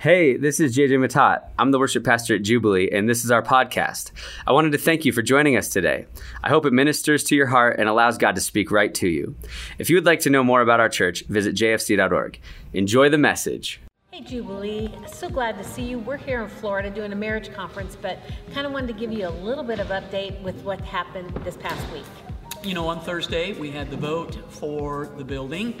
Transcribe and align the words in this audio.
Hey, 0.00 0.36
this 0.36 0.60
is 0.60 0.76
JJ 0.76 0.90
Matat. 0.90 1.42
I'm 1.58 1.72
the 1.72 1.78
worship 1.80 2.04
pastor 2.04 2.36
at 2.36 2.42
Jubilee, 2.42 2.88
and 2.92 3.08
this 3.08 3.24
is 3.24 3.32
our 3.32 3.42
podcast. 3.42 4.12
I 4.46 4.52
wanted 4.52 4.70
to 4.70 4.78
thank 4.78 5.04
you 5.04 5.10
for 5.10 5.22
joining 5.22 5.56
us 5.56 5.68
today. 5.68 6.06
I 6.40 6.50
hope 6.50 6.66
it 6.66 6.72
ministers 6.72 7.24
to 7.24 7.34
your 7.34 7.48
heart 7.48 7.80
and 7.80 7.88
allows 7.88 8.16
God 8.16 8.36
to 8.36 8.40
speak 8.40 8.70
right 8.70 8.94
to 8.94 9.08
you. 9.08 9.34
If 9.76 9.90
you 9.90 9.96
would 9.96 10.06
like 10.06 10.20
to 10.20 10.30
know 10.30 10.44
more 10.44 10.60
about 10.60 10.78
our 10.78 10.88
church, 10.88 11.24
visit 11.24 11.56
jfc.org. 11.56 12.38
Enjoy 12.74 13.08
the 13.08 13.18
message. 13.18 13.80
Hey 14.12 14.20
Jubilee, 14.20 14.94
so 15.08 15.28
glad 15.28 15.58
to 15.58 15.64
see 15.64 15.82
you. 15.82 15.98
We're 15.98 16.16
here 16.16 16.44
in 16.44 16.48
Florida 16.48 16.90
doing 16.90 17.12
a 17.12 17.16
marriage 17.16 17.52
conference, 17.52 17.96
but 18.00 18.20
kind 18.54 18.68
of 18.68 18.72
wanted 18.72 18.86
to 18.86 18.92
give 18.92 19.12
you 19.12 19.26
a 19.26 19.34
little 19.42 19.64
bit 19.64 19.80
of 19.80 19.88
update 19.88 20.40
with 20.42 20.62
what 20.62 20.80
happened 20.80 21.28
this 21.42 21.56
past 21.56 21.84
week. 21.92 22.04
You 22.62 22.74
know, 22.74 22.86
on 22.86 23.00
Thursday 23.00 23.52
we 23.52 23.72
had 23.72 23.90
the 23.90 23.96
vote 23.96 24.38
for 24.48 25.10
the 25.16 25.24
building 25.24 25.74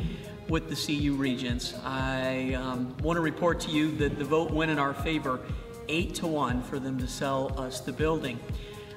with 0.48 0.68
the 0.68 0.74
CU 0.74 1.14
Regents. 1.14 1.74
I 1.84 2.54
um, 2.54 2.96
want 3.02 3.16
to 3.16 3.20
report 3.20 3.60
to 3.60 3.70
you 3.70 3.94
that 3.96 4.18
the 4.18 4.24
vote 4.24 4.50
went 4.50 4.70
in 4.70 4.78
our 4.78 4.94
favor, 4.94 5.40
eight 5.88 6.14
to 6.16 6.26
one, 6.26 6.62
for 6.62 6.78
them 6.78 6.98
to 6.98 7.06
sell 7.06 7.52
us 7.60 7.80
the 7.80 7.92
building. 7.92 8.40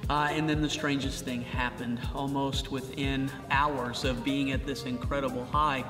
Uh, 0.08 0.28
and 0.30 0.48
then 0.48 0.62
the 0.62 0.70
strangest 0.70 1.24
thing 1.24 1.42
happened 1.42 2.00
almost 2.14 2.72
within 2.72 3.30
hours 3.50 4.04
of 4.04 4.24
being 4.24 4.50
at 4.50 4.66
this 4.66 4.84
incredible 4.84 5.44
high. 5.46 5.84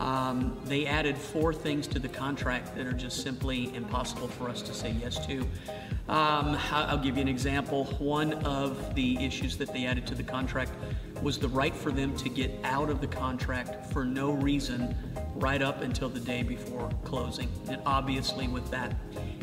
Um, 0.00 0.56
they 0.64 0.86
added 0.86 1.16
four 1.18 1.52
things 1.52 1.86
to 1.88 1.98
the 1.98 2.08
contract 2.08 2.74
that 2.74 2.86
are 2.86 2.92
just 2.92 3.22
simply 3.22 3.72
impossible 3.74 4.28
for 4.28 4.48
us 4.48 4.62
to 4.62 4.72
say 4.72 4.96
yes 5.00 5.24
to. 5.26 5.40
Um, 6.08 6.58
I'll 6.72 6.98
give 6.98 7.16
you 7.16 7.22
an 7.22 7.28
example. 7.28 7.84
One 7.98 8.32
of 8.44 8.94
the 8.94 9.22
issues 9.24 9.58
that 9.58 9.72
they 9.74 9.84
added 9.84 10.06
to 10.06 10.14
the 10.14 10.22
contract 10.22 10.72
was 11.22 11.38
the 11.38 11.48
right 11.48 11.74
for 11.74 11.92
them 11.92 12.16
to 12.16 12.30
get 12.30 12.50
out 12.64 12.88
of 12.88 13.02
the 13.02 13.06
contract 13.06 13.92
for 13.92 14.04
no 14.04 14.32
reason 14.32 14.96
right 15.34 15.60
up 15.60 15.82
until 15.82 16.08
the 16.08 16.18
day 16.18 16.42
before 16.42 16.88
closing. 17.04 17.50
And 17.68 17.80
obviously, 17.84 18.48
with 18.48 18.70
that 18.70 18.94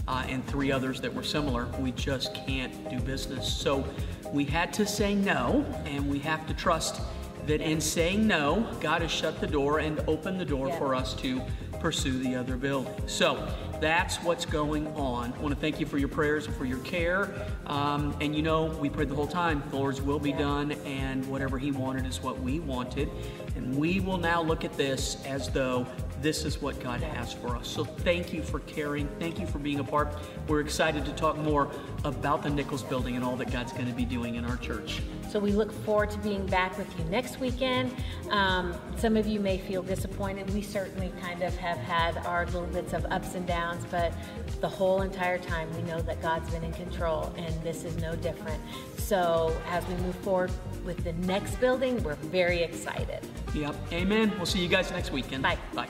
uh, 0.07 0.25
and 0.27 0.45
three 0.47 0.71
others 0.71 0.99
that 1.01 1.13
were 1.13 1.23
similar, 1.23 1.67
we 1.79 1.91
just 1.91 2.33
can't 2.33 2.89
do 2.89 2.99
business. 2.99 3.51
So 3.51 3.85
we 4.33 4.43
had 4.43 4.73
to 4.73 4.87
say 4.87 5.13
no, 5.13 5.65
and 5.85 6.09
we 6.09 6.17
have 6.19 6.47
to 6.47 6.53
trust 6.55 6.99
that 7.47 7.61
in 7.61 7.81
saying 7.81 8.27
no, 8.27 8.67
God 8.81 9.01
has 9.01 9.11
shut 9.11 9.39
the 9.39 9.47
door 9.47 9.79
and 9.79 9.99
opened 10.07 10.39
the 10.39 10.45
door 10.45 10.67
yeah. 10.67 10.77
for 10.77 10.93
us 10.93 11.13
to 11.15 11.41
pursue 11.79 12.19
the 12.19 12.35
other 12.35 12.57
building. 12.57 12.93
So 13.07 13.47
that's 13.79 14.17
what's 14.17 14.45
going 14.45 14.87
on. 14.95 15.33
I 15.33 15.41
want 15.41 15.53
to 15.53 15.59
thank 15.59 15.79
you 15.79 15.85
for 15.85 15.97
your 15.97 16.09
prayers 16.09 16.47
and 16.47 16.55
for 16.55 16.65
your 16.65 16.79
care. 16.79 17.29
Um, 17.67 18.15
and 18.19 18.35
you 18.35 18.41
know, 18.41 18.65
we 18.65 18.89
prayed 18.89 19.09
the 19.09 19.15
whole 19.15 19.27
time, 19.27 19.63
the 19.69 19.75
Lord's 19.75 20.01
will 20.01 20.19
be 20.19 20.31
done, 20.31 20.71
and 20.85 21.25
whatever 21.27 21.57
He 21.57 21.71
wanted 21.71 22.05
is 22.05 22.21
what 22.21 22.39
we 22.41 22.59
wanted. 22.59 23.09
And 23.55 23.77
we 23.77 23.99
will 23.99 24.17
now 24.17 24.41
look 24.41 24.65
at 24.65 24.73
this 24.73 25.23
as 25.25 25.49
though 25.49 25.85
this 26.21 26.45
is 26.45 26.61
what 26.61 26.79
God 26.79 27.01
has 27.01 27.33
for 27.33 27.55
us. 27.55 27.67
So 27.67 27.83
thank 27.83 28.33
you 28.33 28.41
for 28.41 28.59
caring. 28.61 29.07
Thank 29.19 29.39
you 29.39 29.45
for 29.45 29.59
being 29.59 29.79
a 29.79 29.83
part. 29.83 30.13
We're 30.47 30.61
excited 30.61 31.05
to 31.05 31.11
talk 31.13 31.37
more 31.37 31.69
about 32.03 32.43
the 32.43 32.49
Nichols 32.49 32.83
building 32.83 33.15
and 33.15 33.23
all 33.23 33.35
that 33.37 33.51
God's 33.51 33.73
going 33.73 33.87
to 33.87 33.93
be 33.93 34.05
doing 34.05 34.35
in 34.35 34.45
our 34.45 34.57
church. 34.57 35.01
So 35.29 35.39
we 35.39 35.51
look 35.51 35.71
forward 35.83 36.09
to 36.11 36.17
being 36.19 36.45
back 36.47 36.77
with 36.77 36.87
you 36.97 37.05
next 37.05 37.39
weekend. 37.39 37.93
Um, 38.29 38.73
some 38.95 39.17
of 39.17 39.27
you 39.27 39.39
may 39.39 39.57
feel 39.57 39.83
disappointed. 39.83 40.49
We 40.53 40.61
certainly 40.61 41.11
kind 41.21 41.43
of 41.43 41.55
have 41.57 41.77
had 41.77 42.17
our 42.25 42.45
little 42.45 42.67
bits 42.67 42.93
of 42.93 43.05
ups 43.05 43.35
and 43.35 43.45
downs, 43.45 43.85
but 43.91 44.13
the 44.61 44.69
whole 44.69 45.01
entire 45.01 45.37
time 45.37 45.69
we 45.75 45.83
know 45.83 46.01
that 46.01 46.21
God's 46.21 46.49
been 46.49 46.63
in 46.63 46.73
control 46.73 47.33
and 47.37 47.53
this 47.61 47.83
is 47.83 47.97
no 47.97 48.15
different. 48.15 48.61
So 48.97 49.55
as 49.69 49.85
we 49.87 49.95
move 49.95 50.15
forward 50.15 50.51
with 50.85 51.03
the 51.03 51.13
next 51.13 51.55
building, 51.59 52.01
we're 52.03 52.15
very 52.15 52.63
excited. 52.63 53.19
Yep. 53.53 53.75
Amen. 53.91 54.31
We'll 54.37 54.45
see 54.45 54.59
you 54.59 54.67
guys 54.67 54.91
next 54.91 55.11
weekend. 55.11 55.43
Bye. 55.43 55.57
Bye. 55.73 55.87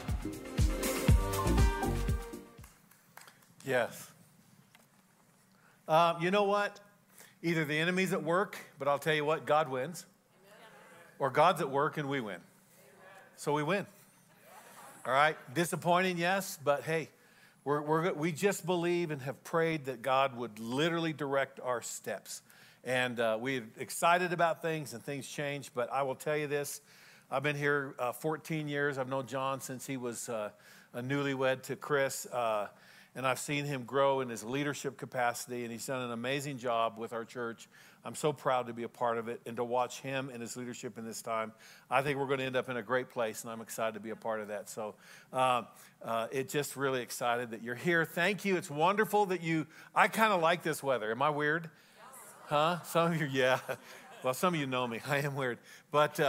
Yes. 3.66 4.10
Um, 5.88 6.18
you 6.22 6.32
know 6.32 6.44
what? 6.44 6.80
Either 7.44 7.66
the 7.66 7.78
enemy's 7.78 8.14
at 8.14 8.24
work, 8.24 8.58
but 8.80 8.88
I'll 8.88 9.00
tell 9.00 9.14
you 9.14 9.26
what, 9.26 9.46
God 9.46 9.70
wins, 9.70 10.06
or 11.20 11.30
God's 11.30 11.62
at 11.62 11.70
work 11.70 11.98
and 11.98 12.10
we 12.10 12.22
win. 12.22 12.40
So 13.36 13.54
we 13.54 13.64
win. 13.64 13.86
All 15.06 15.14
right? 15.14 15.38
Disappointing, 15.54 16.18
yes, 16.18 16.58
but 16.64 16.84
hey, 16.84 17.10
we're, 17.64 17.82
we're, 17.82 18.14
we 18.14 18.32
just 18.32 18.66
believe 18.66 19.12
and 19.12 19.22
have 19.22 19.44
prayed 19.44 19.86
that 19.86 20.02
God 20.02 20.36
would 20.36 20.60
literally 20.60 21.14
direct 21.14 21.60
our 21.60 21.82
steps. 21.82 22.42
And 22.84 23.20
uh, 23.20 23.38
we're 23.40 23.66
excited 23.78 24.32
about 24.32 24.62
things 24.62 24.94
and 24.94 25.04
things 25.04 25.28
change, 25.28 25.72
but 25.74 25.92
I 25.92 26.04
will 26.04 26.16
tell 26.16 26.38
you 26.38 26.48
this 26.48 26.82
I've 27.30 27.44
been 27.44 27.58
here 27.58 27.94
uh, 28.00 28.14
14 28.14 28.70
years. 28.70 28.98
I've 28.98 29.10
known 29.10 29.28
John 29.28 29.60
since 29.60 29.86
he 29.86 29.98
was 29.98 30.30
uh, 30.30 30.50
a 30.94 31.02
newlywed 31.02 31.64
to 31.64 31.76
Chris. 31.76 32.26
Uh, 32.26 32.68
and 33.16 33.28
I've 33.28 33.40
seen 33.40 33.66
him 33.66 33.84
grow 33.84 34.22
in 34.22 34.30
his 34.30 34.46
leadership 34.46 34.96
capacity, 34.96 35.64
and 35.64 35.72
he's 35.72 35.86
done 35.86 36.04
an 36.04 36.12
amazing 36.12 36.58
job 36.58 36.98
with 36.98 37.12
our 37.12 37.26
church. 37.26 37.68
I'm 38.06 38.16
so 38.16 38.32
proud 38.32 38.68
to 38.68 38.74
be 38.74 38.84
a 38.84 38.88
part 38.90 39.18
of 39.18 39.28
it 39.28 39.42
and 39.46 39.58
to 39.58 39.66
watch 39.66 40.00
him 40.00 40.30
and 40.32 40.42
his 40.42 40.56
leadership 40.56 40.98
in 40.98 41.04
this 41.04 41.22
time. 41.22 41.52
I 41.92 42.02
think 42.02 42.18
we're 42.18 42.28
going 42.28 42.40
to 42.40 42.46
end 42.46 42.56
up 42.56 42.70
in 42.70 42.78
a 42.78 42.82
great 42.82 43.10
place, 43.10 43.44
and 43.44 43.52
I'm 43.52 43.60
excited 43.60 43.96
to 43.96 44.00
be 44.00 44.12
a 44.12 44.16
part 44.16 44.40
of 44.40 44.48
that. 44.48 44.70
So, 44.70 44.96
uh, 45.34 45.64
uh, 46.02 46.28
it 46.32 46.48
just 46.48 46.78
really 46.78 47.02
excited 47.02 47.52
that 47.52 47.62
you're 47.62 47.76
here. 47.76 48.06
Thank 48.06 48.46
you. 48.46 48.56
It's 48.56 48.70
wonderful 48.70 49.26
that 49.26 49.42
you. 49.42 49.68
I 49.94 50.08
kind 50.08 50.32
of 50.32 50.40
like 50.40 50.64
this 50.64 50.82
weather. 50.82 51.12
Am 51.12 51.22
I 51.22 51.32
weird? 51.32 51.70
Huh? 52.46 52.82
Some 52.84 53.12
of 53.12 53.20
you, 53.20 53.28
yeah. 53.30 53.60
Well, 54.24 54.34
some 54.34 54.54
of 54.54 54.60
you 54.62 54.66
know 54.66 54.88
me. 54.88 55.02
I 55.10 55.18
am 55.18 55.36
weird, 55.36 55.58
but. 55.92 56.22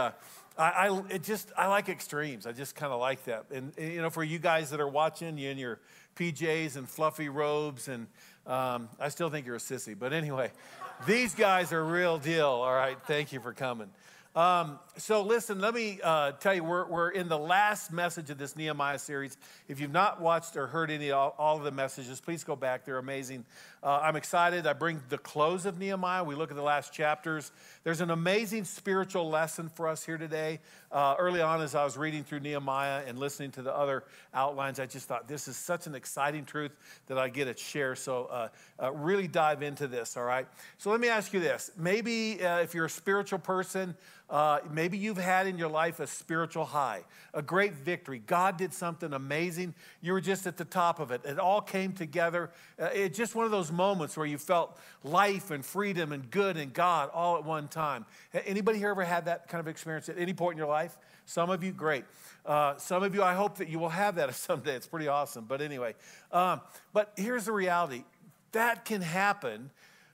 I, 0.59 1.01
I, 1.13 1.17
just 1.19 1.51
I 1.57 1.67
like 1.67 1.87
extremes. 1.87 2.45
I 2.45 2.51
just 2.51 2.75
kind 2.75 2.91
of 2.91 2.99
like 2.99 3.23
that. 3.25 3.45
And 3.51 3.71
you 3.77 4.01
know, 4.01 4.09
for 4.09 4.23
you 4.23 4.39
guys 4.39 4.71
that 4.71 4.81
are 4.81 4.87
watching, 4.87 5.37
you 5.37 5.49
in 5.49 5.57
your 5.57 5.79
PJs 6.17 6.75
and 6.75 6.87
fluffy 6.87 7.29
robes, 7.29 7.87
and 7.87 8.07
um, 8.45 8.89
I 8.99 9.07
still 9.07 9.29
think 9.29 9.45
you're 9.45 9.55
a 9.55 9.59
sissy. 9.59 9.97
But 9.97 10.11
anyway, 10.11 10.51
these 11.07 11.33
guys 11.33 11.71
are 11.71 11.83
real 11.83 12.17
deal. 12.17 12.47
All 12.47 12.73
right, 12.73 12.97
thank 13.07 13.31
you 13.31 13.39
for 13.39 13.53
coming. 13.53 13.89
Um, 14.35 14.79
so, 14.99 15.21
listen, 15.21 15.59
let 15.59 15.73
me 15.73 15.99
uh, 16.03 16.33
tell 16.33 16.53
you, 16.53 16.61
we're, 16.63 16.85
we're 16.85 17.09
in 17.09 17.29
the 17.29 17.37
last 17.37 17.91
message 17.91 18.29
of 18.29 18.37
this 18.37 18.57
Nehemiah 18.57 18.99
series. 18.99 19.37
If 19.69 19.79
you've 19.79 19.93
not 19.93 20.19
watched 20.19 20.57
or 20.57 20.67
heard 20.67 20.91
any 20.91 21.11
all, 21.11 21.33
all 21.37 21.55
of 21.57 21.63
the 21.63 21.71
messages, 21.71 22.19
please 22.19 22.43
go 22.43 22.57
back. 22.57 22.83
They're 22.83 22.97
amazing. 22.97 23.45
Uh, 23.81 23.99
I'm 24.03 24.17
excited. 24.17 24.67
I 24.67 24.73
bring 24.73 25.01
the 25.07 25.17
close 25.17 25.65
of 25.65 25.79
Nehemiah. 25.79 26.25
We 26.25 26.35
look 26.35 26.51
at 26.51 26.57
the 26.57 26.63
last 26.63 26.91
chapters. 26.91 27.51
There's 27.85 28.01
an 28.01 28.11
amazing 28.11 28.65
spiritual 28.65 29.29
lesson 29.29 29.69
for 29.69 29.87
us 29.87 30.03
here 30.03 30.17
today. 30.17 30.59
Uh, 30.91 31.15
early 31.17 31.41
on, 31.41 31.61
as 31.61 31.75
I 31.75 31.85
was 31.85 31.95
reading 31.95 32.25
through 32.25 32.41
Nehemiah 32.41 33.03
and 33.07 33.17
listening 33.17 33.51
to 33.51 33.61
the 33.61 33.73
other 33.73 34.03
outlines, 34.33 34.81
I 34.81 34.85
just 34.85 35.07
thought 35.07 35.29
this 35.29 35.47
is 35.47 35.55
such 35.55 35.87
an 35.87 35.95
exciting 35.95 36.43
truth 36.43 36.71
that 37.07 37.17
I 37.17 37.29
get 37.29 37.45
to 37.45 37.55
share. 37.55 37.95
So, 37.95 38.25
uh, 38.25 38.47
uh, 38.81 38.91
really 38.91 39.27
dive 39.29 39.63
into 39.63 39.87
this, 39.87 40.17
all 40.17 40.23
right? 40.23 40.47
So, 40.77 40.89
let 40.89 40.99
me 40.99 41.07
ask 41.07 41.31
you 41.31 41.39
this. 41.39 41.71
Maybe 41.77 42.43
uh, 42.43 42.59
if 42.59 42.73
you're 42.73 42.85
a 42.85 42.89
spiritual 42.89 43.39
person, 43.39 43.95
uh, 44.29 44.59
maybe 44.89 44.97
you've 44.97 45.17
had 45.17 45.45
in 45.45 45.59
your 45.59 45.69
life 45.69 45.99
a 45.99 46.07
spiritual 46.07 46.65
high, 46.65 47.03
a 47.35 47.43
great 47.43 47.75
victory. 47.75 48.17
God 48.25 48.57
did 48.57 48.73
something 48.73 49.13
amazing. 49.13 49.75
You 50.01 50.13
were 50.13 50.21
just 50.21 50.47
at 50.47 50.57
the 50.57 50.65
top 50.65 50.99
of 50.99 51.11
it. 51.11 51.21
It 51.25 51.37
all 51.37 51.61
came 51.61 51.93
together. 51.93 52.49
Uh, 52.81 52.89
it's 52.91 53.15
just 53.15 53.35
one 53.35 53.45
of 53.45 53.51
those 53.51 53.71
moments 53.71 54.17
where 54.17 54.25
you 54.25 54.39
felt 54.39 54.79
life 55.03 55.51
and 55.51 55.63
freedom 55.63 56.11
and 56.11 56.31
good 56.31 56.57
and 56.57 56.73
God 56.73 57.11
all 57.13 57.37
at 57.37 57.45
one 57.45 57.67
time. 57.67 58.03
Anybody 58.33 58.79
here 58.79 58.89
ever 58.89 59.03
had 59.03 59.25
that 59.25 59.47
kind 59.47 59.59
of 59.59 59.67
experience 59.67 60.09
at 60.09 60.17
any 60.17 60.33
point 60.33 60.53
in 60.53 60.57
your 60.57 60.67
life? 60.67 60.97
Some 61.27 61.51
of 61.51 61.63
you, 61.63 61.71
great. 61.71 62.05
Uh, 62.43 62.75
some 62.77 63.03
of 63.03 63.13
you, 63.13 63.21
I 63.21 63.35
hope 63.35 63.57
that 63.57 63.69
you 63.69 63.77
will 63.77 63.89
have 63.89 64.15
that 64.15 64.33
someday. 64.47 64.75
It's 64.75 64.87
pretty 64.87 65.07
awesome. 65.07 65.45
But 65.47 65.61
anyway, 65.61 65.93
um, 66.31 66.61
but 66.93 67.13
here's 67.15 67.45
the 67.45 67.51
reality 67.51 68.05
that 68.53 68.85
can 68.85 69.03
happen, 69.03 69.69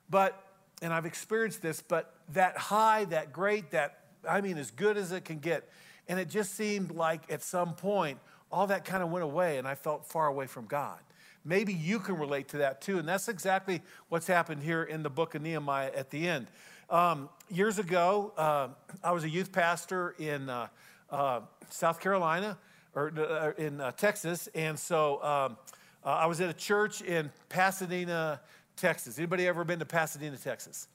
but, 0.10 0.38
and 0.82 0.92
I've 0.92 1.06
experienced 1.06 1.62
this, 1.62 1.82
but 1.82 2.14
that 2.34 2.58
high, 2.58 3.06
that 3.06 3.32
great, 3.32 3.72
that 3.72 4.00
I 4.28 4.42
mean, 4.42 4.58
as 4.58 4.72
good 4.72 4.98
as 4.98 5.12
it 5.12 5.26
can 5.26 5.40
get. 5.40 5.70
And 6.08 6.20
it 6.20 6.30
just 6.30 6.56
seemed 6.56 6.92
like 6.92 7.32
at 7.32 7.42
some 7.42 7.74
point, 7.74 8.20
all 8.52 8.68
that 8.68 8.86
kind 8.86 9.02
of 9.04 9.10
went 9.10 9.24
away, 9.24 9.58
and 9.58 9.68
I 9.68 9.76
felt 9.76 10.06
far 10.06 10.28
away 10.28 10.48
from 10.48 10.66
God. 10.66 11.00
Maybe 11.44 11.74
you 11.74 12.00
can 12.00 12.18
relate 12.18 12.48
to 12.50 12.58
that 12.58 12.82
too. 12.82 12.98
And 12.98 13.08
that's 13.08 13.28
exactly 13.28 13.82
what's 14.10 14.28
happened 14.28 14.64
here 14.64 14.84
in 14.84 15.04
the 15.04 15.10
book 15.10 15.36
of 15.36 15.42
Nehemiah 15.42 15.92
at 15.96 16.10
the 16.10 16.28
end. 16.28 16.48
Um, 16.90 17.30
years 17.50 17.80
ago, 17.80 18.34
uh, 18.38 18.70
I 19.04 19.12
was 19.12 19.24
a 19.24 19.30
youth 19.30 19.52
pastor 19.52 20.16
in 20.18 20.50
uh, 20.50 20.68
uh, 21.10 21.42
South 21.70 22.00
Carolina 22.00 22.58
or 22.96 23.12
uh, 23.18 23.62
in 23.62 23.80
uh, 23.80 23.92
Texas. 23.92 24.48
And 24.56 24.78
so 24.78 25.24
um, 25.24 25.58
uh, 26.04 26.10
I 26.10 26.26
was 26.26 26.42
at 26.42 26.50
a 26.50 26.54
church 26.54 27.02
in 27.02 27.32
Pasadena, 27.50 28.42
Texas. 28.76 29.18
Anybody 29.18 29.48
ever 29.48 29.64
been 29.64 29.80
to 29.80 29.86
Pasadena, 29.86 30.38
Texas? 30.38 30.88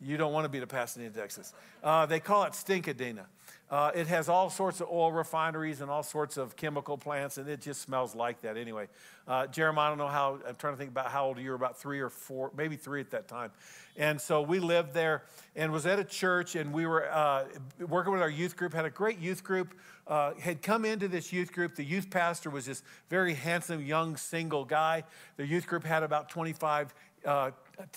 You 0.00 0.16
don't 0.16 0.32
want 0.32 0.44
to 0.44 0.48
be 0.48 0.60
to 0.60 0.66
Pasadena, 0.66 1.10
Texas. 1.10 1.52
Uh, 1.82 2.06
they 2.06 2.20
call 2.20 2.44
it 2.44 2.52
Stinkadena. 2.52 3.24
Uh, 3.70 3.90
it 3.94 4.06
has 4.06 4.30
all 4.30 4.48
sorts 4.48 4.80
of 4.80 4.88
oil 4.90 5.12
refineries 5.12 5.82
and 5.82 5.90
all 5.90 6.02
sorts 6.02 6.38
of 6.38 6.56
chemical 6.56 6.96
plants, 6.96 7.36
and 7.36 7.48
it 7.48 7.60
just 7.60 7.82
smells 7.82 8.14
like 8.14 8.40
that 8.40 8.56
anyway. 8.56 8.88
Uh, 9.26 9.46
Jeremiah, 9.46 9.86
I 9.86 9.88
don't 9.90 9.98
know 9.98 10.08
how, 10.08 10.38
I'm 10.46 10.54
trying 10.54 10.72
to 10.72 10.78
think 10.78 10.90
about 10.90 11.10
how 11.10 11.26
old 11.26 11.38
you 11.38 11.50
were, 11.50 11.56
about 11.56 11.78
three 11.78 12.00
or 12.00 12.08
four, 12.08 12.50
maybe 12.56 12.76
three 12.76 13.00
at 13.00 13.10
that 13.10 13.28
time. 13.28 13.50
And 13.96 14.18
so 14.18 14.40
we 14.40 14.58
lived 14.58 14.94
there 14.94 15.24
and 15.54 15.70
was 15.70 15.84
at 15.84 15.98
a 15.98 16.04
church, 16.04 16.54
and 16.54 16.72
we 16.72 16.86
were 16.86 17.10
uh, 17.12 17.44
working 17.86 18.12
with 18.12 18.22
our 18.22 18.30
youth 18.30 18.56
group, 18.56 18.72
had 18.72 18.86
a 18.86 18.90
great 18.90 19.18
youth 19.18 19.44
group, 19.44 19.74
uh, 20.06 20.32
had 20.40 20.62
come 20.62 20.86
into 20.86 21.08
this 21.08 21.30
youth 21.30 21.52
group. 21.52 21.74
The 21.74 21.84
youth 21.84 22.08
pastor 22.08 22.48
was 22.48 22.64
this 22.64 22.82
very 23.10 23.34
handsome, 23.34 23.84
young, 23.84 24.16
single 24.16 24.64
guy. 24.64 25.04
The 25.36 25.46
youth 25.46 25.66
group 25.66 25.84
had 25.84 26.02
about 26.02 26.30
25 26.30 26.94
uh, 27.26 27.50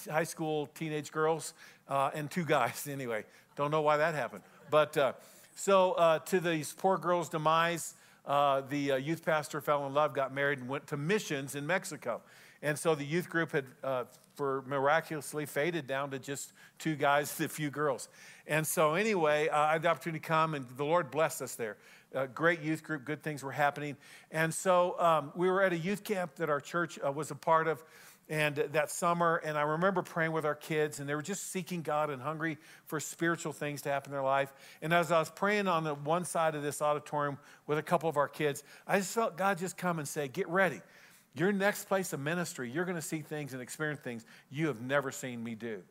high 0.10 0.24
school 0.24 0.68
teenage 0.68 1.12
girls 1.12 1.54
uh, 1.88 2.12
and 2.14 2.30
two 2.30 2.46
guys, 2.46 2.88
anyway. 2.92 3.24
Don't 3.56 3.72
know 3.72 3.82
why 3.82 3.98
that 3.98 4.16
happened. 4.16 4.44
But 4.70 4.98
so, 5.56 5.92
uh, 5.92 6.20
to 6.20 6.40
these 6.40 6.74
poor 6.74 6.98
girls' 6.98 7.30
demise, 7.30 7.94
uh, 8.26 8.62
the 8.62 8.94
uh, 8.94 8.96
youth 8.96 9.24
pastor 9.26 9.62
fell 9.62 9.86
in 9.86 9.94
love, 9.94 10.14
got 10.14 10.34
married, 10.34 10.60
and 10.60 10.68
went 10.68 10.88
to 10.88 10.98
missions 10.98 11.56
in 11.56 11.68
Mexico. 11.68 12.22
And 12.62 12.80
so 12.80 12.96
the 12.96 13.04
youth 13.04 13.30
group 13.30 13.52
had, 13.52 13.66
uh, 13.84 14.06
for 14.36 14.64
miraculously, 14.66 15.46
faded 15.46 15.88
down 15.88 16.12
to 16.12 16.20
just 16.20 16.54
two 16.80 16.96
guys 16.96 17.40
a 17.40 17.50
few 17.50 17.70
girls. 17.70 18.08
And 18.48 18.66
so, 18.66 18.94
anyway, 18.94 19.50
uh, 19.50 19.60
I 19.60 19.74
had 19.74 19.82
the 19.82 19.90
opportunity 19.90 20.20
to 20.20 20.28
come, 20.28 20.54
and 20.54 20.66
the 20.78 20.86
Lord 20.86 21.12
blessed 21.12 21.42
us 21.42 21.56
there. 21.56 21.78
great 22.34 22.62
youth 22.62 22.84
group, 22.84 23.06
good 23.06 23.22
things 23.22 23.44
were 23.44 23.52
happening. 23.52 23.98
And 24.32 24.54
so, 24.54 25.00
um, 25.00 25.32
we 25.36 25.50
were 25.50 25.62
at 25.62 25.74
a 25.74 25.78
youth 25.78 26.04
camp 26.04 26.36
that 26.36 26.50
our 26.50 26.62
church 26.62 26.98
uh, 27.06 27.12
was 27.12 27.32
a 27.32 27.36
part 27.36 27.68
of 27.68 27.84
and 28.32 28.56
that 28.56 28.90
summer 28.90 29.42
and 29.44 29.58
i 29.58 29.62
remember 29.62 30.02
praying 30.02 30.32
with 30.32 30.46
our 30.46 30.56
kids 30.56 31.00
and 31.00 31.08
they 31.08 31.14
were 31.14 31.22
just 31.22 31.52
seeking 31.52 31.82
god 31.82 32.10
and 32.10 32.22
hungry 32.22 32.58
for 32.86 33.00
spiritual 33.00 33.52
things 33.52 33.82
to 33.82 33.90
happen 33.90 34.12
in 34.12 34.14
their 34.14 34.24
life. 34.24 34.54
And 34.82 34.94
as 34.94 35.12
i 35.12 35.20
was 35.20 35.30
praying 35.30 35.68
on 35.68 35.84
the 35.84 35.94
one 35.94 36.24
side 36.24 36.56
of 36.56 36.64
this 36.64 36.82
auditorium 36.82 37.38
with 37.68 37.78
a 37.78 37.84
couple 37.84 38.10
of 38.10 38.18
our 38.18 38.30
kids 38.30 38.64
i 38.88 38.98
just 38.98 39.14
felt 39.14 39.38
god 39.38 39.60
just 39.60 39.78
come 39.78 40.00
and 40.00 40.08
say 40.08 40.28
get 40.28 40.48
ready. 40.48 40.82
Your 41.34 41.52
next 41.52 41.86
place 41.86 42.14
of 42.14 42.22
ministry 42.22 42.72
you're 42.72 42.86
going 42.86 42.96
to 42.96 43.02
see 43.02 43.20
things 43.20 43.54
and 43.54 43.62
experience 43.62 44.00
things 44.00 44.26
you 44.50 44.68
have 44.68 44.82
never 44.82 45.12
seen 45.12 45.44
me 45.44 45.54
do. 45.54 45.84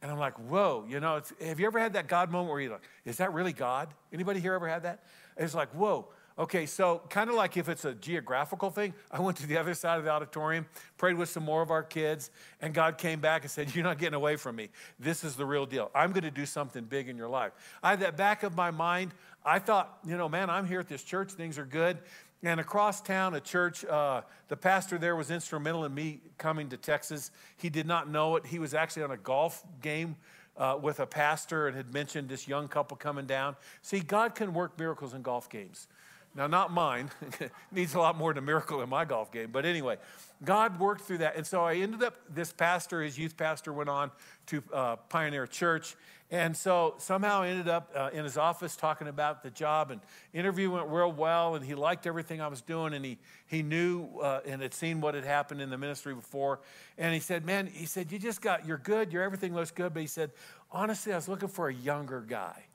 And 0.00 0.12
i'm 0.12 0.18
like 0.18 0.38
whoa 0.38 0.84
you 0.88 1.00
know 1.00 1.20
have 1.44 1.58
you 1.58 1.66
ever 1.66 1.80
had 1.80 1.94
that 1.94 2.06
god 2.06 2.30
moment 2.30 2.52
where 2.52 2.60
you're 2.60 2.72
like 2.72 2.88
is 3.04 3.16
that 3.16 3.34
really 3.34 3.52
god 3.52 3.92
anybody 4.12 4.38
here 4.38 4.54
ever 4.54 4.68
had 4.68 4.84
that? 4.84 5.02
It's 5.36 5.54
like 5.54 5.70
whoa 5.70 6.06
Okay, 6.38 6.66
so 6.66 7.02
kind 7.10 7.28
of 7.28 7.34
like 7.34 7.56
if 7.56 7.68
it's 7.68 7.84
a 7.84 7.94
geographical 7.94 8.70
thing, 8.70 8.94
I 9.10 9.20
went 9.20 9.36
to 9.38 9.46
the 9.46 9.56
other 9.56 9.74
side 9.74 9.98
of 9.98 10.04
the 10.04 10.10
auditorium, 10.10 10.66
prayed 10.96 11.16
with 11.16 11.28
some 11.28 11.44
more 11.44 11.62
of 11.62 11.72
our 11.72 11.82
kids, 11.82 12.30
and 12.60 12.72
God 12.72 12.96
came 12.96 13.18
back 13.18 13.42
and 13.42 13.50
said, 13.50 13.74
You're 13.74 13.84
not 13.84 13.98
getting 13.98 14.14
away 14.14 14.36
from 14.36 14.54
me. 14.54 14.68
This 15.00 15.24
is 15.24 15.34
the 15.34 15.44
real 15.44 15.66
deal. 15.66 15.90
I'm 15.94 16.12
going 16.12 16.22
to 16.22 16.30
do 16.30 16.46
something 16.46 16.84
big 16.84 17.08
in 17.08 17.16
your 17.16 17.28
life. 17.28 17.52
I 17.82 17.90
had 17.90 18.00
that 18.00 18.16
back 18.16 18.44
of 18.44 18.54
my 18.54 18.70
mind. 18.70 19.14
I 19.44 19.58
thought, 19.58 19.98
you 20.06 20.16
know, 20.16 20.28
man, 20.28 20.48
I'm 20.48 20.66
here 20.66 20.78
at 20.78 20.88
this 20.88 21.02
church, 21.02 21.32
things 21.32 21.58
are 21.58 21.64
good. 21.64 21.98
And 22.44 22.60
across 22.60 23.00
town, 23.00 23.34
a 23.34 23.40
church, 23.40 23.84
uh, 23.84 24.22
the 24.46 24.56
pastor 24.56 24.96
there 24.96 25.16
was 25.16 25.32
instrumental 25.32 25.84
in 25.84 25.92
me 25.92 26.20
coming 26.38 26.68
to 26.68 26.76
Texas. 26.76 27.32
He 27.56 27.68
did 27.68 27.86
not 27.86 28.08
know 28.08 28.36
it. 28.36 28.46
He 28.46 28.60
was 28.60 28.74
actually 28.74 29.02
on 29.02 29.10
a 29.10 29.16
golf 29.16 29.64
game 29.82 30.14
uh, 30.56 30.78
with 30.80 31.00
a 31.00 31.06
pastor 31.06 31.66
and 31.66 31.76
had 31.76 31.92
mentioned 31.92 32.28
this 32.28 32.46
young 32.46 32.68
couple 32.68 32.96
coming 32.96 33.26
down. 33.26 33.56
See, 33.82 33.98
God 33.98 34.36
can 34.36 34.54
work 34.54 34.78
miracles 34.78 35.14
in 35.14 35.22
golf 35.22 35.50
games. 35.50 35.88
Now, 36.34 36.46
not 36.46 36.72
mine. 36.72 37.10
Needs 37.72 37.94
a 37.94 37.98
lot 37.98 38.16
more 38.16 38.32
than 38.32 38.42
a 38.42 38.46
miracle 38.46 38.80
in 38.82 38.88
my 38.88 39.04
golf 39.04 39.32
game. 39.32 39.50
But 39.50 39.64
anyway, 39.64 39.96
God 40.44 40.78
worked 40.78 41.00
through 41.02 41.18
that. 41.18 41.36
And 41.36 41.46
so 41.46 41.64
I 41.64 41.74
ended 41.74 42.02
up, 42.02 42.16
this 42.32 42.52
pastor, 42.52 43.02
his 43.02 43.18
youth 43.18 43.36
pastor, 43.36 43.72
went 43.72 43.88
on 43.88 44.10
to 44.46 44.62
uh, 44.72 44.96
Pioneer 45.08 45.46
Church. 45.46 45.96
And 46.30 46.54
so 46.54 46.94
somehow 46.98 47.42
I 47.42 47.48
ended 47.48 47.68
up 47.68 47.90
uh, 47.96 48.10
in 48.12 48.22
his 48.22 48.36
office 48.36 48.76
talking 48.76 49.08
about 49.08 49.42
the 49.42 49.50
job. 49.50 49.90
And 49.90 50.00
interview 50.32 50.70
went 50.70 50.88
real 50.88 51.10
well. 51.10 51.54
And 51.56 51.64
he 51.64 51.74
liked 51.74 52.06
everything 52.06 52.40
I 52.40 52.48
was 52.48 52.60
doing. 52.60 52.92
And 52.94 53.04
he, 53.04 53.18
he 53.46 53.62
knew 53.62 54.06
uh, 54.22 54.40
and 54.46 54.62
had 54.62 54.74
seen 54.74 55.00
what 55.00 55.14
had 55.14 55.24
happened 55.24 55.60
in 55.60 55.70
the 55.70 55.78
ministry 55.78 56.14
before. 56.14 56.60
And 56.98 57.12
he 57.14 57.20
said, 57.20 57.44
Man, 57.44 57.66
he 57.66 57.86
said, 57.86 58.12
You 58.12 58.18
just 58.18 58.42
got, 58.42 58.66
you're 58.66 58.78
good. 58.78 59.12
Your 59.12 59.22
everything 59.22 59.54
looks 59.54 59.70
good. 59.70 59.94
But 59.94 60.02
he 60.02 60.08
said, 60.08 60.30
Honestly, 60.70 61.12
I 61.12 61.16
was 61.16 61.28
looking 61.28 61.48
for 61.48 61.68
a 61.68 61.74
younger 61.74 62.20
guy. 62.20 62.67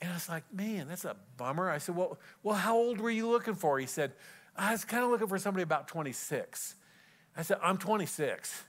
And 0.00 0.10
I 0.10 0.14
was 0.14 0.28
like, 0.28 0.44
man, 0.52 0.88
that's 0.88 1.04
a 1.04 1.16
bummer. 1.36 1.68
I 1.70 1.78
said, 1.78 1.94
well, 1.94 2.18
well, 2.42 2.56
how 2.56 2.76
old 2.76 3.00
were 3.00 3.10
you 3.10 3.28
looking 3.28 3.54
for? 3.54 3.78
He 3.78 3.86
said, 3.86 4.12
I 4.56 4.72
was 4.72 4.84
kind 4.84 5.04
of 5.04 5.10
looking 5.10 5.26
for 5.26 5.38
somebody 5.38 5.62
about 5.62 5.88
26. 5.88 6.74
I 7.36 7.42
said, 7.42 7.58
I'm 7.62 7.76
26. 7.76 8.64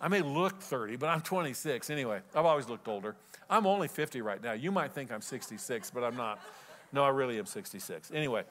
I 0.00 0.08
may 0.08 0.20
look 0.20 0.60
30, 0.60 0.96
but 0.96 1.08
I'm 1.08 1.22
26. 1.22 1.90
Anyway, 1.90 2.20
I've 2.34 2.44
always 2.44 2.68
looked 2.68 2.86
older. 2.86 3.16
I'm 3.48 3.66
only 3.66 3.88
50 3.88 4.20
right 4.20 4.42
now. 4.42 4.52
You 4.52 4.70
might 4.70 4.92
think 4.92 5.10
I'm 5.10 5.22
66, 5.22 5.90
but 5.90 6.04
I'm 6.04 6.16
not. 6.16 6.38
No, 6.92 7.04
I 7.04 7.08
really 7.08 7.38
am 7.38 7.46
66. 7.46 8.12
Anyway, 8.14 8.44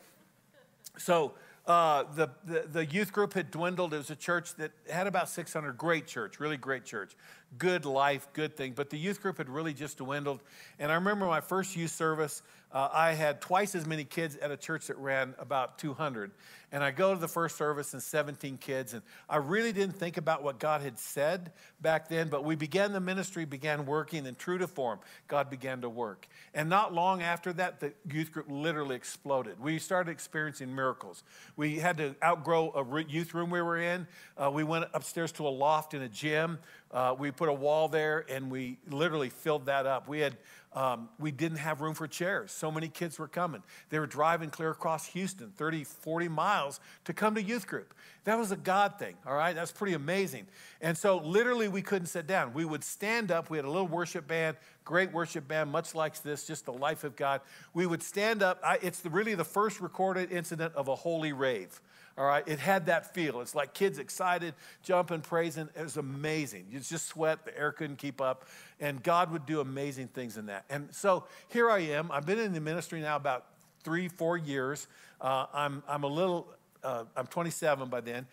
so 0.97 1.33
uh, 1.67 2.03
the, 2.15 2.29
the, 2.45 2.67
the, 2.71 2.85
youth 2.85 3.11
group 3.11 3.33
had 3.33 3.49
dwindled. 3.49 3.93
It 3.93 3.97
was 3.97 4.11
a 4.11 4.15
church 4.15 4.55
that 4.55 4.71
had 4.89 5.07
about 5.07 5.29
600. 5.29 5.77
Great 5.77 6.05
church, 6.05 6.39
really 6.39 6.57
great 6.57 6.85
church. 6.85 7.15
Good 7.57 7.85
life, 7.85 8.27
good 8.33 8.55
thing. 8.57 8.73
But 8.73 8.89
the 8.89 8.97
youth 8.97 9.21
group 9.21 9.37
had 9.37 9.49
really 9.49 9.73
just 9.73 9.97
dwindled. 9.97 10.41
And 10.79 10.91
I 10.91 10.95
remember 10.95 11.25
my 11.25 11.41
first 11.41 11.75
youth 11.75 11.91
service, 11.91 12.41
uh, 12.71 12.89
I 12.91 13.13
had 13.13 13.39
twice 13.39 13.75
as 13.75 13.85
many 13.85 14.03
kids 14.03 14.35
at 14.37 14.51
a 14.51 14.57
church 14.57 14.87
that 14.87 14.97
ran 14.97 15.33
about 15.37 15.77
200. 15.77 16.31
And 16.71 16.83
I 16.83 16.91
go 16.91 17.13
to 17.13 17.19
the 17.19 17.27
first 17.27 17.55
service 17.55 17.93
and 17.93 18.03
17 18.03 18.57
kids. 18.57 18.93
And 18.93 19.01
I 19.29 19.37
really 19.37 19.71
didn't 19.71 19.95
think 19.95 20.17
about 20.17 20.43
what 20.43 20.59
God 20.59 20.81
had 20.81 20.99
said 20.99 21.53
back 21.79 22.09
then, 22.09 22.27
but 22.27 22.43
we 22.43 22.55
began 22.55 22.91
the 22.91 22.99
ministry, 22.99 23.45
began 23.45 23.85
working, 23.85 24.27
and 24.27 24.37
true 24.37 24.57
to 24.57 24.67
form, 24.67 24.99
God 25.29 25.49
began 25.49 25.81
to 25.81 25.89
work. 25.89 26.27
And 26.53 26.67
not 26.67 26.93
long 26.93 27.21
after 27.21 27.53
that, 27.53 27.79
the 27.79 27.93
youth 28.11 28.33
group 28.33 28.47
literally 28.49 28.97
exploded. 28.97 29.57
We 29.59 29.79
started 29.79 30.11
experiencing 30.11 30.75
miracles. 30.75 31.23
We 31.55 31.77
had 31.77 31.95
to 31.97 32.15
outgrow 32.21 32.71
a 32.71 33.03
youth 33.03 33.33
room 33.33 33.51
we 33.51 33.61
were 33.61 33.77
in. 33.77 34.05
Uh, 34.37 34.51
we 34.51 34.65
went 34.65 34.85
upstairs 34.93 35.31
to 35.33 35.47
a 35.47 35.49
loft 35.49 35.93
in 35.93 36.01
a 36.01 36.09
gym. 36.09 36.59
Uh, 36.91 37.15
we 37.17 37.31
put 37.31 37.49
a 37.49 37.53
wall 37.53 37.87
there 37.87 38.25
and 38.29 38.49
we 38.49 38.77
literally 38.89 39.29
filled 39.29 39.65
that 39.65 39.85
up. 39.85 40.07
We 40.07 40.19
had 40.19 40.37
um, 40.75 41.07
we 41.19 41.31
didn't 41.31 41.59
have 41.59 41.79
room 41.79 41.93
for 41.93 42.05
chairs. 42.05 42.51
So 42.51 42.69
many 42.69 42.89
kids 42.89 43.17
were 43.17 43.29
coming. 43.29 43.63
They 43.89 43.97
were 43.97 44.07
driving 44.07 44.49
clear 44.49 44.71
across 44.71 45.07
Houston, 45.07 45.51
30, 45.51 45.85
40 45.85 46.27
miles 46.27 46.81
to 47.05 47.13
come 47.13 47.35
to 47.35 47.41
youth 47.41 47.65
group. 47.65 47.93
That 48.25 48.37
was 48.37 48.51
a 48.51 48.57
God 48.57 48.99
thing, 48.99 49.15
all 49.25 49.35
right? 49.35 49.55
That's 49.55 49.71
pretty 49.71 49.93
amazing. 49.93 50.47
And 50.81 50.97
so, 50.97 51.17
literally, 51.17 51.69
we 51.69 51.81
couldn't 51.81 52.07
sit 52.07 52.27
down. 52.27 52.53
We 52.53 52.65
would 52.65 52.83
stand 52.83 53.31
up. 53.31 53.49
We 53.49 53.57
had 53.57 53.65
a 53.65 53.69
little 53.69 53.87
worship 53.87 54.27
band, 54.27 54.57
great 54.83 55.13
worship 55.13 55.47
band, 55.47 55.71
much 55.71 55.95
like 55.95 56.21
this, 56.23 56.45
just 56.45 56.65
the 56.65 56.73
life 56.73 57.05
of 57.05 57.15
God. 57.15 57.39
We 57.73 57.85
would 57.85 58.03
stand 58.03 58.43
up. 58.43 58.59
I, 58.61 58.77
it's 58.81 58.99
the, 58.99 59.09
really 59.09 59.35
the 59.35 59.45
first 59.45 59.79
recorded 59.79 60.29
incident 60.29 60.75
of 60.75 60.89
a 60.89 60.95
holy 60.95 61.31
rave. 61.31 61.79
All 62.17 62.25
right, 62.25 62.47
it 62.47 62.59
had 62.59 62.85
that 62.85 63.13
feel. 63.13 63.41
It's 63.41 63.55
like 63.55 63.73
kids 63.73 63.99
excited, 63.99 64.53
jumping, 64.83 65.19
praising. 65.19 65.67
It 65.77 65.83
was 65.83 65.97
amazing. 65.97 66.67
You 66.71 66.79
just 66.79 67.07
sweat, 67.07 67.43
the 67.43 67.57
air 67.57 67.73
couldn't 67.73 67.97
keep 67.97 68.21
up, 68.21 68.45
and 68.79 69.03
God 69.03 69.31
would 69.31 69.45
do 69.45 69.59
amazing 69.59 70.07
things 70.07 70.37
in 70.37 70.45
that. 70.45 70.63
And 70.69 70.87
so 70.95 71.25
here 71.49 71.69
I 71.69 71.79
am. 71.79 72.09
I've 72.11 72.25
been 72.25 72.39
in 72.39 72.53
the 72.53 72.61
ministry 72.61 73.01
now 73.01 73.17
about 73.17 73.45
three, 73.83 74.07
four 74.07 74.37
years. 74.37 74.87
Uh, 75.19 75.47
I'm, 75.53 75.83
I'm 75.89 76.03
a 76.03 76.07
little, 76.07 76.47
uh, 76.83 77.03
I'm 77.17 77.27
27 77.27 77.89
by 77.89 77.99
then. 77.99 78.27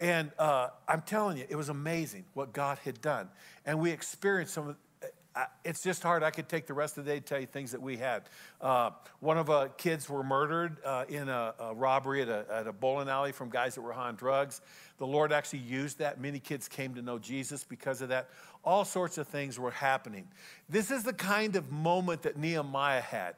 And 0.00 0.30
uh, 0.38 0.68
I'm 0.88 1.02
telling 1.02 1.36
you, 1.38 1.46
it 1.48 1.56
was 1.56 1.68
amazing 1.68 2.24
what 2.34 2.52
God 2.52 2.78
had 2.84 3.00
done. 3.00 3.28
And 3.66 3.80
we 3.80 3.90
experienced 3.90 4.54
some 4.54 4.76
it's 5.64 5.82
just 5.82 6.02
hard. 6.02 6.22
I 6.22 6.30
could 6.30 6.48
take 6.48 6.66
the 6.66 6.74
rest 6.74 6.96
of 6.96 7.04
the 7.04 7.10
day 7.10 7.18
to 7.18 7.24
tell 7.24 7.40
you 7.40 7.46
things 7.46 7.72
that 7.72 7.82
we 7.82 7.96
had. 7.96 8.22
Uh, 8.60 8.90
one 9.20 9.36
of 9.36 9.50
our 9.50 9.68
kids 9.68 10.08
were 10.08 10.22
murdered 10.22 10.76
uh, 10.84 11.04
in 11.08 11.28
a, 11.28 11.54
a 11.58 11.74
robbery 11.74 12.22
at 12.22 12.28
a, 12.28 12.46
at 12.50 12.66
a, 12.66 12.72
bowling 12.72 13.08
alley 13.08 13.32
from 13.32 13.50
guys 13.50 13.74
that 13.74 13.82
were 13.82 13.92
on 13.92 14.14
drugs. 14.14 14.60
The 14.98 15.06
Lord 15.06 15.32
actually 15.32 15.60
used 15.60 15.98
that. 15.98 16.20
Many 16.20 16.38
kids 16.38 16.68
came 16.68 16.94
to 16.94 17.02
know 17.02 17.18
Jesus 17.18 17.64
because 17.64 18.00
of 18.00 18.10
that. 18.10 18.28
All 18.64 18.84
sorts 18.84 19.18
of 19.18 19.26
things 19.26 19.58
were 19.58 19.72
happening. 19.72 20.28
This 20.68 20.90
is 20.90 21.02
the 21.02 21.12
kind 21.12 21.56
of 21.56 21.70
moment 21.70 22.22
that 22.22 22.36
Nehemiah 22.36 23.00
had. 23.00 23.34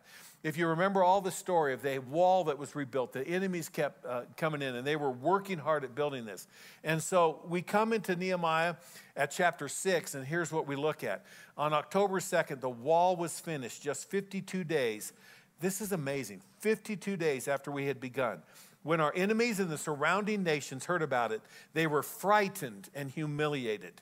If 0.46 0.56
you 0.56 0.68
remember 0.68 1.02
all 1.02 1.20
the 1.20 1.32
story 1.32 1.72
of 1.72 1.82
the 1.82 1.98
wall 1.98 2.44
that 2.44 2.56
was 2.56 2.76
rebuilt, 2.76 3.12
the 3.12 3.26
enemies 3.26 3.68
kept 3.68 4.06
uh, 4.06 4.22
coming 4.36 4.62
in 4.62 4.76
and 4.76 4.86
they 4.86 4.94
were 4.94 5.10
working 5.10 5.58
hard 5.58 5.82
at 5.82 5.96
building 5.96 6.24
this. 6.24 6.46
And 6.84 7.02
so 7.02 7.40
we 7.48 7.62
come 7.62 7.92
into 7.92 8.14
Nehemiah 8.14 8.76
at 9.16 9.32
chapter 9.32 9.66
6, 9.66 10.14
and 10.14 10.24
here's 10.24 10.52
what 10.52 10.68
we 10.68 10.76
look 10.76 11.02
at. 11.02 11.24
On 11.58 11.72
October 11.72 12.20
2nd, 12.20 12.60
the 12.60 12.70
wall 12.70 13.16
was 13.16 13.40
finished, 13.40 13.82
just 13.82 14.08
52 14.08 14.62
days. 14.62 15.12
This 15.58 15.80
is 15.80 15.90
amazing. 15.90 16.42
52 16.60 17.16
days 17.16 17.48
after 17.48 17.72
we 17.72 17.86
had 17.86 17.98
begun. 17.98 18.40
When 18.84 19.00
our 19.00 19.12
enemies 19.16 19.58
and 19.58 19.68
the 19.68 19.76
surrounding 19.76 20.44
nations 20.44 20.84
heard 20.84 21.02
about 21.02 21.32
it, 21.32 21.42
they 21.74 21.88
were 21.88 22.04
frightened 22.04 22.88
and 22.94 23.10
humiliated. 23.10 23.94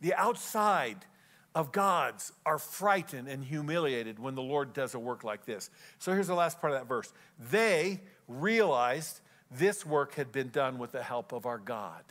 The 0.00 0.14
outside 0.14 1.04
of 1.54 1.72
God's 1.72 2.32
are 2.46 2.58
frightened 2.58 3.28
and 3.28 3.44
humiliated 3.44 4.18
when 4.18 4.34
the 4.34 4.42
Lord 4.42 4.72
does 4.72 4.94
a 4.94 4.98
work 4.98 5.24
like 5.24 5.44
this. 5.44 5.70
So 5.98 6.12
here's 6.12 6.26
the 6.26 6.34
last 6.34 6.60
part 6.60 6.72
of 6.72 6.78
that 6.78 6.86
verse. 6.86 7.12
They 7.50 8.00
realized 8.26 9.20
this 9.50 9.84
work 9.84 10.14
had 10.14 10.32
been 10.32 10.48
done 10.48 10.78
with 10.78 10.92
the 10.92 11.02
help 11.02 11.32
of 11.32 11.44
our 11.44 11.58
God. 11.58 12.02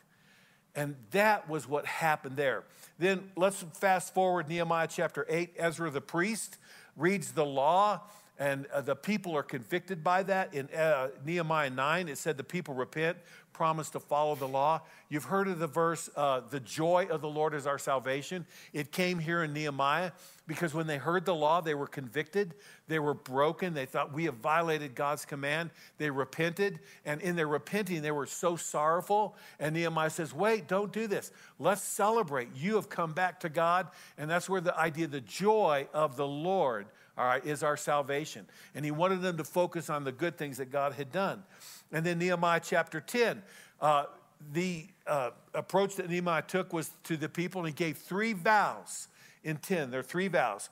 And 0.76 0.96
that 1.12 1.50
was 1.50 1.68
what 1.68 1.86
happened 1.86 2.38
there. 2.38 2.64
Then 2.98 3.32
let's 3.36 3.66
fast 3.74 4.14
forward 4.14 4.48
Nehemiah 4.48 4.88
chapter 4.90 5.26
8. 5.28 5.56
Ezra 5.58 5.90
the 5.90 6.02
priest 6.02 6.58
reads 6.96 7.32
the 7.32 7.46
law 7.46 8.02
and 8.42 8.66
uh, 8.74 8.82
the 8.82 8.96
people 8.96 9.38
are 9.38 9.44
convicted 9.44 10.04
by 10.04 10.24
that. 10.24 10.56
In 10.56 10.68
uh, 10.70 11.10
Nehemiah 11.24 11.70
9, 11.70 12.10
it 12.10 12.18
said 12.18 12.38
the 12.38 12.44
people 12.44 12.74
repent, 12.74 13.18
promise 13.54 13.92
to 13.92 14.00
follow 14.00 14.34
the 14.34 14.48
law. 14.48 14.82
You've 15.10 15.26
heard 15.26 15.48
of 15.48 15.60
the 15.60 15.68
verse, 15.68 16.10
uh, 16.16 16.42
the 16.50 16.60
joy 16.60 17.06
of 17.12 17.22
the 17.22 17.30
Lord 17.30 17.54
is 17.54 17.68
our 17.68 17.78
salvation. 17.78 18.48
It 18.74 18.92
came 18.92 19.20
here 19.20 19.44
in 19.44 19.54
Nehemiah 19.54 20.10
because 20.48 20.74
when 20.74 20.88
they 20.88 20.98
heard 20.98 21.24
the 21.24 21.36
law, 21.36 21.62
they 21.62 21.76
were 21.76 21.86
convicted, 21.86 22.56
they 22.88 22.98
were 22.98 23.14
broken, 23.14 23.76
they 23.76 23.86
thought, 23.86 24.12
we 24.12 24.26
have 24.26 24.38
violated 24.38 24.96
God's 24.96 25.24
command. 25.24 25.70
They 26.00 26.10
repented, 26.10 26.80
and 27.06 27.22
in 27.22 27.36
their 27.36 27.48
repenting, 27.48 28.02
they 28.02 28.10
were 28.10 28.26
so 28.26 28.56
sorrowful. 28.56 29.38
And 29.60 29.76
Nehemiah 29.76 30.10
says, 30.10 30.34
wait, 30.34 30.68
don't 30.68 30.92
do 30.92 31.06
this. 31.06 31.32
Let's 31.60 31.84
celebrate. 31.84 32.48
You 32.56 32.74
have 32.74 32.90
come 32.90 33.14
back 33.14 33.40
to 33.42 33.50
God. 33.50 33.90
And 34.18 34.28
that's 34.28 34.50
where 34.50 34.62
the 34.62 34.76
idea, 34.76 35.06
the 35.06 35.22
joy 35.22 35.88
of 35.94 36.18
the 36.18 36.28
Lord, 36.28 36.88
all 37.18 37.26
right, 37.26 37.46
is 37.46 37.64
our 37.64 37.78
salvation. 37.78 38.46
And 38.76 38.86
he 38.86 38.92
wanted 38.92 39.22
them 39.22 39.38
to 39.38 39.44
focus 39.44 39.90
on 39.90 40.04
the 40.04 40.12
good 40.12 40.38
things 40.38 40.58
that 40.58 40.72
God 40.72 40.94
had 40.94 41.12
done. 41.12 41.44
And 41.92 42.06
then 42.06 42.20
Nehemiah 42.20 42.62
chapter 42.64 43.02
10, 43.02 43.42
uh, 43.82 44.06
the 44.54 44.88
uh, 45.06 45.32
approach 45.54 45.96
that 45.96 46.10
Nehemiah 46.10 46.42
took 46.42 46.74
was 46.74 46.92
to 47.04 47.18
the 47.18 47.30
people, 47.30 47.62
and 47.62 47.68
he 47.68 47.74
gave 47.74 47.98
three 47.98 48.34
vows 48.34 49.08
in 49.44 49.58
10. 49.58 49.92
There 49.92 50.00
are 50.00 50.04
three 50.04 50.28
vows 50.28 50.70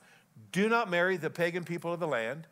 do 0.52 0.68
not 0.68 0.90
marry 0.90 1.16
the 1.16 1.30
pagan 1.30 1.64
people 1.64 1.92
of 1.92 2.00
the 2.00 2.06
land, 2.06 2.46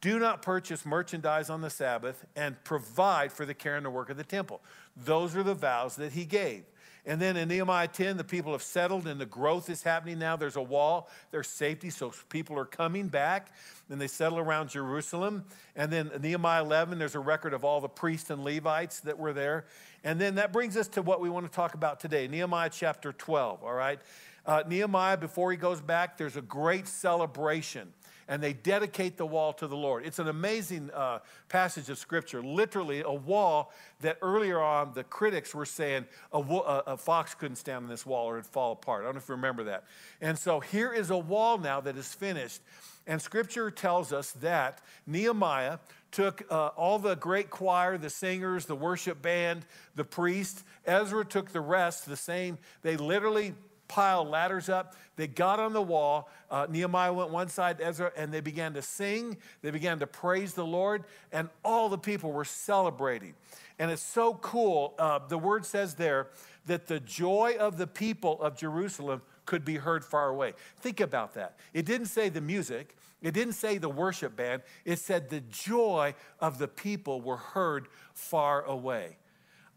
do 0.00 0.18
not 0.18 0.42
purchase 0.42 0.86
merchandise 0.86 1.50
on 1.50 1.60
the 1.60 1.70
Sabbath, 1.70 2.24
and 2.34 2.62
provide 2.64 3.32
for 3.32 3.44
the 3.44 3.54
care 3.54 3.76
and 3.76 3.84
the 3.84 3.90
work 3.90 4.10
of 4.10 4.16
the 4.16 4.24
temple. 4.24 4.60
Those 4.96 5.36
are 5.36 5.42
the 5.42 5.54
vows 5.54 5.96
that 5.96 6.12
he 6.12 6.24
gave. 6.24 6.64
And 7.06 7.20
then 7.20 7.36
in 7.36 7.48
Nehemiah 7.48 7.88
10, 7.88 8.16
the 8.16 8.24
people 8.24 8.52
have 8.52 8.62
settled 8.62 9.06
and 9.06 9.20
the 9.20 9.26
growth 9.26 9.70
is 9.70 9.82
happening 9.82 10.18
now. 10.18 10.36
There's 10.36 10.56
a 10.56 10.62
wall, 10.62 11.08
there's 11.30 11.48
safety, 11.48 11.90
so 11.90 12.12
people 12.28 12.58
are 12.58 12.64
coming 12.64 13.08
back 13.08 13.52
and 13.88 14.00
they 14.00 14.06
settle 14.06 14.38
around 14.38 14.68
Jerusalem. 14.68 15.44
And 15.76 15.90
then 15.90 16.10
Nehemiah 16.20 16.62
11, 16.62 16.98
there's 16.98 17.14
a 17.14 17.20
record 17.20 17.54
of 17.54 17.64
all 17.64 17.80
the 17.80 17.88
priests 17.88 18.30
and 18.30 18.44
Levites 18.44 19.00
that 19.00 19.18
were 19.18 19.32
there. 19.32 19.64
And 20.04 20.20
then 20.20 20.34
that 20.36 20.52
brings 20.52 20.76
us 20.76 20.88
to 20.88 21.02
what 21.02 21.20
we 21.20 21.30
want 21.30 21.46
to 21.46 21.52
talk 21.52 21.74
about 21.74 22.00
today 22.00 22.28
Nehemiah 22.28 22.70
chapter 22.70 23.12
12, 23.12 23.64
all 23.64 23.74
right? 23.74 23.98
Uh, 24.46 24.62
Nehemiah, 24.66 25.16
before 25.16 25.50
he 25.50 25.56
goes 25.56 25.80
back, 25.80 26.16
there's 26.16 26.36
a 26.36 26.42
great 26.42 26.88
celebration 26.88 27.92
and 28.30 28.40
they 28.40 28.52
dedicate 28.52 29.16
the 29.16 29.26
wall 29.26 29.52
to 29.52 29.66
the 29.66 29.76
Lord. 29.76 30.06
It's 30.06 30.20
an 30.20 30.28
amazing 30.28 30.90
uh, 30.94 31.18
passage 31.48 31.90
of 31.90 31.98
scripture, 31.98 32.40
literally 32.40 33.02
a 33.02 33.12
wall 33.12 33.72
that 34.02 34.18
earlier 34.22 34.60
on 34.60 34.92
the 34.94 35.02
critics 35.02 35.52
were 35.52 35.66
saying 35.66 36.06
a, 36.32 36.38
a, 36.38 36.82
a, 36.86 36.96
fox 36.96 37.34
couldn't 37.34 37.56
stand 37.56 37.84
on 37.84 37.88
this 37.88 38.06
wall 38.06 38.26
or 38.26 38.38
it'd 38.38 38.46
fall 38.46 38.70
apart. 38.70 39.02
I 39.02 39.06
don't 39.06 39.16
know 39.16 39.18
if 39.18 39.28
you 39.28 39.34
remember 39.34 39.64
that. 39.64 39.84
And 40.20 40.38
so 40.38 40.60
here 40.60 40.92
is 40.92 41.10
a 41.10 41.18
wall 41.18 41.58
now 41.58 41.80
that 41.80 41.96
is 41.96 42.14
finished. 42.14 42.60
And 43.04 43.20
scripture 43.20 43.68
tells 43.68 44.12
us 44.12 44.30
that 44.40 44.80
Nehemiah 45.08 45.78
took 46.12 46.44
uh, 46.50 46.68
all 46.68 47.00
the 47.00 47.16
great 47.16 47.50
choir, 47.50 47.98
the 47.98 48.10
singers, 48.10 48.64
the 48.66 48.76
worship 48.76 49.20
band, 49.20 49.66
the 49.96 50.04
priest. 50.04 50.62
Ezra 50.86 51.24
took 51.24 51.50
the 51.50 51.60
rest, 51.60 52.06
the 52.06 52.16
same. 52.16 52.58
They 52.82 52.96
literally 52.96 53.54
piled 53.90 54.28
ladders 54.28 54.68
up. 54.68 54.94
They 55.16 55.26
got 55.26 55.58
on 55.58 55.72
the 55.72 55.82
wall. 55.82 56.30
Uh, 56.48 56.66
Nehemiah 56.70 57.12
went 57.12 57.30
one 57.30 57.48
side, 57.48 57.80
Ezra, 57.80 58.12
and 58.16 58.32
they 58.32 58.40
began 58.40 58.72
to 58.74 58.82
sing. 58.82 59.36
They 59.62 59.72
began 59.72 59.98
to 59.98 60.06
praise 60.06 60.54
the 60.54 60.64
Lord, 60.64 61.04
and 61.32 61.48
all 61.64 61.88
the 61.88 61.98
people 61.98 62.32
were 62.32 62.44
celebrating. 62.44 63.34
And 63.78 63.90
it's 63.90 64.02
so 64.02 64.34
cool. 64.34 64.94
Uh, 64.98 65.18
the 65.26 65.36
word 65.36 65.66
says 65.66 65.94
there 65.94 66.28
that 66.66 66.86
the 66.86 67.00
joy 67.00 67.56
of 67.58 67.76
the 67.76 67.86
people 67.86 68.40
of 68.40 68.56
Jerusalem 68.56 69.22
could 69.44 69.64
be 69.64 69.74
heard 69.74 70.04
far 70.04 70.28
away. 70.28 70.54
Think 70.76 71.00
about 71.00 71.34
that. 71.34 71.56
It 71.74 71.84
didn't 71.84 72.06
say 72.06 72.28
the 72.28 72.40
music, 72.40 72.96
it 73.20 73.34
didn't 73.34 73.54
say 73.54 73.78
the 73.78 73.88
worship 73.88 74.36
band, 74.36 74.62
it 74.84 75.00
said 75.00 75.28
the 75.28 75.40
joy 75.40 76.14
of 76.38 76.58
the 76.58 76.68
people 76.68 77.20
were 77.20 77.36
heard 77.36 77.88
far 78.14 78.62
away. 78.62 79.16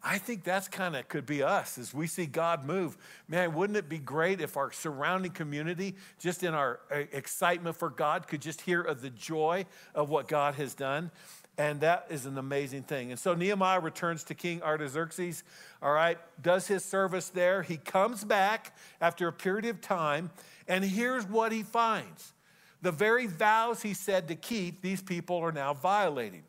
I 0.03 0.17
think 0.17 0.43
that's 0.43 0.67
kind 0.67 0.97
of 0.97 1.07
could 1.07 1.25
be 1.25 1.41
us 1.41 1.77
as 1.77 1.93
we 1.93 2.07
see 2.07 2.25
God 2.25 2.65
move. 2.65 2.97
Man, 3.29 3.53
wouldn't 3.53 3.77
it 3.77 3.87
be 3.87 3.99
great 3.99 4.41
if 4.41 4.57
our 4.57 4.71
surrounding 4.71 5.31
community, 5.31 5.95
just 6.19 6.43
in 6.43 6.53
our 6.53 6.81
uh, 6.91 7.03
excitement 7.13 7.77
for 7.77 7.89
God, 7.89 8.27
could 8.27 8.41
just 8.41 8.61
hear 8.61 8.81
of 8.81 9.01
the 9.01 9.09
joy 9.09 9.65
of 9.95 10.09
what 10.09 10.27
God 10.27 10.55
has 10.55 10.73
done? 10.73 11.09
And 11.57 11.79
that 11.81 12.07
is 12.09 12.25
an 12.25 12.37
amazing 12.37 12.83
thing. 12.83 13.11
And 13.11 13.19
so 13.19 13.33
Nehemiah 13.33 13.79
returns 13.79 14.23
to 14.25 14.33
King 14.33 14.61
Artaxerxes, 14.61 15.43
all 15.81 15.93
right, 15.93 16.17
does 16.41 16.67
his 16.67 16.83
service 16.83 17.29
there. 17.29 17.61
He 17.61 17.77
comes 17.77 18.25
back 18.25 18.75
after 18.99 19.27
a 19.27 19.33
period 19.33 19.65
of 19.65 19.79
time, 19.79 20.31
and 20.67 20.83
here's 20.83 21.25
what 21.25 21.51
he 21.51 21.63
finds 21.63 22.33
the 22.81 22.91
very 22.91 23.27
vows 23.27 23.81
he 23.81 23.93
said 23.93 24.27
to 24.27 24.35
keep, 24.35 24.81
these 24.81 25.01
people 25.01 25.37
are 25.37 25.53
now 25.53 25.73
violating, 25.73 26.43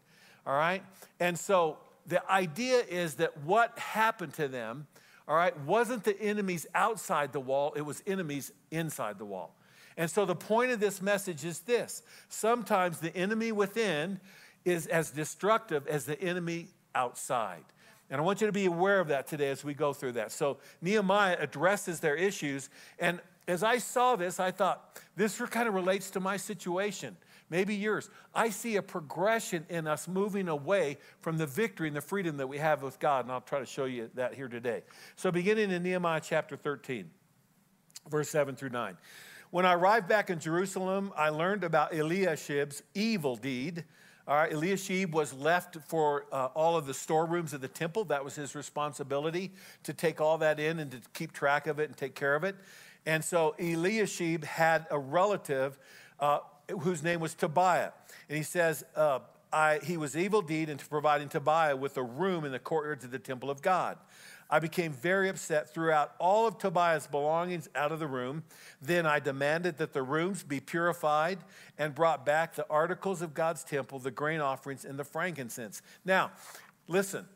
all 0.45 0.57
right? 0.57 0.83
And 1.21 1.39
so 1.39 1.79
the 2.07 2.29
idea 2.31 2.83
is 2.89 3.15
that 3.15 3.39
what 3.39 3.79
happened 3.79 4.35
to 4.35 4.49
them, 4.49 4.87
all 5.27 5.37
right, 5.37 5.59
wasn't 5.61 6.05
the 6.05 6.21
enemies 6.21 6.67
outside 6.75 7.33
the 7.33 7.41
wall, 7.41 7.73
it 7.77 7.83
was 7.83 8.03
enemies 8.07 8.53
inside 8.71 9.19
the 9.19 9.25
wall. 9.25 9.55
And 9.97 10.11
so 10.11 10.25
the 10.25 10.35
point 10.35 10.73
of 10.73 10.81
this 10.81 11.01
message 11.01 11.45
is 11.45 11.61
this 11.61 12.03
sometimes 12.29 12.99
the 12.99 13.15
enemy 13.17 13.53
within 13.53 14.21
is 14.65 14.87
as 14.87 15.11
destructive 15.11 15.87
as 15.87 16.05
the 16.05 16.21
enemy 16.21 16.69
outside. 16.95 17.65
And 18.11 18.21
I 18.21 18.25
want 18.25 18.41
you 18.41 18.47
to 18.47 18.53
be 18.53 18.67
aware 18.67 19.01
of 19.01 19.09
that 19.09 19.27
today 19.27 19.51
as 19.51 19.65
we 19.65 19.75
go 19.75 19.93
through 19.93 20.13
that. 20.13 20.33
So 20.33 20.59
Nehemiah 20.83 21.37
addresses 21.41 22.01
their 22.01 22.17
issues. 22.17 22.69
And 22.99 23.21
as 23.49 23.63
I 23.63 23.79
saw 23.79 24.17
this, 24.17 24.41
I 24.41 24.51
thought, 24.51 25.01
this 25.17 25.41
kind 25.51 25.69
of 25.69 25.75
relates 25.75 26.11
to 26.11 26.21
my 26.21 26.37
situation 26.37 27.17
maybe 27.51 27.75
yours. 27.75 28.11
I 28.35 28.51
see 28.51 28.77
a 28.77 28.83
progression 28.83 29.67
in 29.69 29.87
us 29.87 30.09
moving 30.09 30.49
away 30.49 30.99
from 31.21 31.39
the 31.39 31.47
victory 31.47 31.89
and 31.89 31.97
the 31.97 32.01
freedom 32.01 32.37
that 32.39 32.47
we 32.47 32.59
have 32.59 32.83
with 32.83 32.99
God, 32.99 33.25
and 33.25 33.33
I'll 33.33 33.41
try 33.41 33.59
to 33.59 33.67
show 33.67 33.85
you 33.85 34.11
that 34.15 34.35
here 34.35 34.49
today. 34.49 34.83
So, 35.17 35.31
beginning 35.31 35.71
in 35.71 35.83
Nehemiah 35.83 36.21
chapter 36.23 36.57
13, 36.57 37.11
verse 38.09 38.29
7 38.29 38.57
through 38.57 38.71
9. 38.71 38.97
When 39.51 39.65
I 39.65 39.75
arrived 39.75 40.09
back 40.09 40.31
in 40.31 40.41
Jerusalem, 40.41 41.13
I 41.17 41.29
learned 41.29 41.63
about 41.63 41.93
Eliashib's 41.93 42.83
evil 42.95 43.37
deed. 43.37 43.85
All 44.27 44.35
right, 44.35 44.51
Eliashib 44.51 45.13
was 45.13 45.33
left 45.35 45.77
for 45.87 46.25
uh, 46.33 46.47
all 46.55 46.77
of 46.77 46.87
the 46.87 46.95
storerooms 46.95 47.53
of 47.53 47.61
the 47.61 47.69
temple. 47.69 48.05
That 48.07 48.25
was 48.25 48.35
his 48.35 48.55
responsibility 48.55 49.53
to 49.83 49.93
take 49.93 50.21
all 50.21 50.39
that 50.39 50.59
in 50.59 50.81
and 50.81 50.91
to 50.91 50.99
keep 51.13 51.33
track 51.33 51.67
of 51.67 51.79
it 51.79 51.89
and 51.91 51.97
take 51.97 52.15
care 52.15 52.35
of 52.35 52.43
it. 52.43 52.57
And 53.07 53.23
so 53.23 53.55
Eliashib 53.61 54.45
had 54.45 54.87
a 54.91 54.99
relative 54.99 55.79
uh, 56.19 56.39
whose 56.81 57.03
name 57.03 57.21
was 57.21 57.35
Tobiah. 57.35 57.91
And 58.29 58.37
he 58.37 58.43
says, 58.43 58.85
uh, 58.97 59.21
I, 59.53 59.79
he 59.83 59.97
was 59.97 60.17
evil 60.17 60.43
deed 60.43 60.69
into 60.69 60.87
providing 60.87 61.29
Tobiah 61.29 61.77
with 61.77 61.97
a 61.97 62.03
room 62.03 62.45
in 62.45 62.53
the 62.53 62.59
courtyards 62.59 63.05
of 63.05 63.11
the 63.11 63.19
temple 63.19 63.51
of 63.51 63.63
God. 63.63 63.99
I 64.51 64.59
became 64.59 64.93
very 64.93 65.29
upset, 65.29 65.73
threw 65.73 65.91
out 65.91 66.15
all 66.19 66.47
of 66.47 66.59
Tobiah's 66.59 67.07
belongings 67.07 67.69
out 67.75 67.93
of 67.93 67.99
the 67.99 68.07
room. 68.07 68.45
Then 68.83 69.07
I 69.07 69.19
demanded 69.19 69.79
that 69.79 69.93
the 69.93 70.03
rooms 70.03 70.43
be 70.43 70.61
purified 70.61 71.39
and 71.79 71.95
brought 71.95 72.27
back 72.27 72.55
the 72.55 72.67
articles 72.69 73.23
of 73.23 73.33
God's 73.33 73.65
temple, 73.65 74.01
the 74.01 74.11
grain 74.11 74.41
offerings, 74.41 74.85
and 74.85 74.99
the 74.99 75.05
frankincense. 75.05 75.83
Now, 76.05 76.33
listen, 76.89 77.27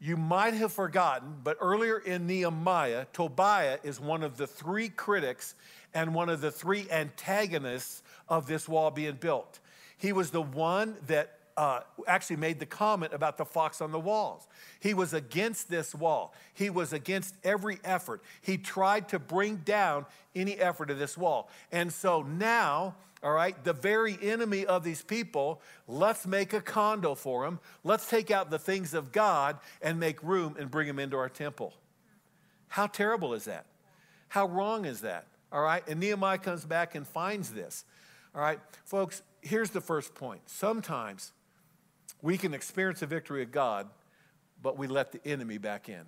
you 0.00 0.16
might 0.16 0.54
have 0.54 0.72
forgotten, 0.72 1.36
but 1.42 1.56
earlier 1.60 1.98
in 1.98 2.26
Nehemiah, 2.26 3.06
Tobiah 3.12 3.78
is 3.82 3.98
one 3.98 4.22
of 4.22 4.36
the 4.36 4.46
three 4.46 4.88
critics 4.88 5.54
and 5.94 6.14
one 6.14 6.28
of 6.28 6.40
the 6.40 6.50
three 6.50 6.86
antagonists 6.90 8.02
of 8.28 8.46
this 8.46 8.68
wall 8.68 8.90
being 8.90 9.14
built. 9.14 9.60
He 9.96 10.12
was 10.12 10.30
the 10.30 10.42
one 10.42 10.96
that 11.06 11.38
uh, 11.58 11.80
actually 12.06 12.36
made 12.36 12.60
the 12.60 12.66
comment 12.66 13.12
about 13.12 13.36
the 13.36 13.44
fox 13.44 13.80
on 13.80 13.90
the 13.90 13.98
walls. 13.98 14.46
He 14.78 14.94
was 14.94 15.12
against 15.12 15.68
this 15.68 15.92
wall. 15.92 16.32
He 16.54 16.70
was 16.70 16.92
against 16.92 17.34
every 17.42 17.80
effort. 17.82 18.22
He 18.40 18.56
tried 18.56 19.08
to 19.08 19.18
bring 19.18 19.56
down 19.56 20.06
any 20.36 20.54
effort 20.54 20.88
of 20.88 21.00
this 21.00 21.18
wall. 21.18 21.50
And 21.72 21.92
so 21.92 22.22
now, 22.22 22.94
all 23.24 23.32
right, 23.32 23.62
the 23.64 23.72
very 23.72 24.16
enemy 24.22 24.66
of 24.66 24.84
these 24.84 25.02
people, 25.02 25.60
let's 25.88 26.28
make 26.28 26.52
a 26.52 26.60
condo 26.60 27.16
for 27.16 27.44
him. 27.44 27.58
Let's 27.82 28.08
take 28.08 28.30
out 28.30 28.50
the 28.50 28.58
things 28.60 28.94
of 28.94 29.10
God 29.10 29.58
and 29.82 29.98
make 29.98 30.22
room 30.22 30.54
and 30.60 30.70
bring 30.70 30.86
him 30.86 31.00
into 31.00 31.16
our 31.16 31.28
temple. 31.28 31.74
How 32.68 32.86
terrible 32.86 33.34
is 33.34 33.46
that? 33.46 33.66
How 34.28 34.46
wrong 34.46 34.84
is 34.84 35.00
that? 35.00 35.26
All 35.50 35.62
right, 35.62 35.82
and 35.88 35.98
Nehemiah 35.98 36.38
comes 36.38 36.64
back 36.64 36.94
and 36.94 37.04
finds 37.04 37.50
this. 37.50 37.84
All 38.34 38.40
right, 38.40 38.60
folks, 38.84 39.22
here's 39.40 39.70
the 39.70 39.80
first 39.80 40.14
point. 40.14 40.42
Sometimes 40.46 41.32
we 42.22 42.36
can 42.36 42.54
experience 42.54 43.00
the 43.00 43.06
victory 43.06 43.42
of 43.42 43.50
God, 43.50 43.88
but 44.62 44.76
we 44.76 44.86
let 44.86 45.12
the 45.12 45.26
enemy 45.26 45.58
back 45.58 45.88
in. 45.88 46.02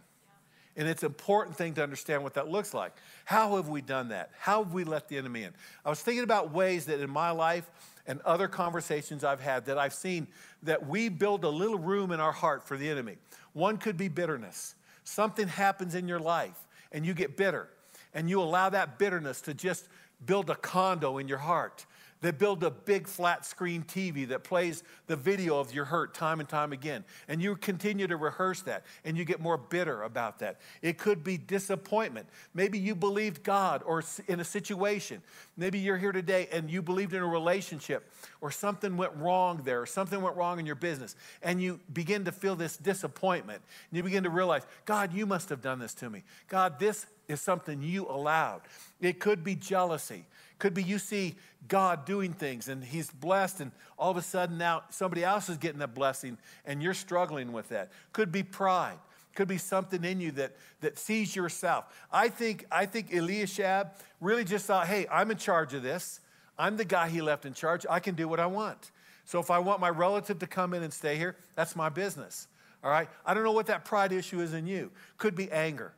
And 0.76 0.88
it's 0.88 1.02
an 1.02 1.08
important 1.08 1.56
thing 1.56 1.74
to 1.74 1.82
understand 1.82 2.22
what 2.22 2.34
that 2.34 2.48
looks 2.48 2.72
like. 2.72 2.92
How 3.24 3.56
have 3.56 3.68
we 3.68 3.82
done 3.82 4.08
that? 4.08 4.30
How 4.38 4.62
have 4.62 4.72
we 4.72 4.84
let 4.84 5.08
the 5.08 5.18
enemy 5.18 5.42
in? 5.42 5.52
I 5.84 5.90
was 5.90 6.00
thinking 6.00 6.22
about 6.22 6.52
ways 6.52 6.86
that 6.86 7.00
in 7.00 7.10
my 7.10 7.30
life 7.30 7.68
and 8.06 8.20
other 8.22 8.48
conversations 8.48 9.24
I've 9.24 9.40
had 9.40 9.66
that 9.66 9.78
I've 9.78 9.92
seen 9.92 10.28
that 10.62 10.86
we 10.86 11.08
build 11.08 11.44
a 11.44 11.48
little 11.48 11.78
room 11.78 12.12
in 12.12 12.20
our 12.20 12.32
heart 12.32 12.66
for 12.66 12.76
the 12.76 12.88
enemy. 12.88 13.16
One 13.52 13.78
could 13.78 13.96
be 13.96 14.08
bitterness. 14.08 14.74
Something 15.04 15.48
happens 15.48 15.94
in 15.94 16.06
your 16.06 16.20
life 16.20 16.66
and 16.92 17.04
you 17.04 17.14
get 17.14 17.36
bitter 17.36 17.68
and 18.14 18.30
you 18.30 18.40
allow 18.40 18.68
that 18.70 18.98
bitterness 18.98 19.40
to 19.42 19.54
just 19.54 19.88
build 20.24 20.50
a 20.50 20.54
condo 20.54 21.18
in 21.18 21.28
your 21.28 21.38
heart 21.38 21.84
They 22.22 22.32
build 22.32 22.62
a 22.62 22.70
big 22.70 23.06
flat 23.06 23.46
screen 23.46 23.82
TV 23.82 24.28
that 24.28 24.44
plays 24.44 24.82
the 25.06 25.16
video 25.16 25.58
of 25.58 25.72
your 25.72 25.86
hurt 25.86 26.12
time 26.14 26.38
and 26.40 26.48
time 26.48 26.72
again. 26.72 27.04
And 27.28 27.40
you 27.40 27.56
continue 27.56 28.06
to 28.06 28.16
rehearse 28.16 28.60
that 28.62 28.84
and 29.04 29.16
you 29.16 29.24
get 29.24 29.40
more 29.40 29.56
bitter 29.56 30.02
about 30.02 30.40
that. 30.40 30.60
It 30.82 30.98
could 30.98 31.24
be 31.24 31.38
disappointment. 31.38 32.28
Maybe 32.52 32.78
you 32.78 32.94
believed 32.94 33.42
God 33.42 33.82
or 33.86 34.04
in 34.28 34.40
a 34.40 34.44
situation. 34.44 35.22
Maybe 35.56 35.78
you're 35.78 35.96
here 35.96 36.12
today 36.12 36.48
and 36.52 36.70
you 36.70 36.82
believed 36.82 37.14
in 37.14 37.22
a 37.22 37.26
relationship 37.26 38.10
or 38.42 38.50
something 38.50 38.98
went 38.98 39.16
wrong 39.16 39.62
there 39.64 39.80
or 39.80 39.86
something 39.86 40.20
went 40.20 40.36
wrong 40.36 40.58
in 40.58 40.66
your 40.66 40.74
business. 40.74 41.16
And 41.42 41.62
you 41.62 41.80
begin 41.92 42.26
to 42.26 42.32
feel 42.32 42.54
this 42.54 42.76
disappointment. 42.76 43.62
And 43.90 43.96
you 43.96 44.02
begin 44.02 44.24
to 44.24 44.30
realize, 44.30 44.66
God, 44.84 45.14
you 45.14 45.24
must 45.24 45.48
have 45.48 45.62
done 45.62 45.78
this 45.78 45.94
to 45.94 46.10
me. 46.10 46.22
God, 46.48 46.78
this 46.78 47.06
is 47.28 47.40
something 47.40 47.80
you 47.80 48.06
allowed. 48.08 48.60
It 49.00 49.20
could 49.20 49.42
be 49.42 49.54
jealousy. 49.54 50.26
Could 50.60 50.74
be 50.74 50.84
you 50.84 50.98
see 50.98 51.34
God 51.66 52.04
doing 52.04 52.32
things 52.32 52.68
and 52.68 52.84
He's 52.84 53.10
blessed, 53.10 53.60
and 53.60 53.72
all 53.98 54.12
of 54.12 54.16
a 54.16 54.22
sudden 54.22 54.58
now 54.58 54.84
somebody 54.90 55.24
else 55.24 55.48
is 55.48 55.56
getting 55.56 55.80
that 55.80 55.94
blessing 55.94 56.38
and 56.64 56.80
you're 56.80 56.94
struggling 56.94 57.52
with 57.52 57.70
that. 57.70 57.90
Could 58.12 58.30
be 58.30 58.44
pride. 58.44 58.98
Could 59.34 59.48
be 59.48 59.58
something 59.58 60.04
in 60.04 60.20
you 60.20 60.32
that, 60.32 60.56
that 60.80 60.98
sees 60.98 61.34
yourself. 61.34 61.86
I 62.12 62.28
think, 62.28 62.66
I 62.70 62.86
think 62.86 63.12
Eliashib 63.12 63.88
really 64.20 64.44
just 64.44 64.66
thought, 64.66 64.86
hey, 64.86 65.06
I'm 65.10 65.30
in 65.30 65.36
charge 65.36 65.72
of 65.74 65.82
this. 65.82 66.20
I'm 66.58 66.76
the 66.76 66.84
guy 66.84 67.08
he 67.08 67.22
left 67.22 67.46
in 67.46 67.54
charge. 67.54 67.86
I 67.88 68.00
can 68.00 68.14
do 68.14 68.28
what 68.28 68.38
I 68.38 68.46
want. 68.46 68.90
So 69.24 69.40
if 69.40 69.50
I 69.50 69.60
want 69.60 69.80
my 69.80 69.88
relative 69.88 70.40
to 70.40 70.46
come 70.46 70.74
in 70.74 70.82
and 70.82 70.92
stay 70.92 71.16
here, 71.16 71.36
that's 71.54 71.74
my 71.74 71.88
business. 71.88 72.48
All 72.84 72.90
right? 72.90 73.08
I 73.24 73.32
don't 73.32 73.44
know 73.44 73.52
what 73.52 73.66
that 73.66 73.84
pride 73.84 74.12
issue 74.12 74.40
is 74.40 74.52
in 74.52 74.66
you. 74.66 74.90
Could 75.16 75.36
be 75.36 75.50
anger. 75.50 75.92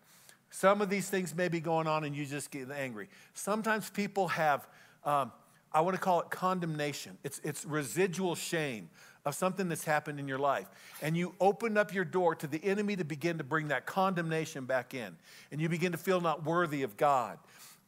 Some 0.53 0.83
of 0.83 0.91
these 0.91 1.09
things 1.09 1.35
may 1.35 1.49
be 1.49 1.61
going 1.61 1.87
on 1.87 2.05
and 2.05 2.15
you 2.15 2.27
just 2.27 2.51
get 2.51 2.71
angry. 2.71 3.09
Sometimes 3.33 3.89
people 3.89 4.29
have, 4.29 4.69
um, 5.03 5.33
I 5.73 5.81
want 5.81 5.97
to 5.97 6.01
call 6.01 6.21
it 6.21 6.29
condemnation. 6.29 7.17
It's, 7.25 7.41
it's 7.43 7.65
residual 7.65 8.35
shame 8.35 8.91
of 9.25 9.35
something 9.35 9.71
that's 9.71 9.87
happened 9.87 10.21
in 10.21 10.29
your 10.29 10.39
life. 10.39 10.67
And 11.01 11.17
you 11.17 11.35
open 11.41 11.79
up 11.79 11.95
your 11.95 12.05
door 12.05 12.35
to 12.35 12.47
the 12.47 12.63
enemy 12.63 12.97
to 12.97 13.05
begin 13.05 13.39
to 13.39 13.45
bring 13.45 13.69
that 13.69 13.87
condemnation 13.87 14.67
back 14.67 14.93
in. 14.93 15.17
And 15.51 15.59
you 15.59 15.71
begin 15.71 15.93
to 15.93 15.99
feel 15.99 16.21
not 16.21 16.45
worthy 16.45 16.83
of 16.83 16.99
God. 16.99 17.39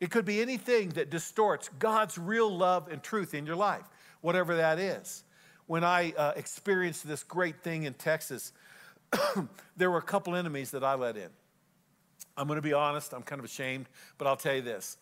It 0.01 0.11
could 0.11 0.25
be 0.25 0.41
anything 0.41 0.89
that 0.91 1.11
distorts 1.11 1.69
God's 1.79 2.17
real 2.17 2.51
love 2.51 2.89
and 2.91 3.03
truth 3.03 3.35
in 3.35 3.45
your 3.45 3.57
life, 3.57 3.85
whatever 4.23 4.57
that 4.57 4.79
is. 4.79 5.23
When 5.67 5.85
I 5.85 6.15
uh, 6.17 6.33
experienced 6.35 7.07
this 7.07 7.23
great 7.23 7.63
thing 7.63 7.83
in 7.83 7.93
Texas, 7.93 8.53
there 9.77 9.91
were 9.91 9.99
a 9.99 10.03
couple 10.03 10.35
enemies 10.35 10.71
that 10.71 10.83
I 10.83 10.95
let 10.95 11.19
in. 11.19 11.29
I'm 12.37 12.47
going 12.47 12.57
to 12.57 12.63
be 12.63 12.73
honest, 12.73 13.13
I'm 13.13 13.23
kind 13.23 13.39
of 13.39 13.45
ashamed, 13.45 13.87
but 14.19 14.27
I'll 14.27 14.37
tell 14.37 14.55
you 14.55 14.63
this. 14.63 14.97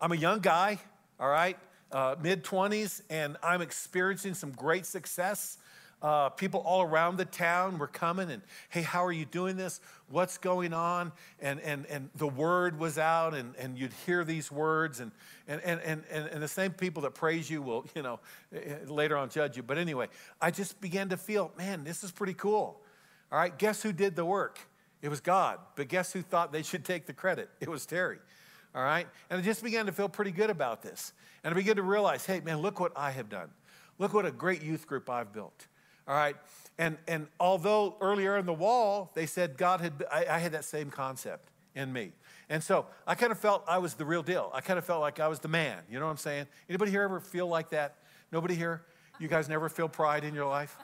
I'm 0.00 0.12
a 0.12 0.16
young 0.16 0.40
guy, 0.40 0.78
all 1.18 1.28
right, 1.28 1.58
uh, 1.90 2.16
mid 2.22 2.44
20s, 2.44 3.02
and 3.10 3.36
I'm 3.42 3.60
experiencing 3.60 4.34
some 4.34 4.52
great 4.52 4.86
success. 4.86 5.58
Uh, 6.02 6.28
people 6.28 6.60
all 6.60 6.82
around 6.82 7.16
the 7.16 7.24
town 7.24 7.78
were 7.78 7.86
coming 7.86 8.30
and, 8.30 8.42
hey, 8.68 8.82
how 8.82 9.04
are 9.04 9.12
you 9.12 9.24
doing 9.24 9.56
this? 9.56 9.80
What's 10.10 10.36
going 10.36 10.74
on? 10.74 11.10
And, 11.40 11.58
and, 11.60 11.86
and 11.86 12.10
the 12.16 12.26
word 12.28 12.78
was 12.78 12.98
out, 12.98 13.34
and, 13.34 13.54
and 13.56 13.78
you'd 13.78 13.94
hear 14.04 14.22
these 14.22 14.52
words, 14.52 15.00
and, 15.00 15.10
and, 15.48 15.60
and, 15.62 15.80
and, 16.10 16.28
and 16.28 16.42
the 16.42 16.48
same 16.48 16.72
people 16.72 17.02
that 17.02 17.14
praise 17.14 17.48
you 17.48 17.62
will, 17.62 17.86
you 17.94 18.02
know, 18.02 18.20
eh, 18.54 18.58
eh, 18.58 18.74
later 18.86 19.16
on 19.16 19.30
judge 19.30 19.56
you. 19.56 19.62
But 19.62 19.78
anyway, 19.78 20.08
I 20.40 20.50
just 20.50 20.80
began 20.82 21.08
to 21.08 21.16
feel, 21.16 21.50
man, 21.56 21.82
this 21.82 22.04
is 22.04 22.12
pretty 22.12 22.34
cool. 22.34 22.80
All 23.32 23.38
right, 23.38 23.56
guess 23.58 23.82
who 23.82 23.92
did 23.92 24.14
the 24.14 24.24
work? 24.24 24.60
It 25.06 25.08
was 25.08 25.20
God. 25.20 25.60
But 25.76 25.86
guess 25.86 26.12
who 26.12 26.20
thought 26.20 26.50
they 26.50 26.64
should 26.64 26.84
take 26.84 27.06
the 27.06 27.12
credit? 27.12 27.48
It 27.60 27.68
was 27.68 27.86
Terry. 27.86 28.18
All 28.74 28.82
right? 28.82 29.06
And 29.30 29.38
I 29.38 29.42
just 29.42 29.62
began 29.62 29.86
to 29.86 29.92
feel 29.92 30.08
pretty 30.08 30.32
good 30.32 30.50
about 30.50 30.82
this. 30.82 31.12
And 31.44 31.54
I 31.54 31.54
began 31.54 31.76
to 31.76 31.84
realize, 31.84 32.26
hey, 32.26 32.40
man, 32.40 32.58
look 32.58 32.80
what 32.80 32.90
I 32.96 33.12
have 33.12 33.28
done. 33.28 33.50
Look 34.00 34.12
what 34.12 34.26
a 34.26 34.32
great 34.32 34.64
youth 34.64 34.88
group 34.88 35.08
I've 35.08 35.32
built. 35.32 35.68
All 36.08 36.16
right? 36.16 36.34
And, 36.76 36.98
and 37.06 37.28
although 37.38 37.94
earlier 38.00 38.36
in 38.36 38.46
the 38.46 38.52
wall, 38.52 39.12
they 39.14 39.26
said 39.26 39.56
God 39.56 39.80
had, 39.80 40.04
I, 40.10 40.26
I 40.28 40.38
had 40.40 40.50
that 40.50 40.64
same 40.64 40.90
concept 40.90 41.52
in 41.76 41.92
me. 41.92 42.10
And 42.48 42.60
so 42.60 42.86
I 43.06 43.14
kind 43.14 43.30
of 43.30 43.38
felt 43.38 43.62
I 43.68 43.78
was 43.78 43.94
the 43.94 44.04
real 44.04 44.24
deal. 44.24 44.50
I 44.52 44.60
kind 44.60 44.76
of 44.76 44.84
felt 44.84 45.02
like 45.02 45.20
I 45.20 45.28
was 45.28 45.38
the 45.38 45.46
man. 45.46 45.78
You 45.88 46.00
know 46.00 46.06
what 46.06 46.10
I'm 46.10 46.16
saying? 46.16 46.46
Anybody 46.68 46.90
here 46.90 47.02
ever 47.02 47.20
feel 47.20 47.46
like 47.46 47.70
that? 47.70 47.94
Nobody 48.32 48.56
here? 48.56 48.82
You 49.20 49.28
guys 49.28 49.48
never 49.48 49.68
feel 49.68 49.88
pride 49.88 50.24
in 50.24 50.34
your 50.34 50.48
life? 50.48 50.76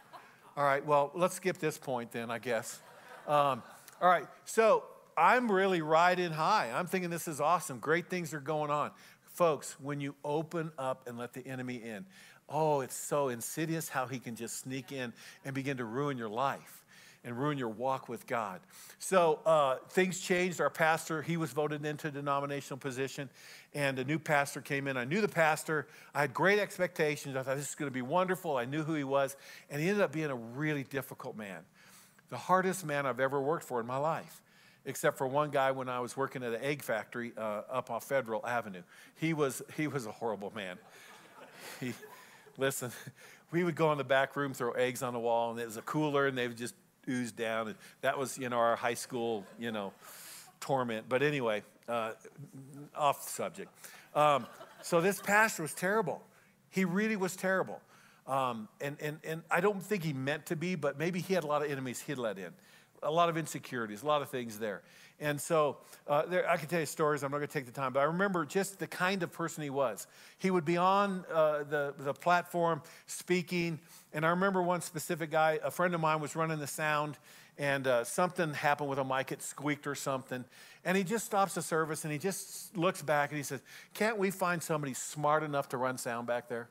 All 0.56 0.62
right, 0.62 0.86
well, 0.86 1.10
let's 1.12 1.34
skip 1.34 1.58
this 1.58 1.76
point 1.76 2.12
then, 2.12 2.30
I 2.30 2.38
guess. 2.38 2.80
Um, 3.26 3.62
all 4.02 4.08
right, 4.08 4.26
so 4.44 4.82
I'm 5.16 5.50
really 5.50 5.80
riding 5.80 6.32
high. 6.32 6.72
I'm 6.74 6.86
thinking 6.86 7.08
this 7.08 7.28
is 7.28 7.40
awesome. 7.40 7.78
Great 7.78 8.10
things 8.10 8.34
are 8.34 8.40
going 8.40 8.68
on. 8.68 8.90
Folks, 9.22 9.76
when 9.80 10.00
you 10.00 10.16
open 10.24 10.72
up 10.76 11.06
and 11.06 11.16
let 11.16 11.32
the 11.32 11.46
enemy 11.46 11.76
in, 11.76 12.04
oh, 12.48 12.80
it's 12.80 12.96
so 12.96 13.28
insidious 13.28 13.88
how 13.88 14.06
he 14.06 14.18
can 14.18 14.34
just 14.34 14.58
sneak 14.58 14.90
in 14.90 15.12
and 15.44 15.54
begin 15.54 15.76
to 15.76 15.84
ruin 15.84 16.18
your 16.18 16.28
life 16.28 16.84
and 17.22 17.38
ruin 17.38 17.56
your 17.56 17.68
walk 17.68 18.08
with 18.08 18.26
God. 18.26 18.60
So 18.98 19.38
uh, 19.46 19.76
things 19.90 20.18
changed. 20.18 20.60
Our 20.60 20.68
pastor, 20.68 21.22
he 21.22 21.36
was 21.36 21.52
voted 21.52 21.86
into 21.86 22.08
a 22.08 22.10
denominational 22.10 22.78
position, 22.78 23.30
and 23.72 23.96
a 24.00 24.04
new 24.04 24.18
pastor 24.18 24.60
came 24.60 24.88
in. 24.88 24.96
I 24.96 25.04
knew 25.04 25.20
the 25.20 25.28
pastor. 25.28 25.86
I 26.12 26.22
had 26.22 26.34
great 26.34 26.58
expectations. 26.58 27.36
I 27.36 27.44
thought 27.44 27.56
this 27.56 27.68
is 27.68 27.76
going 27.76 27.88
to 27.88 27.94
be 27.94 28.02
wonderful. 28.02 28.56
I 28.56 28.64
knew 28.64 28.82
who 28.82 28.94
he 28.94 29.04
was, 29.04 29.36
and 29.70 29.80
he 29.80 29.88
ended 29.88 30.02
up 30.02 30.10
being 30.10 30.30
a 30.30 30.34
really 30.34 30.82
difficult 30.82 31.36
man 31.36 31.62
the 32.32 32.38
hardest 32.38 32.86
man 32.86 33.04
I've 33.04 33.20
ever 33.20 33.38
worked 33.38 33.62
for 33.62 33.78
in 33.78 33.86
my 33.86 33.98
life, 33.98 34.40
except 34.86 35.18
for 35.18 35.26
one 35.26 35.50
guy 35.50 35.70
when 35.70 35.90
I 35.90 36.00
was 36.00 36.16
working 36.16 36.42
at 36.42 36.54
an 36.54 36.62
egg 36.62 36.82
factory 36.82 37.32
uh, 37.36 37.60
up 37.70 37.90
off 37.90 38.04
Federal 38.04 38.44
Avenue. 38.46 38.80
He 39.16 39.34
was, 39.34 39.60
he 39.76 39.86
was 39.86 40.06
a 40.06 40.10
horrible 40.12 40.50
man. 40.56 40.78
He, 41.78 41.92
listen, 42.56 42.90
we 43.50 43.64
would 43.64 43.74
go 43.74 43.92
in 43.92 43.98
the 43.98 44.04
back 44.04 44.34
room, 44.34 44.54
throw 44.54 44.72
eggs 44.72 45.02
on 45.02 45.12
the 45.12 45.18
wall, 45.18 45.50
and 45.50 45.60
it 45.60 45.66
was 45.66 45.76
a 45.76 45.82
cooler, 45.82 46.26
and 46.26 46.38
they 46.38 46.48
would 46.48 46.56
just 46.56 46.74
ooze 47.06 47.32
down. 47.32 47.68
And 47.68 47.76
that 48.00 48.16
was, 48.16 48.38
you 48.38 48.48
know, 48.48 48.56
our 48.56 48.76
high 48.76 48.94
school, 48.94 49.44
you 49.58 49.70
know, 49.70 49.92
torment. 50.58 51.10
But 51.10 51.22
anyway, 51.22 51.62
uh, 51.86 52.12
off 52.96 53.28
subject. 53.28 53.70
Um, 54.14 54.46
so 54.80 55.02
this 55.02 55.20
pastor 55.20 55.64
was 55.64 55.74
terrible. 55.74 56.22
He 56.70 56.86
really 56.86 57.16
was 57.16 57.36
terrible. 57.36 57.82
Um, 58.32 58.68
and, 58.80 58.96
and, 58.98 59.18
and 59.24 59.42
I 59.50 59.60
don't 59.60 59.82
think 59.82 60.02
he 60.02 60.14
meant 60.14 60.46
to 60.46 60.56
be, 60.56 60.74
but 60.74 60.98
maybe 60.98 61.20
he 61.20 61.34
had 61.34 61.44
a 61.44 61.46
lot 61.46 61.62
of 61.62 61.70
enemies 61.70 62.00
he'd 62.00 62.16
let 62.16 62.38
in, 62.38 62.50
a 63.02 63.10
lot 63.10 63.28
of 63.28 63.36
insecurities, 63.36 64.02
a 64.02 64.06
lot 64.06 64.22
of 64.22 64.30
things 64.30 64.58
there. 64.58 64.80
And 65.20 65.38
so 65.38 65.76
uh, 66.08 66.24
there, 66.24 66.48
I 66.48 66.56
can 66.56 66.66
tell 66.66 66.80
you 66.80 66.86
stories, 66.86 67.22
I'm 67.22 67.30
not 67.30 67.38
going 67.38 67.48
to 67.48 67.52
take 67.52 67.66
the 67.66 67.72
time, 67.72 67.92
but 67.92 68.00
I 68.00 68.04
remember 68.04 68.46
just 68.46 68.78
the 68.78 68.86
kind 68.86 69.22
of 69.22 69.32
person 69.32 69.62
he 69.62 69.68
was. 69.68 70.06
He 70.38 70.50
would 70.50 70.64
be 70.64 70.78
on 70.78 71.26
uh, 71.30 71.64
the, 71.64 71.92
the 71.98 72.14
platform 72.14 72.80
speaking, 73.06 73.78
and 74.14 74.24
I 74.24 74.30
remember 74.30 74.62
one 74.62 74.80
specific 74.80 75.30
guy, 75.30 75.58
a 75.62 75.70
friend 75.70 75.94
of 75.94 76.00
mine 76.00 76.22
was 76.22 76.34
running 76.34 76.58
the 76.58 76.66
sound, 76.66 77.18
and 77.58 77.86
uh, 77.86 78.02
something 78.02 78.54
happened 78.54 78.88
with 78.88 78.98
a 78.98 79.04
mic, 79.04 79.30
it 79.30 79.42
squeaked 79.42 79.86
or 79.86 79.94
something. 79.94 80.46
And 80.86 80.96
he 80.96 81.04
just 81.04 81.26
stops 81.26 81.52
the 81.52 81.60
service 81.60 82.04
and 82.04 82.10
he 82.10 82.18
just 82.18 82.74
looks 82.78 83.02
back 83.02 83.28
and 83.28 83.36
he 83.36 83.42
says, 83.42 83.60
Can't 83.92 84.16
we 84.16 84.30
find 84.30 84.62
somebody 84.62 84.94
smart 84.94 85.42
enough 85.42 85.68
to 85.68 85.76
run 85.76 85.98
sound 85.98 86.26
back 86.26 86.48
there? 86.48 86.70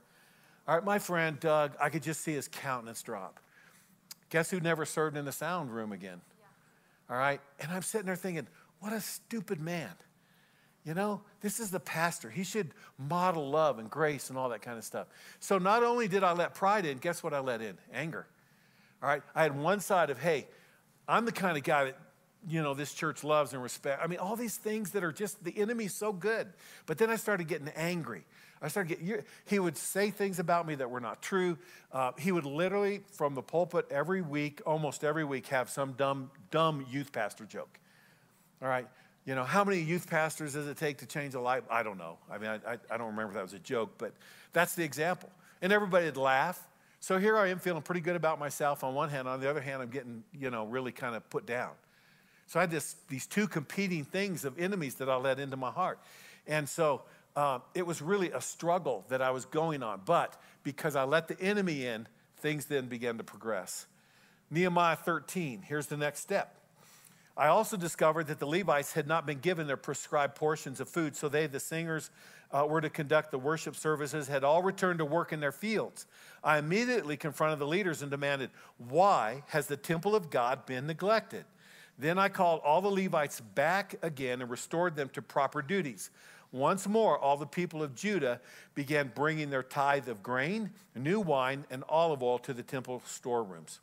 All 0.67 0.76
right, 0.76 0.84
my 0.84 1.00
friend 1.00 1.39
Doug, 1.39 1.74
I 1.80 1.89
could 1.89 2.04
just 2.04 2.21
see 2.21 2.34
his 2.34 2.47
countenance 2.47 3.02
drop. 3.02 3.39
Guess 4.30 4.52
who 4.52 4.60
never 4.60 4.86
served 4.86 5.17
in 5.17 5.26
the 5.26 5.32
sound 5.32 5.71
room 5.71 5.91
again? 5.91 6.21
Yeah. 6.39 7.15
All 7.15 7.19
right, 7.19 7.41
and 7.60 7.71
I'm 7.71 7.82
sitting 7.82 8.06
there 8.06 8.15
thinking, 8.15 8.47
what 8.80 8.93
a 8.93 9.02
stupid 9.02 9.60
man. 9.60 9.91
You 10.86 10.93
know, 10.93 11.21
this 11.41 11.60
is 11.60 11.69
the 11.69 11.80
pastor. 11.80 12.30
He 12.30 12.43
should 12.43 12.74
model 12.97 13.50
love 13.50 13.78
and 13.78 13.89
grace 13.89 14.30
and 14.30 14.38
all 14.38 14.50
that 14.50 14.62
kind 14.62 14.78
of 14.78 14.84
stuff. 14.84 15.08
So 15.39 15.58
not 15.58 15.84
only 15.84 16.08
did 16.08 16.24
I 16.24 16.34
let 16.34 16.56
pride 16.56 16.86
in, 16.86 16.97
guess 16.97 17.21
what 17.21 17.34
I 17.34 17.39
let 17.39 17.62
in? 17.62 17.78
Anger. 17.93 18.26
All 19.04 19.10
right, 19.10 19.21
I 19.36 19.43
had 19.43 19.58
one 19.58 19.80
side 19.80 20.10
of, 20.10 20.19
hey, 20.19 20.47
I'm 21.08 21.26
the 21.26 21.32
kind 21.32 21.58
of 21.58 21.63
guy 21.63 21.86
that 21.86 21.97
you 22.47 22.62
know, 22.62 22.74
this 22.74 22.93
church 22.93 23.24
loves 23.24 23.54
and 23.54 23.62
respect. 23.62 24.02
I 24.04 24.08
mean, 24.08 24.19
all 24.19 24.36
these 24.36 24.58
things 24.58 24.91
that 24.91 25.04
are 25.04 25.12
just 25.12 25.43
the 25.43 25.56
enemy's 25.58 25.93
so 25.93 26.12
good. 26.12 26.47
But 26.86 26.97
then 26.97 27.10
I 27.10 27.15
started 27.15 27.47
getting 27.47 27.69
angry. 27.69 28.26
I 28.62 28.67
started 28.67 28.89
getting, 28.89 29.24
he 29.45 29.60
would 29.60 29.76
say 29.76 30.12
things 30.12 30.38
about 30.38 30.67
me 30.67 30.76
that 30.76 30.89
were 30.89 31.00
not 31.00 31.21
true. 31.21 31.58
Uh, 31.91 32.12
he 32.17 32.32
would 32.32 32.45
literally, 32.45 33.02
from 33.12 33.34
the 33.34 33.41
pulpit 33.41 33.88
every 33.89 34.21
week, 34.21 34.62
almost 34.65 35.04
every 35.04 35.24
week, 35.24 35.47
have 35.47 35.69
some 35.69 35.93
dumb, 35.93 36.30
dumb 36.52 36.86
youth 36.91 37.12
pastor 37.12 37.45
joke. 37.45 37.80
All 38.62 38.67
right. 38.67 38.88
You 39.26 39.36
know, 39.36 39.43
how 39.43 39.63
many 39.63 39.80
youth 39.80 40.10
pastors 40.10 40.54
does 40.54 40.67
it 40.67 40.78
take 40.78 41.00
to 41.00 41.06
change 41.06 41.34
a 41.34 41.39
life? 41.39 41.63
I 41.69 41.84
don't 41.84 41.97
know. 41.97 42.17
I 42.30 42.38
mean, 42.38 42.50
I, 42.50 42.74
I, 42.74 42.78
I 42.91 42.97
don't 42.97 43.08
remember 43.08 43.30
if 43.30 43.34
that 43.34 43.43
was 43.43 43.54
a 43.54 43.60
joke, 43.60 43.91
but 43.97 44.13
that's 44.54 44.76
the 44.76 44.84
example. 44.84 45.30
And 45.62 45.71
everybody 45.71 46.06
would 46.06 46.17
laugh. 46.17 46.67
So 47.00 47.17
here 47.17 47.38
I 47.38 47.47
am 47.47 47.58
feeling 47.58 47.82
pretty 47.82 48.02
good 48.02 48.15
about 48.15 48.39
myself 48.39 48.84
on 48.84 48.93
one 48.93 49.10
hand. 49.10 49.28
On 49.28 49.39
the 49.39 49.50
other 49.50 49.62
hand, 49.62 49.82
I'm 49.82 49.89
getting, 49.89 50.24
you 50.39 50.52
know, 50.52 50.65
really 50.65 50.91
kind 50.91 51.15
of 51.15 51.28
put 51.32 51.47
down. 51.47 51.71
So 52.45 52.60
I 52.60 52.63
had 52.63 52.71
this, 52.71 52.95
these 53.10 53.26
two 53.26 53.47
competing 53.47 54.04
things 54.04 54.45
of 54.45 54.60
enemies 54.60 54.95
that 54.95 55.10
I 55.10 55.15
let 55.15 55.39
into 55.39 55.58
my 55.58 55.71
heart. 55.71 56.00
And 56.47 56.67
so 56.67 57.04
uh, 57.36 57.60
it 57.74 57.86
was 57.86 58.02
really 58.02 58.32
a 58.32 58.41
struggle 58.41 59.06
that 59.10 59.22
I 59.22 59.32
was 59.32 59.46
going 59.46 59.84
on. 59.84 60.02
But 60.06 60.39
because 60.63 60.96
I 60.96 61.04
let 61.04 61.28
the 61.28 61.39
enemy 61.39 61.86
in, 61.86 62.08
things 62.38 62.65
then 62.65 62.88
began 62.88 63.17
to 63.17 63.24
progress. 63.24 63.88
Nehemiah 64.50 64.98
13, 64.98 65.62
here's 65.62 65.88
the 65.88 65.98
next 65.98 66.20
step. 66.20 66.58
I 67.38 67.48
also 67.48 67.78
discovered 67.78 68.28
that 68.28 68.39
the 68.39 68.46
Levites 68.46 68.94
had 68.94 69.08
not 69.08 69.26
been 69.26 69.39
given 69.39 69.65
their 69.65 69.78
prescribed 69.78 70.36
portions 70.36 70.82
of 70.82 70.89
food, 70.89 71.15
so 71.15 71.30
they, 71.30 71.48
the 71.48 71.60
singers, 71.62 72.10
uh, 72.52 72.65
were 72.67 72.82
to 72.82 72.89
conduct 72.89 73.32
the 73.32 73.39
worship 73.39 73.76
services, 73.78 74.28
had 74.28 74.44
all 74.44 74.62
returned 74.62 75.00
to 75.00 75.06
work 75.06 75.32
in 75.32 75.39
their 75.39 75.54
fields. 75.54 76.06
I 76.44 76.58
immediately 76.58 77.15
confronted 77.15 77.60
the 77.60 77.67
leaders 77.67 78.02
and 78.02 78.12
demanded, 78.12 78.50
Why 78.78 79.44
has 79.48 79.67
the 79.67 79.78
temple 79.78 80.15
of 80.15 80.30
God 80.30 80.65
been 80.65 80.86
neglected? 80.86 81.46
Then 81.98 82.17
I 82.17 82.30
called 82.30 82.62
all 82.65 82.82
the 82.82 82.89
Levites 82.89 83.39
back 83.39 83.96
again 84.02 84.41
and 84.41 84.50
restored 84.50 84.96
them 84.96 85.10
to 85.10 85.22
proper 85.22 85.62
duties. 85.62 86.10
Once 86.51 86.87
more, 86.87 87.17
all 87.17 87.37
the 87.37 87.45
people 87.45 87.81
of 87.81 87.95
Judah 87.95 88.41
began 88.75 89.11
bringing 89.15 89.49
their 89.49 89.63
tithe 89.63 90.09
of 90.09 90.21
grain, 90.21 90.71
new 90.95 91.19
wine, 91.19 91.65
and 91.69 91.83
olive 91.87 92.21
oil 92.21 92.39
to 92.39 92.53
the 92.53 92.63
temple 92.63 93.01
storerooms. 93.05 93.79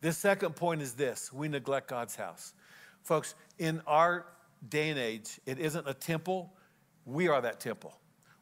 This 0.00 0.18
second 0.18 0.56
point 0.56 0.82
is 0.82 0.94
this 0.94 1.32
we 1.32 1.48
neglect 1.48 1.88
God's 1.88 2.16
house. 2.16 2.54
Folks, 3.02 3.34
in 3.58 3.80
our 3.86 4.26
day 4.68 4.90
and 4.90 4.98
age, 4.98 5.40
it 5.46 5.58
isn't 5.58 5.88
a 5.88 5.94
temple, 5.94 6.52
we 7.04 7.28
are 7.28 7.40
that 7.40 7.60
temple. 7.60 7.94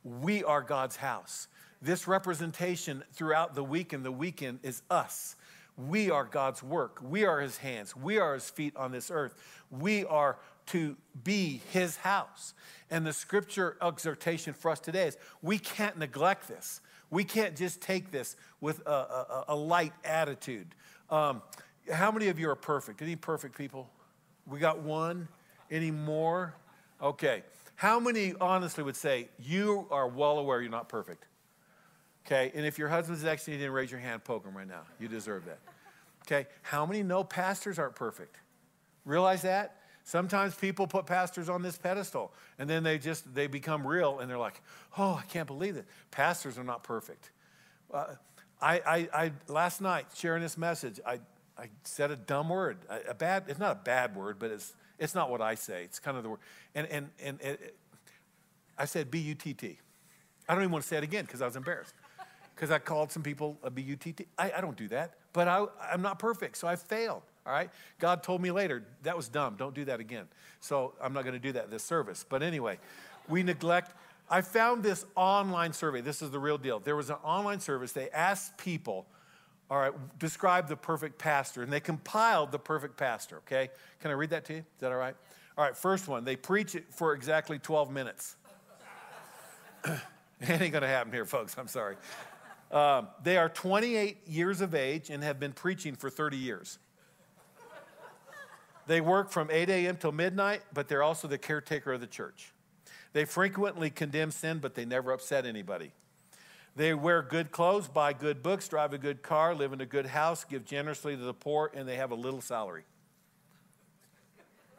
We 0.02 0.42
are 0.44 0.62
God's 0.62 0.96
house. 0.96 1.48
This 1.82 2.08
representation 2.08 3.02
throughout 3.12 3.54
the 3.54 3.62
week 3.62 3.92
and 3.92 4.04
the 4.04 4.12
weekend 4.12 4.60
is 4.62 4.82
us. 4.90 5.36
We 5.76 6.10
are 6.10 6.24
God's 6.24 6.62
work. 6.62 7.00
We 7.02 7.24
are 7.24 7.40
his 7.40 7.58
hands. 7.58 7.94
We 7.94 8.18
are 8.18 8.34
his 8.34 8.48
feet 8.48 8.74
on 8.76 8.92
this 8.92 9.10
earth. 9.10 9.34
We 9.70 10.04
are 10.06 10.38
to 10.66 10.96
be 11.24 11.62
his 11.72 11.96
house. 11.96 12.54
And 12.90 13.06
the 13.06 13.12
scripture 13.12 13.76
exhortation 13.82 14.52
for 14.52 14.70
us 14.70 14.80
today 14.80 15.08
is 15.08 15.16
we 15.42 15.58
can't 15.58 15.98
neglect 15.98 16.48
this. 16.48 16.80
We 17.10 17.24
can't 17.24 17.56
just 17.56 17.80
take 17.80 18.10
this 18.10 18.36
with 18.60 18.84
a, 18.86 18.90
a, 18.90 19.44
a 19.48 19.56
light 19.56 19.92
attitude. 20.04 20.74
Um, 21.08 21.42
how 21.92 22.10
many 22.10 22.28
of 22.28 22.38
you 22.38 22.50
are 22.50 22.56
perfect? 22.56 23.00
Any 23.00 23.16
perfect 23.16 23.56
people? 23.56 23.88
We 24.46 24.58
got 24.58 24.80
one? 24.80 25.28
Any 25.70 25.90
more? 25.90 26.54
Okay. 27.00 27.42
How 27.76 28.00
many 28.00 28.34
honestly 28.40 28.82
would 28.82 28.96
say 28.96 29.28
you 29.38 29.86
are 29.90 30.08
well 30.08 30.38
aware 30.38 30.60
you're 30.60 30.70
not 30.70 30.88
perfect? 30.88 31.26
Okay. 32.26 32.50
And 32.54 32.66
if 32.66 32.78
your 32.78 32.88
husband's 32.88 33.22
next 33.22 33.44
to 33.44 33.52
you, 33.52 33.58
didn't 33.58 33.72
raise 33.72 33.90
your 33.90 34.00
hand, 34.00 34.24
poke 34.24 34.44
him 34.44 34.56
right 34.56 34.66
now. 34.66 34.82
You 34.98 35.08
deserve 35.08 35.44
that. 35.44 35.58
Okay. 36.22 36.48
How 36.62 36.86
many 36.86 37.02
know 37.02 37.22
pastors 37.22 37.78
aren't 37.78 37.94
perfect? 37.94 38.36
Realize 39.04 39.42
that? 39.42 39.76
Sometimes 40.06 40.54
people 40.54 40.86
put 40.86 41.04
pastors 41.04 41.48
on 41.48 41.62
this 41.62 41.76
pedestal 41.76 42.32
and 42.60 42.70
then 42.70 42.84
they 42.84 42.96
just 42.96 43.34
they 43.34 43.48
become 43.48 43.84
real 43.84 44.20
and 44.20 44.30
they're 44.30 44.38
like, 44.38 44.60
oh, 44.96 45.20
I 45.20 45.26
can't 45.26 45.48
believe 45.48 45.76
it. 45.76 45.84
Pastors 46.12 46.56
are 46.58 46.62
not 46.62 46.84
perfect. 46.84 47.32
Uh, 47.92 48.14
I, 48.62 48.78
I, 48.86 49.08
I, 49.12 49.32
last 49.48 49.80
night 49.80 50.06
sharing 50.14 50.42
this 50.42 50.56
message, 50.56 51.00
I, 51.04 51.18
I 51.58 51.70
said 51.82 52.12
a 52.12 52.16
dumb 52.16 52.50
word. 52.50 52.78
A, 52.88 53.10
a, 53.10 53.14
bad, 53.14 53.46
it's 53.48 53.58
not 53.58 53.72
a 53.72 53.80
bad 53.82 54.14
word, 54.14 54.38
but 54.38 54.52
it's, 54.52 54.74
it's 55.00 55.16
not 55.16 55.28
what 55.28 55.40
I 55.40 55.56
say. 55.56 55.82
It's 55.82 55.98
kind 55.98 56.16
of 56.16 56.22
the 56.22 56.30
word. 56.30 56.40
And, 56.76 56.86
and, 56.86 57.10
and 57.20 57.40
it, 57.40 57.76
I 58.78 58.84
said 58.84 59.10
B 59.10 59.18
U 59.18 59.34
T 59.34 59.54
T. 59.54 59.80
I 60.48 60.54
don't 60.54 60.62
even 60.62 60.70
want 60.70 60.84
to 60.84 60.88
say 60.88 60.98
it 60.98 61.02
again 61.02 61.24
because 61.24 61.42
I 61.42 61.46
was 61.46 61.56
embarrassed. 61.56 61.94
Because 62.54 62.70
I 62.70 62.78
called 62.78 63.10
some 63.10 63.24
people 63.24 63.58
a 63.64 63.72
B 63.72 63.82
U 63.82 63.96
T 63.96 64.12
T. 64.12 64.26
I, 64.38 64.52
I 64.56 64.60
don't 64.60 64.76
do 64.76 64.86
that, 64.86 65.14
but 65.32 65.48
I, 65.48 65.66
I'm 65.82 66.00
not 66.00 66.20
perfect, 66.20 66.58
so 66.58 66.68
I 66.68 66.76
failed. 66.76 67.22
All 67.46 67.52
right? 67.52 67.70
God 67.98 68.22
told 68.22 68.42
me 68.42 68.50
later, 68.50 68.84
that 69.02 69.16
was 69.16 69.28
dumb. 69.28 69.54
Don't 69.56 69.74
do 69.74 69.84
that 69.84 70.00
again. 70.00 70.26
So 70.60 70.94
I'm 71.00 71.12
not 71.12 71.22
going 71.22 71.34
to 71.34 71.40
do 71.40 71.52
that 71.52 71.70
this 71.70 71.84
service. 71.84 72.24
But 72.28 72.42
anyway, 72.42 72.78
we 73.28 73.42
neglect 73.42 73.94
I 74.28 74.40
found 74.40 74.82
this 74.82 75.04
online 75.14 75.72
survey. 75.72 76.00
This 76.00 76.20
is 76.20 76.30
the 76.30 76.38
real 76.38 76.58
deal. 76.58 76.80
There 76.80 76.96
was 76.96 77.10
an 77.10 77.16
online 77.22 77.60
service. 77.60 77.92
They 77.92 78.10
asked 78.10 78.58
people, 78.58 79.06
all 79.70 79.78
right, 79.78 79.92
describe 80.18 80.68
the 80.68 80.76
perfect 80.76 81.18
pastor, 81.18 81.62
and 81.62 81.72
they 81.72 81.80
compiled 81.80 82.50
the 82.50 82.58
perfect 82.58 82.96
pastor, 82.96 83.36
okay? 83.38 83.70
Can 84.00 84.10
I 84.10 84.14
read 84.14 84.30
that 84.30 84.44
to 84.46 84.54
you? 84.54 84.58
Is 84.58 84.80
that 84.80 84.90
all 84.90 84.98
right? 84.98 85.14
All 85.56 85.64
right, 85.64 85.76
first 85.76 86.08
one. 86.08 86.24
They 86.24 86.36
preach 86.36 86.74
it 86.74 86.92
for 86.92 87.14
exactly 87.14 87.58
12 87.58 87.92
minutes. 87.92 88.36
it 89.84 90.60
ain't 90.60 90.72
gonna 90.72 90.88
happen 90.88 91.12
here, 91.12 91.24
folks. 91.24 91.56
I'm 91.56 91.68
sorry. 91.68 91.96
Um, 92.72 93.06
they 93.22 93.36
are 93.36 93.48
28 93.48 94.26
years 94.26 94.60
of 94.60 94.74
age 94.74 95.08
and 95.08 95.22
have 95.22 95.38
been 95.38 95.52
preaching 95.52 95.94
for 95.94 96.10
30 96.10 96.36
years. 96.36 96.78
They 98.86 99.00
work 99.00 99.30
from 99.30 99.50
8 99.50 99.68
a.m. 99.68 99.96
till 99.96 100.12
midnight, 100.12 100.62
but 100.72 100.88
they're 100.88 101.02
also 101.02 101.28
the 101.28 101.38
caretaker 101.38 101.92
of 101.92 102.00
the 102.00 102.06
church. 102.06 102.52
They 103.12 103.24
frequently 103.24 103.90
condemn 103.90 104.30
sin, 104.30 104.58
but 104.58 104.74
they 104.74 104.84
never 104.84 105.12
upset 105.12 105.46
anybody. 105.46 105.92
They 106.76 106.92
wear 106.92 107.22
good 107.22 107.50
clothes, 107.50 107.88
buy 107.88 108.12
good 108.12 108.42
books, 108.42 108.68
drive 108.68 108.92
a 108.92 108.98
good 108.98 109.22
car, 109.22 109.54
live 109.54 109.72
in 109.72 109.80
a 109.80 109.86
good 109.86 110.06
house, 110.06 110.44
give 110.44 110.64
generously 110.64 111.16
to 111.16 111.22
the 111.22 111.32
poor, 111.32 111.70
and 111.74 111.88
they 111.88 111.96
have 111.96 112.10
a 112.10 112.14
little 112.14 112.42
salary. 112.42 112.84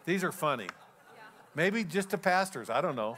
These 0.05 0.23
are 0.23 0.31
funny. 0.31 0.67
Maybe 1.55 1.83
just 1.83 2.11
to 2.11 2.17
pastors, 2.19 2.69
I 2.69 2.81
don't 2.81 2.95
know. 2.95 3.17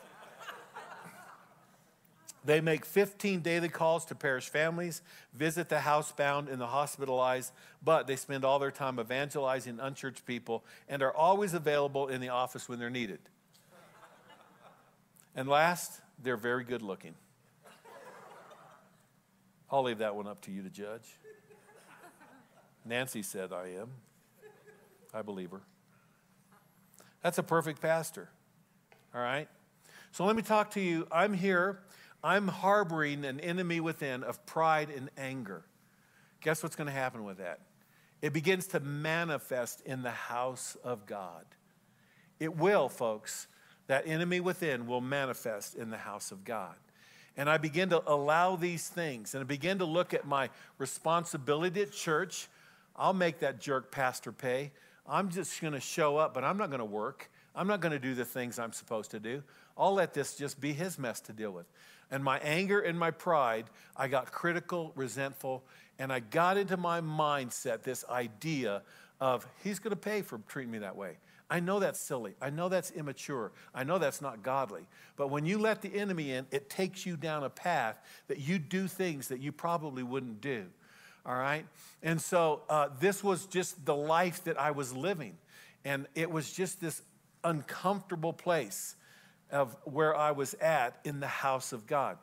They 2.45 2.61
make 2.61 2.85
15 2.85 3.41
daily 3.41 3.69
calls 3.69 4.05
to 4.05 4.15
parish 4.15 4.47
families, 4.49 5.01
visit 5.33 5.67
the 5.67 5.77
housebound 5.77 6.49
and 6.51 6.59
the 6.59 6.67
hospitalized, 6.67 7.51
but 7.83 8.07
they 8.07 8.15
spend 8.15 8.45
all 8.45 8.59
their 8.59 8.71
time 8.71 8.99
evangelizing 8.99 9.79
unchurched 9.79 10.25
people 10.25 10.63
and 10.87 11.03
are 11.03 11.13
always 11.13 11.53
available 11.53 12.07
in 12.07 12.21
the 12.21 12.29
office 12.29 12.69
when 12.69 12.79
they're 12.79 12.89
needed. 12.89 13.19
And 15.35 15.49
last, 15.49 16.01
they're 16.21 16.37
very 16.37 16.63
good 16.63 16.81
looking. 16.81 17.15
I'll 19.71 19.83
leave 19.83 19.99
that 19.99 20.15
one 20.15 20.27
up 20.27 20.41
to 20.41 20.51
you 20.51 20.63
to 20.63 20.69
judge. 20.69 21.17
Nancy 22.85 23.21
said, 23.21 23.53
I 23.53 23.67
am. 23.79 23.89
I 25.13 25.21
believe 25.21 25.51
her. 25.51 25.61
That's 27.21 27.37
a 27.37 27.43
perfect 27.43 27.81
pastor. 27.81 28.29
All 29.13 29.21
right? 29.21 29.47
So 30.11 30.25
let 30.25 30.35
me 30.35 30.41
talk 30.41 30.71
to 30.71 30.79
you. 30.79 31.07
I'm 31.11 31.33
here. 31.33 31.79
I'm 32.23 32.47
harboring 32.47 33.25
an 33.25 33.39
enemy 33.39 33.79
within 33.79 34.23
of 34.23 34.45
pride 34.45 34.89
and 34.89 35.09
anger. 35.17 35.63
Guess 36.41 36.63
what's 36.63 36.75
going 36.75 36.87
to 36.87 36.93
happen 36.93 37.23
with 37.23 37.37
that? 37.37 37.61
It 38.21 38.33
begins 38.33 38.67
to 38.67 38.79
manifest 38.79 39.81
in 39.81 40.03
the 40.03 40.11
house 40.11 40.75
of 40.83 41.05
God. 41.05 41.45
It 42.39 42.55
will, 42.55 42.89
folks 42.89 43.47
that 43.89 44.07
enemy 44.07 44.39
within 44.39 44.85
will 44.85 45.01
manifest 45.01 45.75
in 45.75 45.89
the 45.89 45.97
house 45.97 46.31
of 46.31 46.45
God. 46.45 46.75
And 47.35 47.49
I 47.49 47.57
begin 47.57 47.89
to 47.89 48.03
allow 48.05 48.55
these 48.55 48.87
things 48.87 49.33
and 49.33 49.41
I 49.41 49.45
begin 49.45 49.79
to 49.79 49.85
look 49.85 50.13
at 50.13 50.27
my 50.27 50.49
responsibility 50.77 51.81
at 51.81 51.91
church. 51.91 52.47
I'll 52.95 53.13
make 53.13 53.39
that 53.39 53.59
jerk 53.59 53.91
pastor 53.91 54.31
pay. 54.31 54.71
I'm 55.07 55.29
just 55.29 55.59
going 55.59 55.73
to 55.73 55.79
show 55.79 56.17
up, 56.17 56.35
but 56.35 56.43
I'm 56.43 56.55
not 56.55 56.69
going 56.69 56.79
to 56.79 56.85
work. 56.85 57.31
I'm 57.55 57.65
not 57.65 57.81
going 57.81 57.91
to 57.91 57.99
do 57.99 58.13
the 58.13 58.25
things 58.25 58.59
I'm 58.59 58.73
supposed 58.73 59.09
to 59.11 59.19
do. 59.19 59.41
I'll 59.75 59.95
let 59.95 60.13
this 60.13 60.35
just 60.35 60.61
be 60.61 60.71
his 60.71 60.99
mess 60.99 61.19
to 61.21 61.33
deal 61.33 61.51
with. 61.51 61.65
And 62.11 62.23
my 62.23 62.39
anger 62.39 62.79
and 62.79 62.97
my 62.97 63.11
pride, 63.11 63.65
I 63.95 64.07
got 64.07 64.31
critical, 64.31 64.91
resentful, 64.95 65.63
and 65.99 66.11
I 66.11 66.19
got 66.19 66.57
into 66.57 66.77
my 66.77 67.01
mindset 67.01 67.83
this 67.83 68.03
idea 68.09 68.81
of 69.19 69.45
he's 69.63 69.79
going 69.79 69.91
to 69.91 69.97
pay 69.97 70.21
for 70.21 70.39
treating 70.47 70.71
me 70.71 70.79
that 70.79 70.95
way. 70.95 71.17
I 71.49 71.59
know 71.59 71.79
that's 71.79 71.99
silly. 71.99 72.35
I 72.41 72.51
know 72.51 72.69
that's 72.69 72.91
immature. 72.91 73.51
I 73.73 73.83
know 73.83 73.97
that's 73.97 74.21
not 74.21 74.43
godly. 74.43 74.83
But 75.17 75.29
when 75.29 75.45
you 75.45 75.57
let 75.57 75.81
the 75.81 75.93
enemy 75.95 76.31
in, 76.31 76.45
it 76.51 76.69
takes 76.69 77.05
you 77.05 77.17
down 77.17 77.43
a 77.43 77.49
path 77.49 77.97
that 78.27 78.39
you 78.39 78.59
do 78.59 78.87
things 78.87 79.29
that 79.29 79.39
you 79.39 79.51
probably 79.51 80.03
wouldn't 80.03 80.41
do. 80.41 80.65
All 81.25 81.35
right? 81.35 81.65
And 82.03 82.21
so 82.21 82.61
uh, 82.69 82.89
this 82.99 83.23
was 83.23 83.45
just 83.47 83.83
the 83.85 83.95
life 83.95 84.43
that 84.43 84.59
I 84.59 84.71
was 84.71 84.93
living. 84.93 85.37
And 85.83 86.05
it 86.13 86.29
was 86.29 86.51
just 86.51 86.79
this 86.79 87.01
uncomfortable 87.43 88.33
place 88.33 88.95
of 89.51 89.75
where 89.83 90.15
I 90.15 90.31
was 90.31 90.53
at 90.55 90.99
in 91.03 91.19
the 91.19 91.27
house 91.27 91.73
of 91.73 91.87
God. 91.87 92.17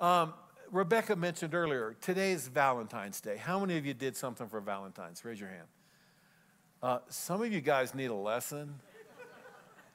Um, 0.00 0.34
Rebecca 0.70 1.14
mentioned 1.14 1.54
earlier, 1.54 1.96
today 2.00 2.32
is 2.32 2.48
Valentine's 2.48 3.20
Day. 3.20 3.36
How 3.36 3.60
many 3.60 3.78
of 3.78 3.86
you 3.86 3.94
did 3.94 4.16
something 4.16 4.48
for 4.48 4.60
Valentine's? 4.60 5.24
Raise 5.24 5.38
your 5.38 5.50
hand. 5.50 5.68
Uh, 6.82 6.98
some 7.08 7.42
of 7.42 7.52
you 7.52 7.60
guys 7.60 7.94
need 7.94 8.10
a 8.10 8.14
lesson. 8.14 8.74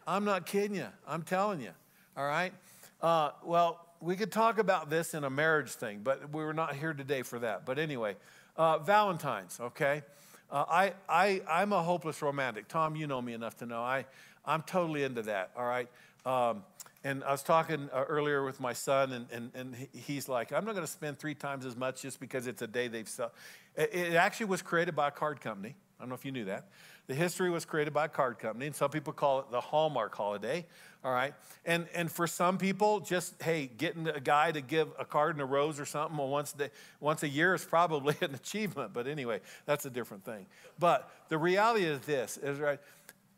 I'm 0.07 0.25
not 0.25 0.45
kidding 0.45 0.75
you. 0.75 0.87
I'm 1.07 1.21
telling 1.21 1.61
you. 1.61 1.71
All 2.17 2.25
right? 2.25 2.53
Uh, 3.01 3.31
well, 3.43 3.85
we 4.01 4.15
could 4.15 4.31
talk 4.31 4.57
about 4.57 4.89
this 4.89 5.13
in 5.13 5.23
a 5.23 5.29
marriage 5.29 5.69
thing, 5.71 5.99
but 6.03 6.33
we 6.33 6.43
were 6.43 6.53
not 6.53 6.75
here 6.75 6.93
today 6.93 7.21
for 7.21 7.39
that. 7.39 7.65
But 7.65 7.77
anyway, 7.77 8.15
uh, 8.55 8.79
Valentine's, 8.79 9.59
okay? 9.59 10.03
Uh, 10.51 10.65
I, 10.67 10.93
I, 11.07 11.41
I'm 11.47 11.73
a 11.73 11.81
hopeless 11.81 12.21
romantic. 12.21 12.67
Tom, 12.67 12.95
you 12.95 13.05
know 13.05 13.21
me 13.21 13.33
enough 13.33 13.57
to 13.57 13.65
know 13.65 13.81
I, 13.81 14.05
I'm 14.45 14.63
totally 14.63 15.03
into 15.03 15.21
that, 15.23 15.51
all 15.55 15.65
right? 15.65 15.87
Um, 16.25 16.63
and 17.03 17.23
I 17.23 17.31
was 17.31 17.43
talking 17.43 17.89
uh, 17.93 18.03
earlier 18.09 18.43
with 18.43 18.59
my 18.59 18.73
son, 18.73 19.13
and, 19.13 19.27
and, 19.31 19.51
and 19.53 19.87
he's 19.93 20.27
like, 20.27 20.51
I'm 20.51 20.65
not 20.65 20.73
going 20.73 20.85
to 20.85 20.91
spend 20.91 21.19
three 21.19 21.35
times 21.35 21.65
as 21.65 21.75
much 21.75 22.01
just 22.01 22.19
because 22.19 22.47
it's 22.47 22.61
a 22.61 22.67
day 22.67 22.87
they've 22.87 23.07
sell. 23.07 23.31
It, 23.75 23.93
it 23.93 24.13
actually 24.15 24.47
was 24.47 24.61
created 24.61 24.95
by 24.95 25.09
a 25.09 25.11
card 25.11 25.39
company. 25.39 25.75
I 25.99 26.03
don't 26.03 26.09
know 26.09 26.15
if 26.15 26.23
you 26.23 26.31
knew 26.31 26.45
that. 26.45 26.69
The 27.07 27.15
history 27.15 27.49
was 27.49 27.65
created 27.65 27.93
by 27.93 28.05
a 28.05 28.09
card 28.09 28.39
company, 28.39 28.67
and 28.67 28.75
some 28.75 28.89
people 28.89 29.11
call 29.11 29.39
it 29.39 29.51
the 29.51 29.59
Hallmark 29.59 30.15
holiday. 30.15 30.65
All 31.03 31.11
right. 31.11 31.33
And, 31.65 31.87
and 31.93 32.09
for 32.09 32.27
some 32.27 32.57
people, 32.57 32.99
just, 32.99 33.41
hey, 33.41 33.69
getting 33.77 34.07
a 34.07 34.19
guy 34.19 34.51
to 34.51 34.61
give 34.61 34.89
a 34.97 35.05
card 35.05 35.35
and 35.35 35.41
a 35.41 35.45
rose 35.45 35.79
or 35.79 35.85
something 35.85 36.17
once, 36.17 36.53
a, 36.59 36.69
once 36.99 37.23
a 37.23 37.27
year 37.27 37.53
is 37.53 37.65
probably 37.65 38.15
an 38.21 38.33
achievement. 38.35 38.93
But 38.93 39.07
anyway, 39.07 39.41
that's 39.65 39.85
a 39.85 39.89
different 39.89 40.23
thing. 40.23 40.45
But 40.77 41.09
the 41.29 41.37
reality 41.37 41.85
is 41.85 41.99
this 42.01 42.37
is 42.37 42.59
right. 42.59 42.79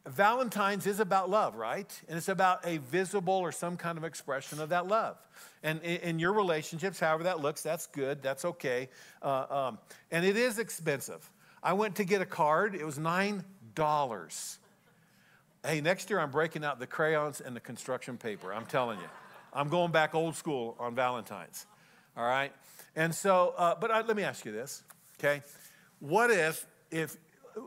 Valentine's 0.07 0.87
is 0.87 0.99
about 0.99 1.29
love, 1.29 1.55
right? 1.55 2.01
And 2.09 2.17
it's 2.17 2.29
about 2.29 2.65
a 2.65 2.77
visible 2.77 3.35
or 3.35 3.51
some 3.51 3.77
kind 3.77 3.97
of 3.97 4.03
expression 4.03 4.59
of 4.59 4.69
that 4.69 4.87
love. 4.87 5.17
And 5.61 5.81
in, 5.83 6.17
your 6.17 6.33
relationships, 6.33 6.99
however 6.99 7.23
that 7.23 7.39
looks, 7.39 7.61
that's 7.61 7.85
good, 7.85 8.23
that's 8.23 8.43
okay. 8.45 8.89
Uh, 9.21 9.45
um, 9.49 9.79
and 10.09 10.25
it 10.25 10.35
is 10.35 10.57
expensive. 10.57 11.29
I 11.63 11.73
went 11.73 11.95
to 11.95 12.03
get 12.03 12.21
a 12.21 12.25
card, 12.25 12.75
it 12.75 12.85
was 12.85 12.97
$9. 12.97 14.57
Hey, 15.63 15.81
next 15.81 16.09
year 16.09 16.19
I'm 16.19 16.31
breaking 16.31 16.63
out 16.63 16.79
the 16.79 16.87
crayons 16.87 17.39
and 17.39 17.55
the 17.55 17.59
construction 17.59 18.17
paper. 18.17 18.51
I'm 18.53 18.65
telling 18.65 18.99
you. 18.99 19.09
I'm 19.53 19.69
going 19.69 19.91
back 19.91 20.15
old 20.15 20.35
school 20.35 20.75
on 20.79 20.95
Valentine's. 20.95 21.65
All 22.17 22.25
right? 22.25 22.51
And 22.95 23.13
so, 23.13 23.53
uh, 23.57 23.75
but 23.79 23.91
I, 23.91 24.01
let 24.01 24.17
me 24.17 24.23
ask 24.23 24.43
you 24.45 24.51
this, 24.51 24.83
okay? 25.19 25.43
What 25.99 26.31
if, 26.31 26.65
if, 26.89 27.17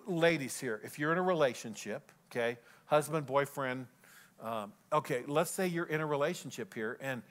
ladies 0.06 0.58
here, 0.58 0.80
if 0.82 0.98
you're 0.98 1.12
in 1.12 1.18
a 1.18 1.22
relationship, 1.22 2.10
okay, 2.30 2.58
husband, 2.86 3.26
boyfriend, 3.26 3.86
um, 4.42 4.72
okay, 4.92 5.22
let's 5.26 5.50
say 5.50 5.66
you're 5.66 5.86
in 5.86 6.00
a 6.00 6.06
relationship 6.06 6.74
here, 6.74 6.98
and 7.00 7.22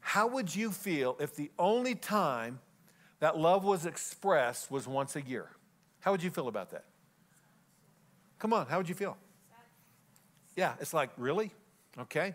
how 0.00 0.26
would 0.28 0.54
you 0.54 0.70
feel 0.70 1.16
if 1.20 1.34
the 1.34 1.50
only 1.58 1.94
time 1.94 2.60
that 3.20 3.38
love 3.38 3.64
was 3.64 3.86
expressed 3.86 4.70
was 4.70 4.86
once 4.86 5.16
a 5.16 5.22
year? 5.22 5.48
How 6.02 6.10
would 6.10 6.22
you 6.22 6.30
feel 6.30 6.48
about 6.48 6.70
that? 6.70 6.84
Come 8.38 8.52
on, 8.52 8.66
how 8.66 8.78
would 8.78 8.88
you 8.88 8.94
feel? 8.94 9.16
Yeah, 10.56 10.74
it's 10.80 10.92
like, 10.92 11.10
really? 11.16 11.52
Okay. 11.98 12.34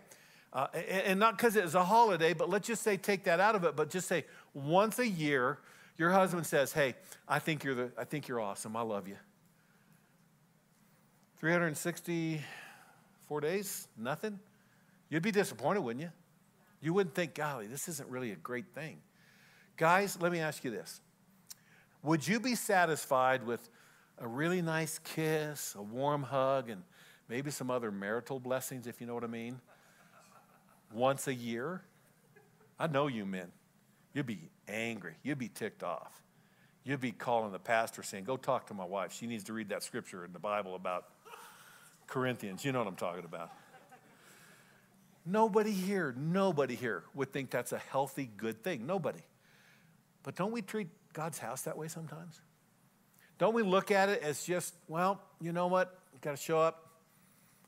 Uh, 0.52 0.66
and, 0.72 1.02
and 1.06 1.20
not 1.20 1.36
because 1.36 1.54
it's 1.54 1.74
a 1.74 1.84
holiday, 1.84 2.32
but 2.32 2.48
let's 2.48 2.66
just 2.66 2.82
say 2.82 2.96
take 2.96 3.24
that 3.24 3.40
out 3.40 3.54
of 3.54 3.64
it, 3.64 3.76
but 3.76 3.90
just 3.90 4.08
say 4.08 4.24
once 4.54 4.98
a 4.98 5.06
year, 5.06 5.58
your 5.98 6.10
husband 6.10 6.46
says, 6.46 6.72
Hey, 6.72 6.94
I 7.28 7.38
think 7.38 7.62
you're, 7.62 7.74
the, 7.74 7.92
I 7.98 8.04
think 8.04 8.26
you're 8.26 8.40
awesome. 8.40 8.74
I 8.74 8.80
love 8.80 9.06
you. 9.06 9.16
364 11.38 13.40
days, 13.42 13.86
nothing? 13.96 14.40
You'd 15.10 15.22
be 15.22 15.30
disappointed, 15.30 15.82
wouldn't 15.82 16.02
you? 16.02 16.10
You 16.80 16.94
wouldn't 16.94 17.14
think, 17.14 17.34
golly, 17.34 17.66
this 17.66 17.86
isn't 17.88 18.08
really 18.08 18.32
a 18.32 18.36
great 18.36 18.72
thing. 18.74 18.96
Guys, 19.76 20.16
let 20.20 20.32
me 20.32 20.40
ask 20.40 20.64
you 20.64 20.70
this 20.70 21.00
Would 22.02 22.26
you 22.26 22.40
be 22.40 22.54
satisfied 22.54 23.44
with 23.44 23.68
a 24.20 24.26
really 24.26 24.62
nice 24.62 24.98
kiss, 24.98 25.74
a 25.76 25.82
warm 25.82 26.22
hug, 26.22 26.70
and 26.70 26.82
maybe 27.28 27.50
some 27.50 27.70
other 27.70 27.90
marital 27.90 28.40
blessings, 28.40 28.86
if 28.86 29.00
you 29.00 29.06
know 29.06 29.14
what 29.14 29.24
I 29.24 29.28
mean, 29.28 29.60
once 30.92 31.28
a 31.28 31.34
year. 31.34 31.82
I 32.78 32.86
know 32.86 33.06
you 33.06 33.26
men. 33.26 33.50
You'd 34.14 34.26
be 34.26 34.40
angry. 34.68 35.14
You'd 35.22 35.38
be 35.38 35.48
ticked 35.48 35.82
off. 35.82 36.22
You'd 36.84 37.00
be 37.00 37.12
calling 37.12 37.52
the 37.52 37.58
pastor 37.58 38.02
saying, 38.02 38.24
Go 38.24 38.36
talk 38.36 38.66
to 38.68 38.74
my 38.74 38.84
wife. 38.84 39.12
She 39.12 39.26
needs 39.26 39.44
to 39.44 39.52
read 39.52 39.68
that 39.68 39.82
scripture 39.82 40.24
in 40.24 40.32
the 40.32 40.38
Bible 40.38 40.74
about 40.74 41.06
Corinthians. 42.06 42.64
You 42.64 42.72
know 42.72 42.78
what 42.78 42.88
I'm 42.88 42.96
talking 42.96 43.24
about. 43.24 43.50
Nobody 45.26 45.72
here, 45.72 46.14
nobody 46.16 46.74
here 46.74 47.04
would 47.14 47.32
think 47.32 47.50
that's 47.50 47.72
a 47.72 47.78
healthy, 47.78 48.30
good 48.36 48.64
thing. 48.64 48.86
Nobody. 48.86 49.20
But 50.22 50.34
don't 50.34 50.52
we 50.52 50.62
treat 50.62 50.88
God's 51.18 51.38
house 51.40 51.62
that 51.62 51.76
way 51.76 51.88
sometimes? 51.88 52.40
Don't 53.38 53.52
we 53.52 53.64
look 53.64 53.90
at 53.90 54.08
it 54.08 54.22
as 54.22 54.44
just, 54.44 54.72
well, 54.86 55.20
you 55.40 55.50
know 55.50 55.66
what? 55.66 55.98
You 56.12 56.20
Got 56.22 56.36
to 56.36 56.36
show 56.36 56.60
up, 56.60 56.90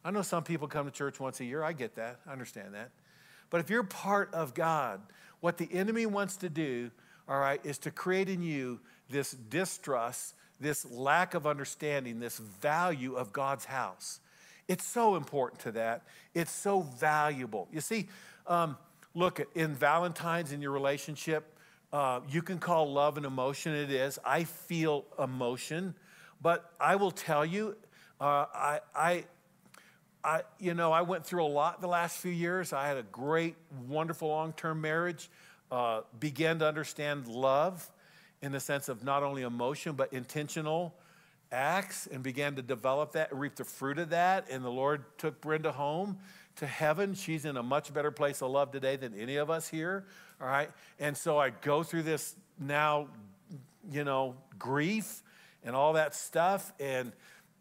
I 0.05 0.13
know 0.13 0.23
some 0.23 0.45
people 0.45 0.69
come 0.69 0.87
to 0.87 0.93
church 0.93 1.19
once 1.19 1.41
a 1.41 1.45
year. 1.45 1.65
I 1.65 1.73
get 1.73 1.97
that. 1.97 2.21
I 2.29 2.31
understand 2.31 2.75
that. 2.75 2.91
But 3.51 3.59
if 3.59 3.69
you're 3.69 3.83
part 3.83 4.33
of 4.35 4.55
God, 4.55 5.01
what 5.41 5.59
the 5.59 5.69
enemy 5.73 6.07
wants 6.07 6.37
to 6.37 6.49
do, 6.49 6.93
all 7.29 7.41
right, 7.41 7.61
is 7.65 7.79
to 7.79 7.91
create 7.91 8.29
in 8.29 8.41
you 8.41 8.79
this 9.09 9.33
distrust, 9.33 10.37
this 10.61 10.89
lack 10.89 11.35
of 11.35 11.45
understanding, 11.45 12.21
this 12.21 12.39
value 12.39 13.17
of 13.17 13.33
God's 13.33 13.65
house. 13.65 14.21
It's 14.69 14.87
so 14.87 15.17
important 15.17 15.63
to 15.63 15.73
that. 15.73 16.05
It's 16.35 16.53
so 16.53 16.83
valuable. 16.83 17.67
You 17.73 17.81
see, 17.81 18.09
um, 18.47 18.77
look, 19.13 19.41
in 19.57 19.75
Valentine's 19.75 20.53
in 20.53 20.63
your 20.63 20.71
relationship, 20.71 21.57
uh, 21.93 22.21
you 22.29 22.43
can 22.43 22.59
call 22.59 22.93
love 22.93 23.17
an 23.19 23.25
emotion. 23.25 23.75
It 23.75 23.91
is. 23.91 24.19
I 24.25 24.45
feel 24.45 25.05
emotion. 25.19 25.95
But 26.41 26.73
I 26.81 26.97
will 26.97 27.11
tell 27.11 27.45
you, 27.45 27.77
uh, 28.21 28.47
I, 28.55 28.81
I, 28.95 29.25
I, 30.23 30.43
you 30.59 30.75
know, 30.75 30.93
I 30.93 31.03
went 31.03 31.27
through 31.27 31.45
a 31.45 31.49
lot 31.49 31.81
the 31.81 31.89
last 31.89 32.19
few 32.19 32.31
years. 32.31 32.73
I 32.73 32.87
had 32.87 32.97
a 32.97 33.03
great, 33.03 33.57
wonderful 33.89 34.29
long 34.29 34.53
term 34.53 34.81
marriage, 34.81 35.31
uh, 35.71 36.03
began 36.19 36.59
to 36.61 36.69
understand 36.69 37.27
love 37.27 37.91
in 38.43 38.53
the 38.53 38.61
sense 38.61 38.89
of 38.89 39.05
not 39.05 39.23
only 39.23 39.43
emotion, 39.43 39.95
but 39.95 40.13
intentional 40.13 40.95
acts, 41.53 42.07
and 42.07 42.23
began 42.23 42.55
to 42.55 42.63
develop 42.63 43.13
that 43.13 43.35
reap 43.35 43.57
the 43.57 43.65
fruit 43.65 43.99
of 43.99 44.11
that. 44.11 44.47
And 44.51 44.65
the 44.65 44.71
Lord 44.71 45.05
took 45.19 45.41
Brenda 45.41 45.73
home 45.73 46.19
to 46.57 46.67
heaven. 46.67 47.15
She's 47.15 47.45
in 47.45 47.57
a 47.57 47.63
much 47.63 47.93
better 47.93 48.11
place 48.11 48.43
of 48.43 48.51
love 48.51 48.71
today 48.71 48.97
than 48.97 49.19
any 49.19 49.37
of 49.37 49.51
us 49.51 49.69
here. 49.69 50.05
All 50.41 50.47
right. 50.47 50.71
And 50.99 51.17
so 51.17 51.39
I 51.39 51.51
go 51.51 51.83
through 51.83 52.05
this 52.05 52.35
now, 52.59 53.09
you 53.91 54.05
know, 54.05 54.37
grief 54.59 55.23
and 55.65 55.77
all 55.77 55.95
that 55.95 56.15
stuff. 56.15 56.73
And, 56.81 57.13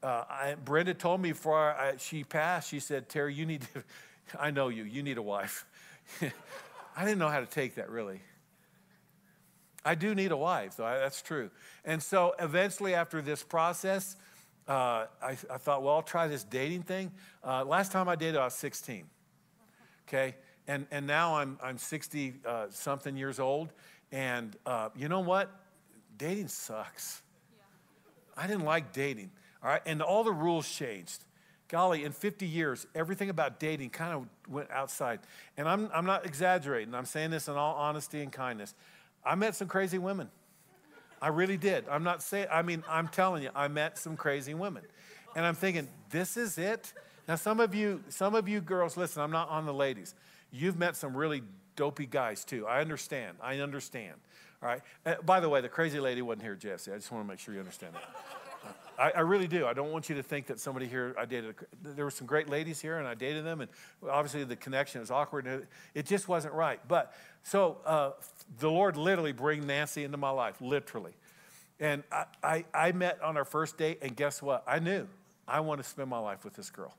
uh, 0.02 0.24
I, 0.30 0.56
Brenda 0.64 0.94
told 0.94 1.22
me 1.22 1.30
before 1.30 1.58
I, 1.58 1.96
she 1.98 2.24
passed, 2.24 2.70
she 2.70 2.80
said, 2.80 3.10
Terry, 3.10 3.34
you 3.34 3.46
need 3.46 3.62
to, 3.74 3.84
I 4.40 4.52
know 4.52 4.70
you, 4.70 4.84
you 4.84 5.04
need 5.04 5.18
a 5.18 5.22
wife. 5.22 5.66
I 6.22 7.06
didn't 7.06 7.20
know 7.20 7.30
how 7.30 7.42
to 7.42 7.46
take 7.46 7.76
that 7.76 7.90
really. 7.90 8.22
I 9.84 9.96
do 9.96 10.14
need 10.14 10.32
a 10.32 10.38
wife, 10.38 10.76
though, 10.78 10.84
that's 10.84 11.22
true. 11.22 11.50
And 11.86 12.04
so 12.04 12.36
eventually, 12.38 12.94
after 12.94 13.22
this 13.22 13.44
process, 13.44 14.18
uh, 14.68 15.06
I, 15.22 15.38
I, 15.50 15.58
thought, 15.58 15.84
well, 15.84 15.96
I'll 15.96 16.02
try 16.02 16.28
this 16.28 16.44
dating 16.44 16.84
thing. 16.84 17.12
Uh, 17.44 17.64
last 17.64 17.92
time 17.92 18.10
I 18.10 18.16
dated, 18.16 18.36
I 18.36 18.46
was 18.46 18.54
16. 18.56 19.06
Okay? 20.08 20.36
And, 20.70 20.86
and 20.92 21.08
now 21.08 21.36
I'm, 21.36 21.58
I'm 21.64 21.80
60 21.80 22.36
uh, 22.46 22.68
something 22.70 23.18
years 23.18 23.40
old. 23.40 23.74
And 24.12 24.56
uh, 24.68 24.90
you 24.96 25.10
know 25.10 25.20
what? 25.20 25.50
Dating 26.16 26.48
sucks. 26.48 27.24
Yeah. 27.52 28.44
I 28.44 28.46
didn't 28.46 28.66
like 28.66 28.94
dating. 28.94 29.32
All 29.64 29.70
right, 29.72 29.82
and 29.88 30.00
all 30.02 30.24
the 30.24 30.32
rules 30.32 30.70
changed. 30.70 31.26
Golly, 31.70 32.04
in 32.04 32.12
50 32.12 32.46
years, 32.46 32.86
everything 32.94 33.32
about 33.32 33.60
dating 33.60 33.90
kind 33.90 34.14
of 34.14 34.28
went 34.48 34.70
outside. 34.70 35.22
And 35.58 35.68
I'm, 35.68 35.90
I'm 35.92 36.06
not 36.06 36.26
exaggerating, 36.26 36.94
I'm 36.94 37.06
saying 37.06 37.32
this 37.32 37.48
in 37.48 37.56
all 37.56 37.76
honesty 37.76 38.22
and 38.22 38.32
kindness. 38.32 38.76
I 39.26 39.34
met 39.34 39.56
some 39.56 39.68
crazy 39.68 39.98
women. 39.98 40.30
I 41.20 41.30
really 41.30 41.58
did. 41.58 41.86
I'm 41.90 42.04
not 42.04 42.22
saying, 42.22 42.48
I 42.52 42.62
mean, 42.62 42.84
I'm 42.88 43.08
telling 43.08 43.42
you, 43.42 43.50
I 43.56 43.68
met 43.70 43.98
some 43.98 44.16
crazy 44.16 44.54
women. 44.54 44.84
And 45.36 45.46
I'm 45.46 45.56
thinking, 45.56 45.88
this 46.12 46.38
is 46.38 46.60
it? 46.60 46.94
Now, 47.28 47.36
some 47.36 47.60
of 47.60 47.74
you, 47.74 48.04
some 48.10 48.36
of 48.36 48.48
you 48.48 48.62
girls, 48.62 48.98
listen, 48.98 49.22
I'm 49.22 49.32
not 49.32 49.50
on 49.50 49.66
the 49.66 49.74
ladies. 49.74 50.14
You've 50.52 50.78
met 50.78 50.96
some 50.96 51.16
really 51.16 51.44
dopey 51.76 52.06
guys 52.06 52.44
too. 52.44 52.68
I 52.68 52.82
understand. 52.82 53.38
I 53.42 53.60
understand. 53.60 54.16
All 54.62 54.70
right. 54.70 54.82
Uh, 55.06 55.16
by 55.26 55.40
the 55.40 55.48
way, 55.48 55.62
the 55.62 55.70
crazy 55.70 56.00
lady 56.00 56.22
wasn't 56.22 56.44
here, 56.44 56.56
Jesse. 56.56 56.92
I 56.92 56.96
just 56.96 57.12
want 57.12 57.24
to 57.24 57.28
make 57.28 57.40
sure 57.40 57.54
you 57.54 57.60
understand 57.60 57.94
that. 57.96 58.74
I, 59.00 59.12
I, 59.12 59.20
really 59.22 59.48
do. 59.48 59.66
I 59.66 59.72
don't 59.72 59.94
want 59.94 60.10
you 60.10 60.16
to 60.16 60.24
think 60.24 60.48
that 60.48 60.60
somebody 60.60 60.86
here, 60.86 61.16
I 61.18 61.24
dated, 61.24 61.56
there 61.82 62.04
were 62.04 62.12
some 62.12 62.28
great 62.28 62.50
ladies 62.50 62.82
here 62.82 62.98
and 62.98 63.08
I 63.08 63.14
dated 63.16 63.46
them, 63.46 63.62
and 63.62 63.70
obviously 64.10 64.44
the 64.44 64.58
connection 64.58 65.00
was 65.00 65.10
awkward. 65.10 65.48
It, 65.48 65.68
it 65.94 66.06
just 66.06 66.28
wasn't 66.28 66.54
right. 66.54 66.86
But 66.86 67.14
so 67.44 67.78
uh, 67.86 68.12
the 68.60 68.70
Lord 68.70 68.98
literally 68.98 69.32
bring 69.32 69.66
Nancy 69.66 70.04
into 70.04 70.18
my 70.18 70.32
life, 70.32 70.60
literally. 70.60 71.14
And 71.80 72.04
I, 72.12 72.26
I, 72.44 72.66
I 72.74 72.92
met 72.92 73.22
on 73.24 73.38
our 73.38 73.46
first 73.46 73.78
date, 73.78 74.00
and 74.02 74.14
guess 74.14 74.42
what? 74.42 74.64
I 74.68 74.80
knew 74.80 75.08
I 75.48 75.62
want 75.62 75.82
to 75.82 75.88
spend 75.88 76.10
my 76.10 76.20
life 76.20 76.44
with 76.44 76.56
this 76.56 76.70
girl. 76.70 76.94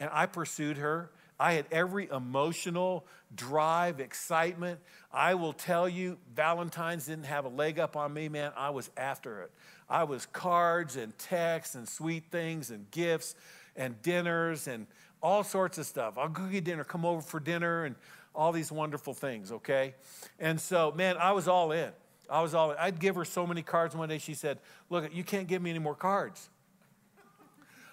And 0.00 0.10
I 0.12 0.26
pursued 0.26 0.78
her. 0.78 1.10
I 1.40 1.54
had 1.54 1.64
every 1.72 2.06
emotional 2.12 3.06
drive, 3.34 3.98
excitement. 3.98 4.78
I 5.10 5.34
will 5.34 5.54
tell 5.54 5.88
you, 5.88 6.18
Valentine's 6.34 7.06
didn't 7.06 7.24
have 7.24 7.46
a 7.46 7.48
leg 7.48 7.78
up 7.78 7.96
on 7.96 8.12
me, 8.12 8.28
man. 8.28 8.52
I 8.58 8.68
was 8.68 8.90
after 8.94 9.40
it. 9.40 9.50
I 9.88 10.04
was 10.04 10.26
cards 10.26 10.96
and 10.96 11.16
texts 11.18 11.74
and 11.74 11.88
sweet 11.88 12.24
things 12.30 12.70
and 12.70 12.90
gifts 12.90 13.36
and 13.74 14.00
dinners 14.02 14.68
and 14.68 14.86
all 15.22 15.42
sorts 15.42 15.78
of 15.78 15.86
stuff. 15.86 16.18
I'll 16.18 16.28
go 16.28 16.46
get 16.46 16.64
dinner, 16.64 16.84
come 16.84 17.06
over 17.06 17.22
for 17.22 17.40
dinner, 17.40 17.86
and 17.86 17.96
all 18.34 18.52
these 18.52 18.70
wonderful 18.70 19.14
things, 19.14 19.50
okay? 19.50 19.94
And 20.38 20.60
so, 20.60 20.92
man, 20.92 21.16
I 21.16 21.32
was 21.32 21.48
all 21.48 21.72
in. 21.72 21.90
I 22.28 22.42
was 22.42 22.54
all 22.54 22.72
in. 22.72 22.76
I'd 22.78 23.00
give 23.00 23.16
her 23.16 23.24
so 23.24 23.46
many 23.46 23.62
cards 23.62 23.96
one 23.96 24.10
day. 24.10 24.18
She 24.18 24.34
said, 24.34 24.58
Look, 24.90 25.12
you 25.14 25.24
can't 25.24 25.48
give 25.48 25.62
me 25.62 25.70
any 25.70 25.78
more 25.78 25.94
cards. 25.94 26.50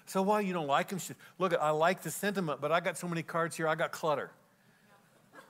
So 0.08 0.22
why 0.22 0.40
you 0.40 0.52
don't 0.52 0.66
like 0.66 0.88
them? 0.88 0.98
She, 0.98 1.14
Look, 1.38 1.54
I 1.54 1.70
like 1.70 2.02
the 2.02 2.10
sentiment, 2.10 2.60
but 2.60 2.72
I 2.72 2.80
got 2.80 2.98
so 2.98 3.06
many 3.06 3.22
cards 3.22 3.56
here, 3.56 3.68
I 3.68 3.74
got 3.74 3.92
clutter. 3.92 4.30
Yes. 5.32 5.42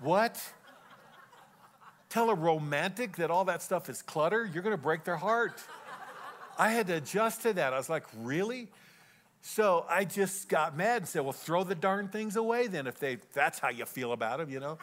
What? 0.00 0.52
tell 2.10 2.28
a 2.28 2.34
romantic 2.34 3.16
that 3.16 3.30
all 3.30 3.46
that 3.46 3.62
stuff 3.62 3.88
is 3.88 4.02
clutter, 4.02 4.50
you're 4.52 4.62
to 4.62 4.76
break 4.76 5.04
their 5.04 5.16
heart. 5.16 5.54
I 6.58 6.70
had 6.72 6.88
to 6.88 6.96
adjust 6.96 7.42
to 7.42 7.54
that. 7.54 7.72
I 7.72 7.78
was 7.78 7.88
like, 7.88 8.04
really? 8.18 8.68
So 9.40 9.86
I 9.88 10.04
just 10.04 10.48
got 10.50 10.76
mad 10.76 10.98
and 10.98 11.08
said, 11.08 11.22
well, 11.22 11.32
throw 11.32 11.64
the 11.64 11.74
darn 11.74 12.08
things 12.08 12.36
away 12.36 12.66
then 12.66 12.86
if 12.86 12.98
they 12.98 13.16
that's 13.32 13.58
how 13.58 13.70
you 13.70 13.86
feel 13.86 14.12
about 14.12 14.38
them, 14.38 14.50
you 14.50 14.60
know? 14.60 14.76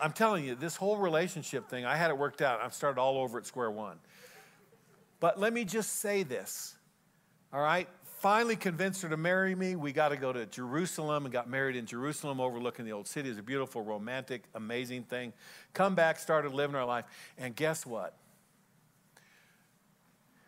I'm 0.00 0.12
telling 0.12 0.44
you, 0.44 0.54
this 0.54 0.76
whole 0.76 0.96
relationship 0.96 1.68
thing, 1.68 1.84
I 1.84 1.96
had 1.96 2.10
it 2.10 2.16
worked 2.16 2.40
out. 2.40 2.60
I've 2.62 2.74
started 2.74 3.00
all 3.00 3.18
over 3.18 3.38
at 3.38 3.46
square 3.46 3.70
one. 3.70 3.98
But 5.18 5.38
let 5.38 5.52
me 5.52 5.64
just 5.64 6.00
say 6.00 6.22
this, 6.22 6.74
all 7.52 7.60
right? 7.60 7.88
finally 8.20 8.54
convinced 8.54 9.00
her 9.00 9.08
to 9.08 9.16
marry 9.16 9.54
me. 9.54 9.76
We 9.76 9.92
got 9.92 10.10
to 10.10 10.16
go 10.16 10.30
to 10.30 10.44
Jerusalem 10.44 11.24
and 11.24 11.32
got 11.32 11.48
married 11.48 11.74
in 11.74 11.86
Jerusalem, 11.86 12.38
overlooking 12.38 12.84
the 12.84 12.92
old 12.92 13.08
city. 13.08 13.28
It 13.28 13.32
was 13.32 13.38
a 13.38 13.42
beautiful, 13.42 13.82
romantic, 13.82 14.44
amazing 14.54 15.04
thing. 15.04 15.32
Come 15.72 15.94
back, 15.94 16.18
started 16.18 16.52
living 16.52 16.76
our 16.76 16.84
life. 16.84 17.06
And 17.38 17.56
guess 17.56 17.86
what? 17.86 18.14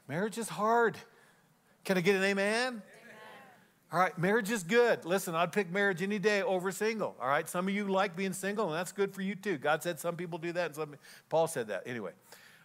Marriage 0.06 0.36
is 0.36 0.50
hard. 0.50 0.98
Can 1.84 1.96
I 1.96 2.02
get 2.02 2.14
an 2.14 2.22
amen? 2.24 2.66
amen? 2.66 2.82
All 3.90 3.98
right, 3.98 4.16
marriage 4.18 4.50
is 4.50 4.62
good. 4.62 5.06
Listen, 5.06 5.34
I'd 5.34 5.52
pick 5.52 5.72
marriage 5.72 6.02
any 6.02 6.18
day 6.18 6.42
over 6.42 6.72
single. 6.72 7.16
All 7.18 7.28
right, 7.28 7.48
some 7.48 7.66
of 7.66 7.74
you 7.74 7.88
like 7.88 8.14
being 8.14 8.34
single, 8.34 8.66
and 8.66 8.74
that's 8.74 8.92
good 8.92 9.14
for 9.14 9.22
you 9.22 9.34
too. 9.34 9.56
God 9.56 9.82
said 9.82 9.98
some 9.98 10.16
people 10.16 10.38
do 10.38 10.52
that, 10.52 10.66
and 10.66 10.74
some, 10.74 10.94
Paul 11.30 11.46
said 11.46 11.68
that. 11.68 11.84
Anyway, 11.86 12.12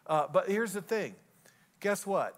uh, 0.05 0.27
but 0.31 0.49
here's 0.49 0.73
the 0.73 0.81
thing 0.81 1.15
guess 1.79 2.05
what? 2.05 2.35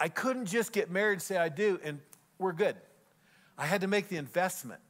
I 0.00 0.08
couldn't 0.08 0.46
just 0.46 0.72
get 0.72 0.90
married 0.90 1.14
and 1.14 1.22
say 1.22 1.36
I 1.36 1.50
do, 1.50 1.78
and 1.84 2.00
we're 2.38 2.52
good. 2.52 2.76
I 3.58 3.66
had 3.66 3.82
to 3.82 3.86
make 3.86 4.08
the 4.08 4.16
investment. 4.16 4.80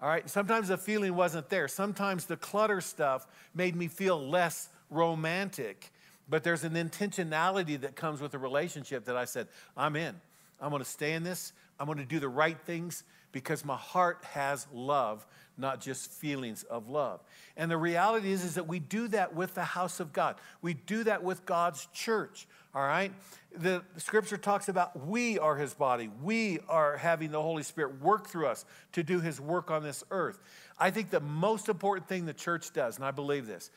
All 0.00 0.08
right, 0.08 0.28
sometimes 0.28 0.68
the 0.68 0.78
feeling 0.78 1.14
wasn't 1.14 1.48
there. 1.50 1.68
Sometimes 1.68 2.24
the 2.24 2.36
clutter 2.36 2.80
stuff 2.80 3.26
made 3.54 3.76
me 3.76 3.88
feel 3.88 4.18
less 4.18 4.70
romantic. 4.90 5.92
But 6.28 6.42
there's 6.42 6.64
an 6.64 6.72
intentionality 6.72 7.80
that 7.82 7.96
comes 7.96 8.20
with 8.20 8.34
a 8.34 8.38
relationship 8.38 9.04
that 9.04 9.16
I 9.16 9.26
said, 9.26 9.48
I'm 9.76 9.94
in. 9.94 10.14
I'm 10.60 10.70
going 10.70 10.82
to 10.82 10.88
stay 10.88 11.12
in 11.12 11.22
this. 11.22 11.52
I'm 11.78 11.86
going 11.86 11.98
to 11.98 12.04
do 12.04 12.18
the 12.18 12.28
right 12.28 12.58
things 12.64 13.04
because 13.32 13.64
my 13.64 13.76
heart 13.76 14.24
has 14.32 14.66
love, 14.72 15.26
not 15.58 15.80
just 15.80 16.10
feelings 16.10 16.62
of 16.64 16.88
love. 16.88 17.20
And 17.56 17.70
the 17.70 17.76
reality 17.76 18.30
is, 18.30 18.44
is 18.44 18.54
that 18.54 18.68
we 18.68 18.78
do 18.78 19.08
that 19.08 19.34
with 19.34 19.54
the 19.54 19.64
house 19.64 20.00
of 20.00 20.12
God. 20.12 20.36
We 20.62 20.74
do 20.74 21.04
that 21.04 21.22
with 21.22 21.46
God's 21.46 21.86
church. 21.92 22.46
All 22.74 22.82
right? 22.82 23.12
The 23.56 23.82
scripture 23.96 24.36
talks 24.36 24.68
about 24.68 25.06
we 25.06 25.38
are 25.38 25.56
his 25.56 25.72
body. 25.72 26.10
We 26.22 26.58
are 26.68 26.96
having 26.96 27.30
the 27.30 27.40
Holy 27.40 27.62
Spirit 27.62 28.00
work 28.02 28.28
through 28.28 28.48
us 28.48 28.64
to 28.92 29.02
do 29.02 29.20
his 29.20 29.40
work 29.40 29.70
on 29.70 29.82
this 29.82 30.04
earth. 30.10 30.38
I 30.78 30.90
think 30.90 31.10
the 31.10 31.20
most 31.20 31.68
important 31.68 32.08
thing 32.08 32.26
the 32.26 32.34
church 32.34 32.72
does, 32.72 32.96
and 32.96 33.04
I 33.04 33.12
believe 33.12 33.46
this, 33.46 33.70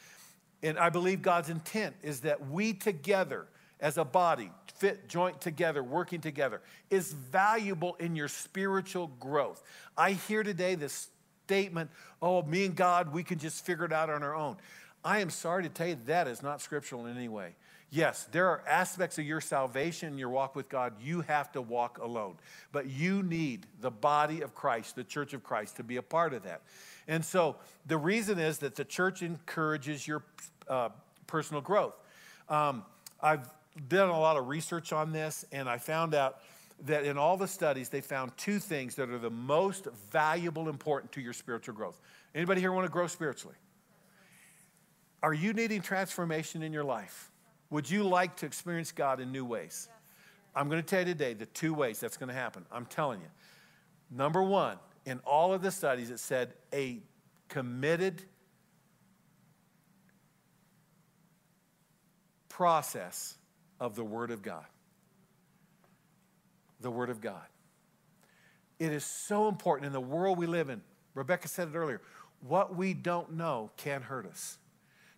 and 0.62 0.78
I 0.78 0.89
believe 0.89 1.22
God's 1.22 1.50
intent 1.50 1.96
is 2.04 2.22
that 2.22 2.50
we 2.50 2.74
together 2.74 3.48
as 3.80 3.98
a 3.98 4.04
body, 4.04 4.52
fit 4.76 5.08
joint 5.08 5.39
together, 5.39 5.82
working 5.82 6.20
together, 6.20 6.62
is 6.89 7.13
valuable 7.13 7.96
in 8.00 8.15
your 8.15 8.28
spiritual 8.28 9.08
growth. 9.20 9.63
I 9.98 10.12
hear 10.12 10.44
today 10.44 10.76
this 10.76 11.08
statement, 11.49 11.89
oh, 12.21 12.43
me 12.43 12.65
and 12.65 12.75
God, 12.75 13.12
we 13.12 13.23
can 13.23 13.39
just 13.39 13.65
figure 13.65 13.83
it 13.83 13.91
out 13.91 14.07
on 14.12 14.21
our 14.21 14.35
own. 14.35 14.55
I 15.03 15.17
am 15.19 15.31
sorry 15.31 15.63
to 15.63 15.69
tell 15.69 15.88
you 15.88 15.97
that 16.05 16.27
is 16.27 16.43
not 16.43 16.62
scriptural 16.62 17.07
in 17.07 17.17
any 17.17 17.27
way. 17.27 17.55
Yes, 17.89 18.27
there 18.31 18.45
are 18.49 18.62
aspects 18.67 19.17
of 19.17 19.25
your 19.25 19.41
salvation, 19.41 20.19
your 20.19 20.29
walk 20.29 20.55
with 20.55 20.69
God, 20.69 20.93
you 21.01 21.21
have 21.21 21.51
to 21.53 21.62
walk 21.63 21.97
alone. 21.97 22.35
But 22.71 22.85
you 22.85 23.23
need 23.23 23.65
the 23.81 23.89
body 23.89 24.41
of 24.41 24.53
Christ, 24.53 24.95
the 24.95 25.03
church 25.03 25.33
of 25.33 25.43
Christ, 25.43 25.77
to 25.77 25.83
be 25.83 25.95
a 25.95 26.03
part 26.03 26.35
of 26.35 26.43
that. 26.43 26.62
And 27.07 27.25
so 27.25 27.55
the 27.88 27.97
reason 27.97 28.38
is 28.38 28.59
that 28.59 28.75
the 28.75 28.85
church 28.85 29.23
encourages 29.23 30.07
your 30.07 30.21
uh, 30.67 30.89
personal 31.25 31.63
growth. 31.63 31.95
Um, 32.47 32.85
I've 33.19 33.49
done 33.88 34.09
a 34.09 34.19
lot 34.19 34.38
of 34.38 34.47
research 34.47 34.93
on 34.93 35.13
this, 35.13 35.45
and 35.51 35.67
I 35.67 35.79
found 35.79 36.13
out 36.13 36.41
that 36.86 37.06
in 37.06 37.18
all 37.18 37.38
the 37.38 37.48
studies, 37.48 37.89
they 37.89 38.02
found 38.02 38.36
two 38.38 38.60
things 38.60 38.96
that 38.96 39.10
are 39.10 39.18
the 39.18 39.30
most 39.30 39.88
valuable, 40.12 40.70
important 40.70 41.12
to 41.13 41.22
your 41.22 41.34
spiritual 41.34 41.76
growth. 41.76 42.00
Anybody 42.34 42.62
here 42.62 42.72
want 42.72 42.86
to 42.86 42.92
grow 42.92 43.08
spiritually? 43.08 43.56
Are 45.22 45.34
you 45.34 45.54
needing 45.54 45.82
transformation 45.82 46.63
in 46.63 46.72
your 46.72 46.84
life? 46.86 47.32
Would 47.70 47.89
you 47.89 48.04
like 48.04 48.38
to 48.38 48.46
experience 48.46 48.92
God 48.92 49.20
in 49.20 49.32
new 49.32 49.46
ways? 49.46 49.89
I'm 50.56 50.70
going 50.70 50.82
to 50.82 50.88
tell 50.88 51.00
you 51.00 51.06
today 51.06 51.34
the 51.34 51.46
two 51.48 51.74
ways 51.74 52.00
that's 52.00 52.18
going 52.18 52.30
to 52.30 52.36
happen. 52.36 52.65
I'm 52.72 52.86
telling 52.86 53.20
you. 53.20 53.28
Number 54.10 54.42
one, 54.42 54.78
in 55.06 55.20
all 55.26 55.54
of 55.54 55.62
the 55.62 55.72
studies, 55.72 56.10
it 56.10 56.20
said 56.20 56.54
a 56.74 57.00
committed 57.48 58.24
process 62.48 63.38
of 63.80 63.96
the 63.96 64.04
Word 64.04 64.32
of 64.32 64.42
God. 64.42 64.65
The 66.80 66.92
Word 66.92 67.10
of 67.10 67.22
God. 67.22 67.46
It 68.80 68.92
is 68.92 69.04
so 69.04 69.48
important 69.48 69.88
in 69.88 69.94
the 69.94 70.00
world 70.00 70.38
we 70.38 70.48
live 70.48 70.70
in. 70.70 70.82
Rebecca 71.13 71.48
said 71.48 71.68
it 71.68 71.76
earlier. 71.76 72.02
What 72.48 72.76
we 72.76 72.94
don't 72.94 73.34
know 73.34 73.72
can 73.76 74.02
hurt 74.02 74.26
us 74.26 74.58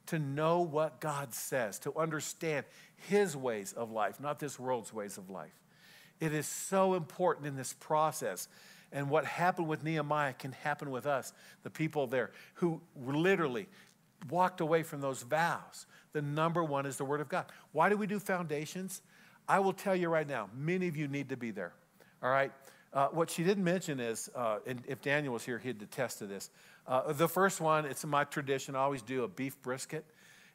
to 0.07 0.19
know 0.19 0.61
what 0.61 0.99
God 0.99 1.33
says, 1.33 1.79
to 1.79 1.95
understand 1.97 2.65
His 3.07 3.37
ways 3.37 3.73
of 3.73 3.91
life, 3.91 4.19
not 4.19 4.39
this 4.39 4.59
world's 4.59 4.93
ways 4.93 5.17
of 5.17 5.29
life. 5.29 5.53
It 6.19 6.33
is 6.33 6.47
so 6.47 6.95
important 6.95 7.47
in 7.47 7.55
this 7.55 7.73
process. 7.73 8.47
And 8.91 9.09
what 9.09 9.25
happened 9.25 9.67
with 9.67 9.83
Nehemiah 9.83 10.33
can 10.33 10.51
happen 10.51 10.91
with 10.91 11.05
us, 11.05 11.31
the 11.63 11.69
people 11.69 12.07
there 12.07 12.31
who 12.55 12.81
literally 12.95 13.67
walked 14.29 14.59
away 14.59 14.83
from 14.83 15.01
those 15.01 15.23
vows. 15.23 15.85
The 16.13 16.21
number 16.21 16.63
one 16.63 16.85
is 16.85 16.97
the 16.97 17.05
Word 17.05 17.21
of 17.21 17.29
God. 17.29 17.45
Why 17.71 17.87
do 17.87 17.95
we 17.95 18.05
do 18.05 18.19
foundations? 18.19 19.01
I 19.51 19.59
will 19.59 19.73
tell 19.73 19.97
you 19.97 20.07
right 20.07 20.25
now, 20.25 20.49
many 20.57 20.87
of 20.87 20.95
you 20.95 21.09
need 21.09 21.27
to 21.27 21.35
be 21.35 21.51
there. 21.51 21.73
All 22.23 22.31
right? 22.31 22.53
Uh, 22.93 23.07
what 23.07 23.29
she 23.29 23.43
didn't 23.43 23.65
mention 23.65 23.99
is, 23.99 24.29
uh, 24.33 24.59
and 24.65 24.81
if 24.87 25.01
Daniel 25.01 25.33
was 25.33 25.43
here, 25.43 25.57
he'd 25.57 25.81
attest 25.81 26.19
to 26.19 26.25
this. 26.25 26.49
Uh, 26.87 27.11
the 27.11 27.27
first 27.27 27.59
one, 27.59 27.83
it's 27.85 28.05
my 28.05 28.23
tradition. 28.23 28.77
I 28.77 28.79
always 28.79 29.01
do 29.01 29.25
a 29.25 29.27
beef 29.27 29.61
brisket, 29.61 30.05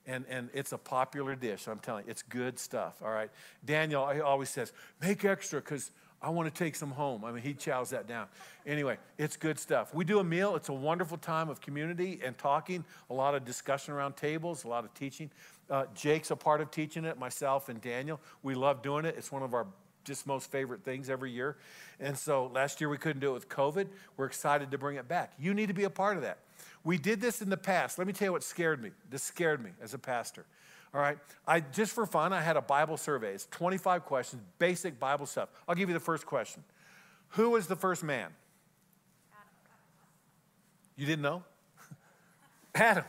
and, 0.06 0.24
and 0.30 0.48
it's 0.54 0.72
a 0.72 0.78
popular 0.78 1.34
dish. 1.34 1.66
I'm 1.68 1.78
telling 1.78 2.06
you, 2.06 2.10
it's 2.10 2.22
good 2.22 2.58
stuff. 2.58 3.02
All 3.04 3.10
right. 3.10 3.28
Daniel 3.66 4.02
always 4.24 4.48
says, 4.48 4.72
make 5.02 5.26
extra 5.26 5.60
because 5.60 5.90
I 6.22 6.30
want 6.30 6.52
to 6.52 6.64
take 6.64 6.74
some 6.74 6.90
home. 6.90 7.22
I 7.22 7.32
mean, 7.32 7.42
he 7.42 7.52
chows 7.52 7.90
that 7.90 8.08
down. 8.08 8.28
Anyway, 8.66 8.96
it's 9.18 9.36
good 9.36 9.58
stuff. 9.58 9.94
We 9.94 10.06
do 10.06 10.20
a 10.20 10.24
meal. 10.24 10.56
It's 10.56 10.70
a 10.70 10.72
wonderful 10.72 11.18
time 11.18 11.50
of 11.50 11.60
community 11.60 12.20
and 12.24 12.36
talking, 12.38 12.82
a 13.10 13.14
lot 13.14 13.34
of 13.34 13.44
discussion 13.44 13.92
around 13.92 14.16
tables, 14.16 14.64
a 14.64 14.68
lot 14.68 14.84
of 14.84 14.94
teaching. 14.94 15.30
Uh, 15.68 15.84
Jake's 15.94 16.30
a 16.30 16.36
part 16.36 16.60
of 16.60 16.70
teaching 16.70 17.04
it, 17.04 17.18
myself 17.18 17.68
and 17.68 17.80
Daniel. 17.80 18.20
We 18.42 18.54
love 18.54 18.82
doing 18.82 19.04
it. 19.04 19.16
It's 19.18 19.32
one 19.32 19.42
of 19.42 19.54
our 19.54 19.66
just 20.04 20.26
most 20.26 20.50
favorite 20.50 20.84
things 20.84 21.10
every 21.10 21.32
year. 21.32 21.56
And 21.98 22.16
so 22.16 22.50
last 22.54 22.80
year 22.80 22.88
we 22.88 22.96
couldn't 22.96 23.20
do 23.20 23.30
it 23.30 23.34
with 23.34 23.48
COVID. 23.48 23.88
We're 24.16 24.26
excited 24.26 24.70
to 24.70 24.78
bring 24.78 24.96
it 24.96 25.08
back. 25.08 25.32
You 25.38 25.52
need 25.52 25.66
to 25.66 25.74
be 25.74 25.84
a 25.84 25.90
part 25.90 26.16
of 26.16 26.22
that. 26.22 26.38
We 26.84 26.96
did 26.96 27.20
this 27.20 27.42
in 27.42 27.50
the 27.50 27.56
past. 27.56 27.98
Let 27.98 28.06
me 28.06 28.12
tell 28.12 28.26
you 28.26 28.32
what 28.32 28.44
scared 28.44 28.80
me. 28.80 28.90
This 29.10 29.24
scared 29.24 29.62
me 29.62 29.70
as 29.82 29.92
a 29.92 29.98
pastor. 29.98 30.46
All 30.94 31.00
right. 31.00 31.18
I 31.46 31.60
just 31.60 31.92
for 31.92 32.06
fun, 32.06 32.32
I 32.32 32.40
had 32.40 32.56
a 32.56 32.62
Bible 32.62 32.96
survey. 32.96 33.34
It's 33.34 33.46
25 33.46 34.04
questions, 34.04 34.42
basic 34.58 35.00
Bible 35.00 35.26
stuff. 35.26 35.48
I'll 35.68 35.74
give 35.74 35.88
you 35.88 35.94
the 35.94 36.00
first 36.00 36.24
question. 36.24 36.62
Who 37.30 37.50
was 37.50 37.66
the 37.66 37.76
first 37.76 38.04
man? 38.04 38.30
You 40.96 41.04
didn't 41.04 41.22
know? 41.22 41.42
Adam. 42.74 43.04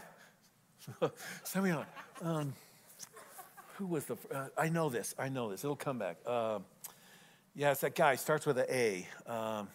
Some 1.44 1.64
of 1.64 1.68
you 1.68 1.74
are 1.74 1.78
like, 1.78 1.88
um, 2.22 2.54
who 3.76 3.86
was 3.86 4.06
the? 4.06 4.18
Uh, 4.34 4.48
I 4.58 4.70
know 4.70 4.90
this. 4.90 5.14
I 5.20 5.30
know 5.30 5.50
this. 5.50 5.64
It'll 5.64 5.76
come 5.76 6.00
back. 6.00 6.18
Uh, 6.26 6.60
yeah, 7.56 7.72
it's 7.72 7.82
that 7.82 7.96
guy. 7.96 8.16
Starts 8.16 8.46
with 8.46 8.58
an 8.58 8.66
A. 8.70 9.08
Um, 9.28 9.68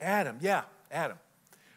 Adam. 0.00 0.38
Yeah, 0.40 0.62
Adam. 0.90 1.18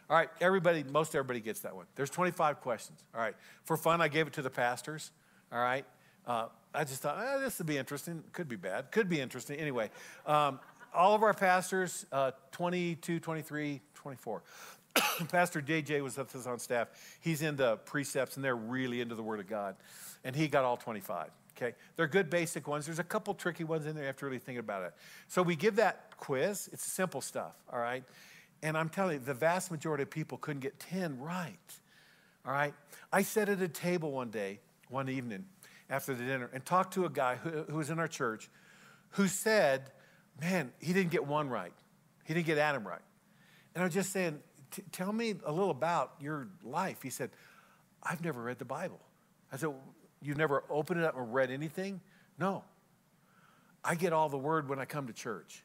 All 0.09 0.15
right, 0.15 0.29
everybody, 0.39 0.85
most 0.85 1.15
everybody 1.15 1.41
gets 1.41 1.59
that 1.61 1.75
one. 1.75 1.85
There's 1.95 2.09
25 2.09 2.61
questions. 2.61 3.03
All 3.13 3.19
right, 3.19 3.35
for 3.65 3.75
fun, 3.75 3.99
I 3.99 4.07
gave 4.07 4.25
it 4.25 4.33
to 4.33 4.41
the 4.41 4.49
pastors. 4.49 5.11
All 5.51 5.59
right, 5.59 5.85
uh, 6.25 6.47
I 6.73 6.85
just 6.85 7.01
thought 7.01 7.19
eh, 7.19 7.39
this 7.39 7.57
would 7.57 7.67
be 7.67 7.77
interesting. 7.77 8.23
Could 8.31 8.47
be 8.47 8.55
bad. 8.55 8.91
Could 8.91 9.09
be 9.09 9.19
interesting. 9.19 9.59
Anyway, 9.59 9.89
um, 10.25 10.61
all 10.93 11.13
of 11.13 11.23
our 11.23 11.33
pastors, 11.33 12.05
uh, 12.13 12.31
22, 12.53 13.19
23, 13.19 13.81
24. 13.95 14.43
Pastor 15.31 15.61
DJ 15.61 16.01
was 16.01 16.17
with 16.17 16.35
us 16.35 16.45
on 16.45 16.59
staff. 16.59 16.89
He's 17.19 17.41
into 17.41 17.77
precepts, 17.85 18.35
and 18.35 18.45
they're 18.45 18.55
really 18.55 19.01
into 19.01 19.15
the 19.15 19.23
Word 19.23 19.39
of 19.39 19.47
God, 19.47 19.75
and 20.23 20.35
he 20.35 20.47
got 20.47 20.63
all 20.63 20.77
25. 20.77 21.29
Okay, 21.55 21.75
they're 21.95 22.07
good 22.07 22.29
basic 22.29 22.67
ones. 22.67 22.85
There's 22.85 22.99
a 22.99 23.03
couple 23.03 23.33
tricky 23.33 23.63
ones 23.63 23.87
in 23.87 23.95
there. 23.95 24.03
You 24.03 24.07
have 24.07 24.17
to 24.17 24.25
really 24.25 24.37
think 24.37 24.59
about 24.59 24.83
it. 24.83 24.93
So 25.27 25.41
we 25.41 25.55
give 25.55 25.77
that 25.77 26.15
quiz. 26.17 26.69
It's 26.71 26.83
simple 26.83 27.21
stuff. 27.21 27.55
All 27.71 27.79
right, 27.79 28.03
and 28.61 28.77
I'm 28.77 28.89
telling 28.89 29.13
you, 29.13 29.19
the 29.19 29.33
vast 29.33 29.71
majority 29.71 30.03
of 30.03 30.09
people 30.09 30.37
couldn't 30.37 30.61
get 30.61 30.79
10 30.79 31.19
right. 31.19 31.57
All 32.45 32.53
right, 32.53 32.73
I 33.11 33.23
sat 33.23 33.49
at 33.49 33.61
a 33.61 33.67
table 33.67 34.11
one 34.11 34.29
day, 34.29 34.59
one 34.89 35.09
evening 35.09 35.45
after 35.89 36.13
the 36.13 36.23
dinner, 36.23 36.49
and 36.53 36.65
talked 36.65 36.93
to 36.93 37.05
a 37.05 37.09
guy 37.09 37.35
who, 37.35 37.63
who 37.63 37.77
was 37.77 37.89
in 37.89 37.99
our 37.99 38.07
church, 38.07 38.49
who 39.11 39.27
said, 39.27 39.91
"Man, 40.39 40.71
he 40.79 40.93
didn't 40.93 41.11
get 41.11 41.25
one 41.25 41.49
right. 41.49 41.73
He 42.23 42.33
didn't 42.33 42.45
get 42.45 42.57
Adam 42.57 42.87
right." 42.87 43.01
And 43.77 43.83
I 43.83 43.85
was 43.85 43.93
just 43.93 44.11
saying, 44.11 44.39
"Tell 44.91 45.13
me 45.13 45.35
a 45.45 45.51
little 45.51 45.71
about 45.71 46.13
your 46.19 46.47
life." 46.63 47.01
He 47.01 47.09
said, 47.09 47.31
"I've 48.03 48.23
never 48.23 48.41
read 48.41 48.59
the 48.59 48.65
Bible." 48.65 48.99
I 49.51 49.57
said, 49.57 49.73
You've 50.21 50.37
never 50.37 50.63
opened 50.69 50.99
it 50.99 51.05
up 51.05 51.17
and 51.17 51.33
read 51.33 51.51
anything? 51.51 52.01
No. 52.39 52.63
I 53.83 53.95
get 53.95 54.13
all 54.13 54.29
the 54.29 54.37
word 54.37 54.67
when 54.67 54.79
I 54.79 54.85
come 54.85 55.07
to 55.07 55.13
church. 55.13 55.63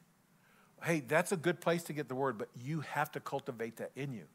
Hey, 0.83 0.99
that's 0.99 1.31
a 1.31 1.37
good 1.37 1.59
place 1.59 1.83
to 1.83 1.93
get 1.93 2.07
the 2.07 2.15
word, 2.15 2.37
but 2.37 2.49
you 2.63 2.81
have 2.81 3.11
to 3.13 3.19
cultivate 3.19 3.77
that 3.77 3.91
in 3.95 4.13
you. 4.13 4.25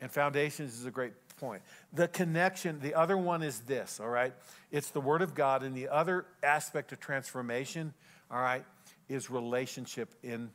And 0.00 0.10
foundations 0.10 0.78
is 0.78 0.84
a 0.84 0.90
great 0.90 1.14
point. 1.38 1.62
The 1.92 2.06
connection, 2.06 2.80
the 2.80 2.94
other 2.94 3.16
one 3.16 3.42
is 3.42 3.60
this, 3.60 3.98
all 3.98 4.08
right? 4.08 4.34
It's 4.70 4.90
the 4.90 5.00
word 5.00 5.22
of 5.22 5.34
God. 5.34 5.62
And 5.62 5.74
the 5.74 5.88
other 5.88 6.26
aspect 6.42 6.92
of 6.92 7.00
transformation, 7.00 7.94
all 8.30 8.40
right, 8.40 8.64
is 9.08 9.30
relationship 9.30 10.14
in 10.22 10.50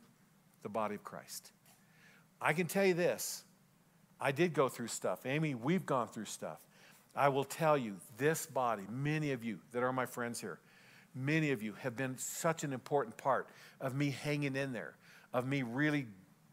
the 0.62 0.68
body 0.68 0.94
of 0.94 1.02
Christ. 1.02 1.50
I 2.40 2.52
can 2.52 2.66
tell 2.66 2.84
you 2.84 2.94
this 2.94 3.44
I 4.22 4.30
did 4.30 4.54
go 4.54 4.68
through 4.68 4.86
stuff. 4.86 5.26
Amy, 5.26 5.56
we've 5.56 5.84
gone 5.84 6.06
through 6.06 6.26
stuff. 6.26 6.60
I 7.14 7.28
will 7.28 7.44
tell 7.44 7.76
you, 7.76 7.96
this 8.16 8.46
body, 8.46 8.84
many 8.88 9.32
of 9.32 9.42
you 9.42 9.58
that 9.72 9.82
are 9.82 9.92
my 9.92 10.06
friends 10.06 10.40
here, 10.40 10.60
many 11.14 11.50
of 11.50 11.60
you 11.60 11.74
have 11.80 11.96
been 11.96 12.16
such 12.16 12.62
an 12.62 12.72
important 12.72 13.16
part 13.16 13.48
of 13.80 13.96
me 13.96 14.10
hanging 14.10 14.54
in 14.54 14.72
there, 14.72 14.94
of 15.34 15.46
me 15.46 15.62
really 15.62 16.06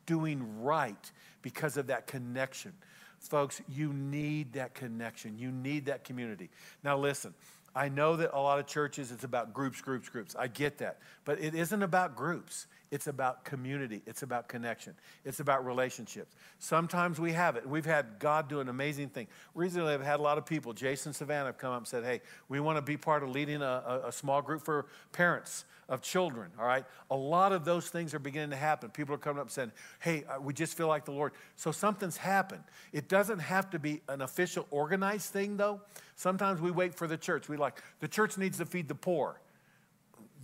doing 0.07 0.61
right 0.63 1.11
because 1.43 1.77
of 1.77 1.87
that 1.87 2.07
connection. 2.07 2.73
Folks, 3.19 3.61
you 3.69 3.93
need 3.93 4.53
that 4.53 4.73
connection. 4.73 5.37
You 5.37 5.51
need 5.51 5.85
that 5.85 6.03
community. 6.03 6.49
Now, 6.83 6.97
listen, 6.97 7.35
I 7.75 7.89
know 7.89 8.15
that 8.15 8.31
a 8.33 8.39
lot 8.39 8.59
of 8.59 8.65
churches, 8.65 9.11
it's 9.11 9.23
about 9.23 9.53
groups, 9.53 9.79
groups, 9.79 10.09
groups. 10.09 10.35
I 10.37 10.47
get 10.47 10.79
that. 10.79 10.97
But 11.23 11.39
it 11.39 11.53
isn't 11.53 11.83
about 11.83 12.15
groups. 12.15 12.65
It's 12.91 13.05
about 13.05 13.45
community. 13.45 14.01
It's 14.07 14.23
about 14.23 14.47
connection. 14.47 14.95
It's 15.23 15.39
about 15.39 15.63
relationships. 15.63 16.35
Sometimes 16.57 17.19
we 17.19 17.33
have 17.33 17.55
it. 17.55 17.67
We've 17.67 17.85
had 17.85 18.17
God 18.17 18.49
do 18.49 18.61
an 18.61 18.69
amazing 18.69 19.09
thing. 19.09 19.27
Recently, 19.53 19.93
I've 19.93 20.01
had 20.01 20.19
a 20.19 20.23
lot 20.23 20.39
of 20.39 20.45
people, 20.45 20.73
Jason 20.73 21.13
Savannah, 21.13 21.45
have 21.45 21.59
come 21.59 21.71
up 21.71 21.77
and 21.77 21.87
said, 21.87 22.03
hey, 22.03 22.21
we 22.47 22.59
want 22.59 22.77
to 22.77 22.81
be 22.81 22.97
part 22.97 23.21
of 23.21 23.29
leading 23.29 23.61
a, 23.61 24.01
a, 24.05 24.11
small 24.11 24.41
group 24.41 24.63
for 24.63 24.87
parents 25.11 25.65
of 25.87 26.01
children, 26.01 26.49
all 26.59 26.65
right? 26.65 26.83
A 27.11 27.15
lot 27.15 27.51
of 27.51 27.63
those 27.63 27.89
things 27.89 28.15
are 28.15 28.19
beginning 28.19 28.49
to 28.49 28.55
happen. 28.55 28.89
People 28.89 29.13
are 29.13 29.19
coming 29.19 29.39
up 29.39 29.45
and 29.45 29.51
saying, 29.51 29.71
hey, 29.99 30.23
uh, 30.23 30.39
we 30.41 30.51
just 30.51 30.75
feel 30.75 30.87
like 30.87 31.05
the 31.05 31.11
Lord. 31.11 31.33
So 31.57 31.71
something's 31.71 32.17
happened. 32.17 32.63
It 32.91 33.07
doesn't 33.07 33.39
have 33.39 33.69
to 33.69 33.79
be 33.79 34.01
an 34.09 34.21
official 34.23 34.65
organized 34.71 35.31
thing, 35.31 35.57
though. 35.57 35.81
Sometimes 36.15 36.59
we 36.59 36.71
wait 36.71 36.95
for 36.95 37.05
the 37.05 37.17
church. 37.17 37.47
We 37.49 37.55
like, 37.55 37.83
the 37.99 38.07
church 38.07 38.35
needs 38.35 38.57
to 38.57 38.65
feed 38.65 38.87
the 38.87 38.95
poor. 38.95 39.39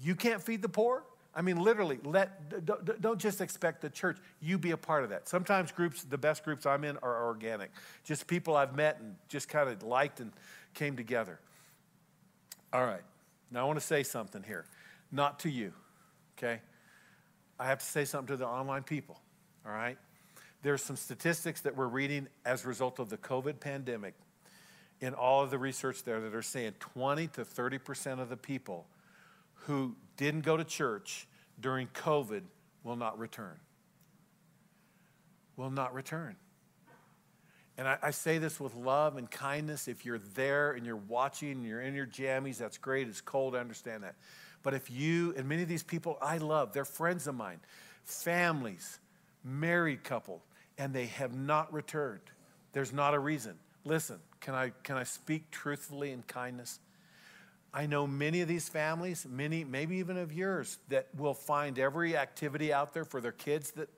You 0.03 0.13
can't 0.13 0.43
feed 0.43 0.61
the 0.61 0.69
poor? 0.69 1.03
I 1.35 1.41
mean, 1.41 1.57
literally, 1.57 1.99
let, 2.03 2.65
don't 3.01 3.19
just 3.19 3.41
expect 3.41 3.81
the 3.81 3.89
church. 3.89 4.17
You 4.39 4.57
be 4.57 4.71
a 4.71 4.77
part 4.77 5.03
of 5.03 5.09
that. 5.09 5.27
Sometimes 5.27 5.71
groups, 5.71 6.03
the 6.03 6.17
best 6.17 6.45
groups 6.45 6.65
I'm 6.65 6.85
in 6.85 6.97
are 6.97 7.25
organic. 7.25 7.71
Just 8.05 8.25
people 8.25 8.55
I've 8.55 8.73
met 8.73 8.99
and 9.01 9.15
just 9.27 9.49
kind 9.49 9.69
of 9.69 9.83
liked 9.83 10.21
and 10.21 10.31
came 10.73 10.95
together. 10.95 11.39
All 12.71 12.85
right. 12.85 13.03
Now 13.51 13.61
I 13.61 13.63
want 13.65 13.79
to 13.79 13.85
say 13.85 14.03
something 14.03 14.43
here 14.43 14.65
not 15.11 15.39
to 15.39 15.49
you, 15.49 15.73
okay? 16.37 16.61
I 17.59 17.65
have 17.67 17.79
to 17.79 17.85
say 17.85 18.05
something 18.05 18.33
to 18.33 18.37
the 18.37 18.47
online 18.47 18.83
people, 18.83 19.19
all 19.65 19.71
right? 19.71 19.97
There's 20.61 20.81
some 20.81 20.95
statistics 20.95 21.61
that 21.61 21.75
we're 21.75 21.87
reading 21.87 22.27
as 22.45 22.65
a 22.65 22.67
result 22.67 22.99
of 22.99 23.09
the 23.09 23.17
COVID 23.17 23.59
pandemic 23.59 24.13
in 24.99 25.13
all 25.13 25.43
of 25.43 25.51
the 25.51 25.57
research 25.57 26.03
there 26.03 26.19
that 26.21 26.33
are 26.33 26.41
saying 26.41 26.73
20 26.79 27.27
to 27.27 27.45
30% 27.45 28.19
of 28.19 28.29
the 28.29 28.37
people 28.37 28.87
who 29.65 29.95
didn't 30.17 30.41
go 30.41 30.57
to 30.57 30.63
church 30.63 31.27
during 31.59 31.87
COVID 31.87 32.41
will 32.83 32.95
not 32.95 33.17
return. 33.17 33.59
Will 35.57 35.71
not 35.71 35.93
return. 35.93 36.35
And 37.77 37.87
I, 37.87 37.97
I, 38.01 38.11
say 38.11 38.37
this 38.37 38.59
with 38.59 38.73
love 38.75 39.17
and 39.17 39.29
kindness. 39.29 39.87
If 39.87 40.05
you're 40.05 40.19
there 40.19 40.71
and 40.71 40.85
you're 40.85 40.95
watching 40.95 41.51
and 41.51 41.65
you're 41.65 41.81
in 41.81 41.93
your 41.93 42.05
jammies, 42.05 42.57
that's 42.57 42.77
great. 42.77 43.07
It's 43.07 43.21
cold, 43.21 43.55
I 43.55 43.59
understand 43.59 44.03
that. 44.03 44.15
But 44.63 44.73
if 44.73 44.89
you, 44.89 45.33
and 45.35 45.47
many 45.47 45.63
of 45.63 45.67
these 45.67 45.83
people 45.83 46.17
I 46.21 46.37
love, 46.37 46.71
they're 46.71 46.85
friends 46.85 47.27
of 47.27 47.35
mine, 47.35 47.59
families, 48.03 48.99
married 49.43 50.03
couple, 50.03 50.41
and 50.77 50.93
they 50.93 51.07
have 51.07 51.33
not 51.33 51.73
returned. 51.73 52.21
There's 52.71 52.93
not 52.93 53.13
a 53.13 53.19
reason. 53.19 53.55
Listen, 53.83 54.19
can 54.39 54.53
I, 54.55 54.71
can 54.83 54.95
I 54.95 55.03
speak 55.03 55.51
truthfully 55.51 56.11
in 56.11 56.21
kindness? 56.23 56.79
I 57.75 57.85
know 57.85 58.07
many 58.07 58.39
of 58.39 58.47
these 58.47 58.69
families, 58.69 59.27
many, 59.29 59.65
maybe 59.65 59.97
even 59.97 60.17
of 60.17 60.31
yours, 60.31 60.79
that 60.89 61.07
will 61.17 61.33
find 61.33 61.77
every 61.77 62.15
activity 62.15 62.71
out 62.71 62.93
there 62.93 63.03
for 63.03 63.19
their 63.19 63.33
kids 63.33 63.71
that 63.71 63.89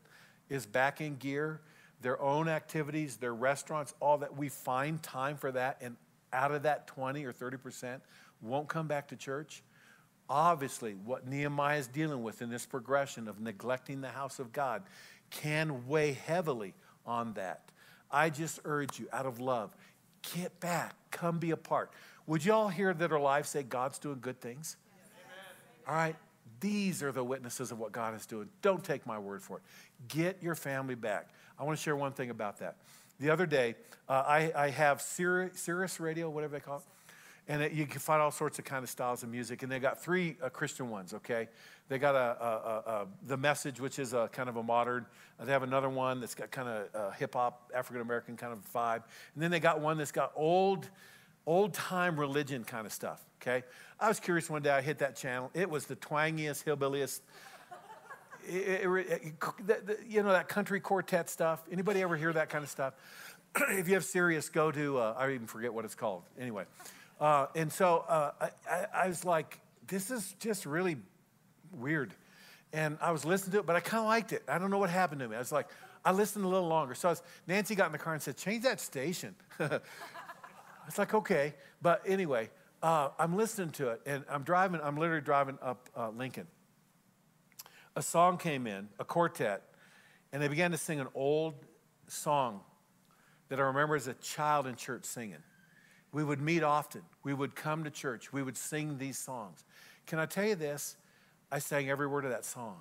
is 0.50 0.66
back 0.66 1.00
in 1.00 1.16
gear, 1.18 1.62
their 2.02 2.20
own 2.20 2.50
activities, 2.50 3.18
their 3.18 3.36
restaurants, 3.36 3.94
all 4.00 4.18
that. 4.18 4.36
We 4.36 4.50
find 4.50 5.02
time 5.04 5.38
for 5.38 5.52
that, 5.52 5.78
and 5.80 5.96
out 6.34 6.52
of 6.52 6.64
that 6.64 6.88
20 6.88 7.24
or 7.24 7.32
30% 7.32 8.02
won't 8.42 8.68
come 8.68 8.88
back 8.88 9.10
to 9.10 9.16
church 9.16 9.62
obviously 10.30 10.94
what 11.06 11.28
Nehemiah 11.28 11.80
is 11.80 11.88
dealing 11.88 12.24
with 12.24 12.42
in 12.42 12.50
this 12.50 12.66
progression 12.66 13.28
of 13.28 13.40
neglecting 13.40 14.02
the 14.02 14.10
house 14.10 14.40
of 14.40 14.52
God 14.52 14.84
can 15.30 15.88
weigh 15.88 16.14
heavily 16.14 16.74
on 17.06 17.34
that. 17.34 17.72
I 18.12 18.30
just 18.30 18.60
urge 18.66 19.00
you, 19.00 19.08
out 19.12 19.26
of 19.26 19.40
love, 19.40 19.76
get 20.36 20.60
back, 20.60 20.96
come 21.12 21.40
be 21.40 21.52
a 21.52 21.58
part. 21.58 21.92
Would 22.28 22.46
you 22.46 22.54
all 22.54 22.70
hear 22.70 22.94
that 22.94 23.12
our 23.12 23.20
lives 23.20 23.50
say 23.50 23.64
God's 23.64 23.98
doing 24.00 24.20
good 24.22 24.40
things? 24.40 24.78
All 25.88 25.96
right, 25.96 26.16
these 26.60 27.02
are 27.02 27.12
the 27.12 27.24
witnesses 27.24 27.72
of 27.72 27.80
what 27.80 27.92
God 27.92 28.14
is 28.14 28.26
doing. 28.26 28.50
Don't 28.62 28.84
take 28.84 29.06
my 29.06 29.18
word 29.18 29.42
for 29.42 29.58
it. 29.58 29.64
Get 30.10 30.44
your 30.44 30.56
family 30.56 30.96
back. 30.96 31.30
I 31.58 31.64
want 31.64 31.78
to 31.78 31.82
share 31.82 31.96
one 31.96 32.12
thing 32.12 32.30
about 32.30 32.60
that. 32.60 32.76
The 33.20 33.30
other 33.30 33.46
day, 33.46 33.76
uh, 34.08 34.24
I, 34.28 34.52
I 34.56 34.70
have 34.70 35.02
Sirius, 35.02 35.60
Sirius 35.60 36.00
Radio, 36.00 36.30
whatever 36.30 36.54
they 36.54 36.60
call 36.60 36.78
it 36.78 36.84
and 37.48 37.62
it, 37.62 37.72
you 37.72 37.86
can 37.86 38.00
find 38.00 38.22
all 38.22 38.32
sorts 38.32 38.60
of 38.60 38.66
kind 38.66 38.84
of 38.84 38.90
styles 38.90 39.24
of 39.24 39.30
music. 39.30 39.64
And 39.64 39.72
they 39.72 39.80
got 39.80 40.02
three 40.02 40.38
uh, 40.42 40.50
Christian 40.50 40.90
ones. 40.90 41.14
Okay, 41.14 41.48
they 41.88 41.98
got 41.98 42.16
a, 42.16 42.44
a, 42.44 42.92
a, 42.92 43.08
the 43.26 43.38
message, 43.38 43.80
which 43.80 44.00
is 44.00 44.14
a 44.14 44.30
kind 44.32 44.50
of 44.50 44.58
a 44.58 44.64
modern. 44.64 45.06
Uh, 45.40 45.46
they 45.46 45.52
have 45.52 45.64
another 45.64 45.90
one 45.90 46.20
that's 46.20 46.36
got 46.36 46.52
kind 46.52 46.68
of 46.68 46.88
uh, 46.94 47.12
hip 47.12 47.34
hop, 47.34 47.72
African 47.74 48.02
American 48.02 48.36
kind 48.36 48.54
of 48.54 48.60
vibe, 48.74 49.04
and 49.34 49.44
then 49.44 49.52
they 49.52 49.60
got 49.60 49.80
one 49.80 49.98
that's 49.98 50.12
got 50.12 50.32
old, 50.36 50.90
old 51.48 51.74
time 51.74 52.20
religion 52.20 52.64
kind 52.64 52.86
of 52.86 52.94
stuff. 52.94 53.24
Okay, 53.42 53.64
I 54.00 54.08
was 54.08 54.20
curious 54.20 54.50
one 54.50 54.62
day. 54.62 54.70
I 54.70 54.82
hit 54.82 55.00
that 55.00 55.16
channel. 55.16 55.50
It 55.56 55.70
was 55.70 55.86
the 55.86 55.96
twangiest, 55.96 56.64
hillbilliest. 56.66 57.22
It, 58.48 58.86
it, 58.86 59.34
it, 59.68 60.00
you 60.08 60.22
know 60.22 60.32
that 60.32 60.48
country 60.48 60.80
quartet 60.80 61.30
stuff. 61.30 61.62
Anybody 61.72 62.02
ever 62.02 62.16
hear 62.16 62.32
that 62.34 62.50
kind 62.50 62.64
of 62.64 62.70
stuff? 62.70 62.94
if 63.72 63.88
you 63.88 63.96
have 63.96 64.06
Sirius, 64.06 64.50
go 64.50 64.72
to 64.72 65.00
uh, 65.00 65.16
I 65.18 65.32
even 65.32 65.48
forget 65.48 65.74
what 65.74 65.86
it's 65.86 65.96
called. 65.96 66.24
Anyway, 66.40 66.66
uh, 67.20 67.48
and 67.56 67.72
so 67.72 68.06
uh, 68.08 68.50
I, 68.70 68.86
I, 68.94 69.08
was 69.08 69.26
like, 69.26 69.60
this 69.88 70.12
is 70.12 70.36
just 70.40 70.66
really 70.66 70.98
weird. 71.72 72.14
And 72.74 72.98
I 73.02 73.12
was 73.12 73.26
listening 73.26 73.54
to 73.54 73.60
it, 73.60 73.66
but 73.66 73.76
I 73.76 73.80
kind 73.80 74.02
of 74.02 74.08
liked 74.08 74.34
it. 74.34 74.44
I 74.48 74.60
don't 74.60 74.70
know 74.70 74.78
what 74.78 74.90
happened 74.90 75.22
to 75.22 75.28
me. 75.28 75.36
I 75.36 75.40
was 75.40 75.52
like, 75.52 75.68
I 76.04 76.12
listened 76.12 76.46
a 76.46 76.48
little 76.48 76.68
longer. 76.68 76.96
So 76.96 77.10
was, 77.10 77.24
Nancy 77.48 77.76
got 77.76 77.88
in 77.88 77.92
the 77.92 77.98
car 77.98 78.14
and 78.14 78.22
said, 78.22 78.38
change 78.38 78.64
that 78.64 78.80
station. 78.80 79.36
I 80.88 80.90
was 80.90 80.98
like, 80.98 81.14
okay. 81.14 81.54
But 81.82 82.02
anyway, 82.06 82.50
uh, 82.82 83.10
I'm 83.20 83.36
listening 83.36 83.72
to 83.72 83.90
it, 83.90 84.02
and 84.06 84.24
I'm 84.30 84.44
driving, 84.44 84.80
I'm 84.82 84.96
literally 84.96 85.22
driving 85.22 85.58
up 85.62 85.90
uh, 85.98 86.12
Lincoln. 86.12 86.48
A 87.98 88.02
song 88.02 88.38
came 88.38 88.66
in, 88.66 88.88
a 88.98 89.04
quartet, 89.04 89.64
and 90.32 90.42
they 90.42 90.48
began 90.48 90.72
to 90.72 90.78
sing 90.78 91.02
an 91.02 91.08
old 91.14 91.56
song 92.08 92.62
that 93.50 93.60
I 93.60 93.64
remember 93.64 93.98
as 93.98 94.08
a 94.08 94.14
child 94.14 94.66
in 94.66 94.76
church 94.76 95.04
singing. 95.04 95.44
We 96.14 96.24
would 96.24 96.40
meet 96.40 96.64
often. 96.64 97.02
We 97.22 97.34
would 97.34 97.54
come 97.54 97.84
to 97.84 97.90
church. 97.90 98.32
We 98.32 98.42
would 98.42 98.56
sing 98.56 98.98
these 98.98 99.18
songs. 99.18 99.66
Can 100.06 100.20
I 100.20 100.26
tell 100.26 100.46
you 100.46 100.56
this? 100.56 100.96
I 101.52 101.60
sang 101.60 101.90
every 101.90 102.08
word 102.08 102.24
of 102.24 102.32
that 102.32 102.46
song. 102.46 102.80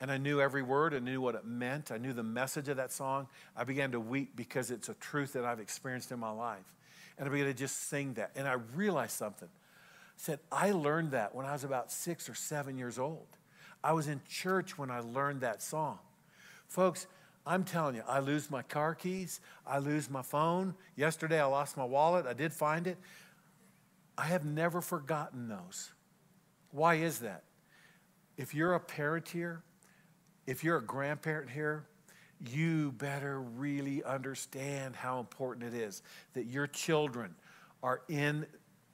And 0.00 0.12
I 0.12 0.18
knew 0.18 0.40
every 0.40 0.62
word. 0.62 0.94
I 0.94 1.00
knew 1.00 1.20
what 1.20 1.34
it 1.34 1.44
meant. 1.44 1.90
I 1.90 1.98
knew 1.98 2.12
the 2.12 2.22
message 2.22 2.68
of 2.68 2.76
that 2.76 2.92
song. 2.92 3.26
I 3.56 3.64
began 3.64 3.90
to 3.92 4.00
weep 4.00 4.36
because 4.36 4.70
it's 4.70 4.88
a 4.88 4.94
truth 4.94 5.32
that 5.32 5.44
I've 5.44 5.58
experienced 5.58 6.12
in 6.12 6.20
my 6.20 6.30
life. 6.30 6.75
And 7.18 7.28
I 7.28 7.32
began 7.32 7.46
to 7.46 7.54
just 7.54 7.88
sing 7.88 8.14
that. 8.14 8.32
And 8.36 8.46
I 8.46 8.54
realized 8.74 9.12
something. 9.12 9.48
I 9.48 10.18
said, 10.18 10.38
I 10.50 10.72
learned 10.72 11.12
that 11.12 11.34
when 11.34 11.46
I 11.46 11.52
was 11.52 11.64
about 11.64 11.90
six 11.90 12.28
or 12.28 12.34
seven 12.34 12.76
years 12.76 12.98
old. 12.98 13.26
I 13.82 13.92
was 13.92 14.08
in 14.08 14.20
church 14.28 14.76
when 14.78 14.90
I 14.90 15.00
learned 15.00 15.42
that 15.42 15.62
song. 15.62 15.98
Folks, 16.68 17.06
I'm 17.46 17.62
telling 17.62 17.94
you, 17.94 18.02
I 18.08 18.18
lose 18.18 18.50
my 18.50 18.62
car 18.62 18.94
keys, 18.94 19.40
I 19.66 19.78
lose 19.78 20.10
my 20.10 20.22
phone. 20.22 20.74
Yesterday, 20.96 21.40
I 21.40 21.44
lost 21.44 21.76
my 21.76 21.84
wallet. 21.84 22.26
I 22.26 22.32
did 22.32 22.52
find 22.52 22.86
it. 22.86 22.98
I 24.18 24.24
have 24.24 24.44
never 24.44 24.80
forgotten 24.80 25.48
those. 25.48 25.92
Why 26.72 26.96
is 26.96 27.20
that? 27.20 27.44
If 28.36 28.54
you're 28.54 28.74
a 28.74 28.80
parent 28.80 29.28
here, 29.28 29.62
if 30.46 30.64
you're 30.64 30.78
a 30.78 30.82
grandparent 30.82 31.50
here, 31.50 31.84
you 32.44 32.92
better 32.92 33.40
really 33.40 34.02
understand 34.04 34.96
how 34.96 35.20
important 35.20 35.74
it 35.74 35.74
is 35.74 36.02
that 36.34 36.44
your 36.46 36.66
children 36.66 37.34
are 37.82 38.02
in 38.08 38.46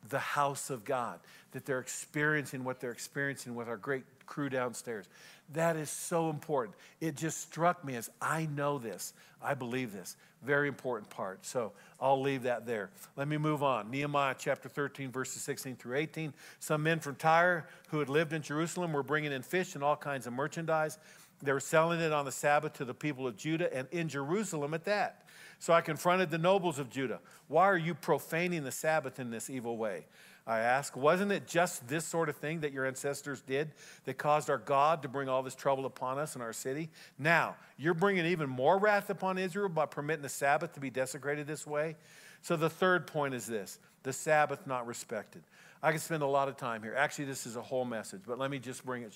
the 0.09 0.18
house 0.18 0.70
of 0.70 0.84
God, 0.84 1.20
that 1.53 1.64
they're 1.64 1.78
experiencing 1.78 2.64
what 2.64 2.80
they're 2.80 2.90
experiencing 2.90 3.55
with 3.55 3.68
our 3.68 3.76
great 3.76 4.05
crew 4.26 4.49
downstairs. 4.49 5.09
That 5.53 5.76
is 5.76 5.90
so 5.90 6.30
important. 6.30 6.76
It 7.01 7.16
just 7.16 7.40
struck 7.40 7.84
me 7.84 7.97
as 7.97 8.11
I 8.20 8.47
know 8.47 8.78
this, 8.78 9.12
I 9.43 9.55
believe 9.55 9.93
this. 9.93 10.16
Very 10.43 10.66
important 10.66 11.09
part. 11.11 11.45
So 11.47 11.72
I'll 12.01 12.20
leave 12.20 12.43
that 12.45 12.66
there. 12.66 12.90
Let 13.16 13.28
me 13.28 13.36
move 13.36 13.62
on. 13.62 13.90
Nehemiah 13.90 14.34
chapter 14.36 14.68
13, 14.68 15.12
verses 15.12 15.43
16 15.43 15.76
through 15.76 15.97
18. 15.99 16.32
Some 16.59 16.82
men 16.82 16.99
from 16.99 17.14
Tyre 17.14 17.68
who 17.90 18.01
had 18.01 18.09
lived 18.09 18.32
in 18.32 18.43
Jerusalem 18.43 18.93
were 18.93 19.05
bringing 19.05 19.30
in 19.30 19.43
fish 19.43 19.76
and 19.76 19.84
all 19.84 19.97
kinds 19.97 20.26
of 20.26 20.32
merchandise. 20.32 20.99
They 21.43 21.53
were 21.53 21.61
selling 21.61 22.01
it 22.01 22.12
on 22.12 22.24
the 22.24 22.32
Sabbath 22.32 22.74
to 22.74 22.84
the 22.84 22.95
people 22.95 23.26
of 23.26 23.36
Judah 23.36 23.74
and 23.74 23.88
in 23.90 24.09
Jerusalem 24.09 24.74
at 24.74 24.84
that. 24.84 25.26
So 25.59 25.72
I 25.72 25.80
confronted 25.80 26.30
the 26.30 26.38
nobles 26.38 26.78
of 26.78 26.90
Judah. 26.90 27.20
Why 27.49 27.64
are 27.64 27.76
you 27.76 27.95
profaning 27.95 28.64
the 28.64 28.72
Sabbath 28.72 29.18
in 29.20 29.30
this 29.30 29.51
evil 29.51 29.76
way? 29.76 30.07
I 30.47 30.59
ask, 30.59 30.97
wasn't 30.97 31.30
it 31.30 31.47
just 31.47 31.86
this 31.86 32.05
sort 32.05 32.28
of 32.28 32.36
thing 32.36 32.61
that 32.61 32.72
your 32.72 32.84
ancestors 32.84 33.40
did 33.43 33.70
that 34.05 34.18
caused 34.18 34.51
our 34.51 34.59
God 34.59 35.03
to 35.03 35.09
bring 35.09 35.28
all 35.28 35.43
this 35.43 35.55
trouble 35.55 35.86
upon 35.86 36.18
us 36.18 36.34
and 36.34 36.43
our 36.43 36.53
city? 36.53 36.90
Now, 37.16 37.55
you're 37.78 37.95
bringing 37.95 38.26
even 38.26 38.51
more 38.51 38.76
wrath 38.78 39.09
upon 39.09 39.38
Israel 39.38 39.68
by 39.68 39.86
permitting 39.86 40.22
the 40.22 40.28
Sabbath 40.28 40.72
to 40.72 40.80
be 40.80 40.90
desecrated 40.90 41.47
this 41.47 41.64
way? 41.64 41.95
So, 42.40 42.57
the 42.57 42.70
third 42.70 43.07
point 43.07 43.34
is 43.34 43.47
this 43.47 43.78
the 44.03 44.12
Sabbath 44.12 44.66
not 44.66 44.86
respected. 44.86 45.43
I 45.80 45.93
could 45.93 46.01
spend 46.01 46.24
a 46.24 46.26
lot 46.26 46.49
of 46.49 46.57
time 46.57 46.82
here. 46.82 46.95
Actually, 46.97 47.26
this 47.26 47.47
is 47.47 47.55
a 47.55 47.62
whole 47.62 47.84
message, 47.84 48.22
but 48.26 48.38
let 48.38 48.51
me 48.51 48.59
just 48.59 48.84
bring 48.84 49.05
it 49.05 49.12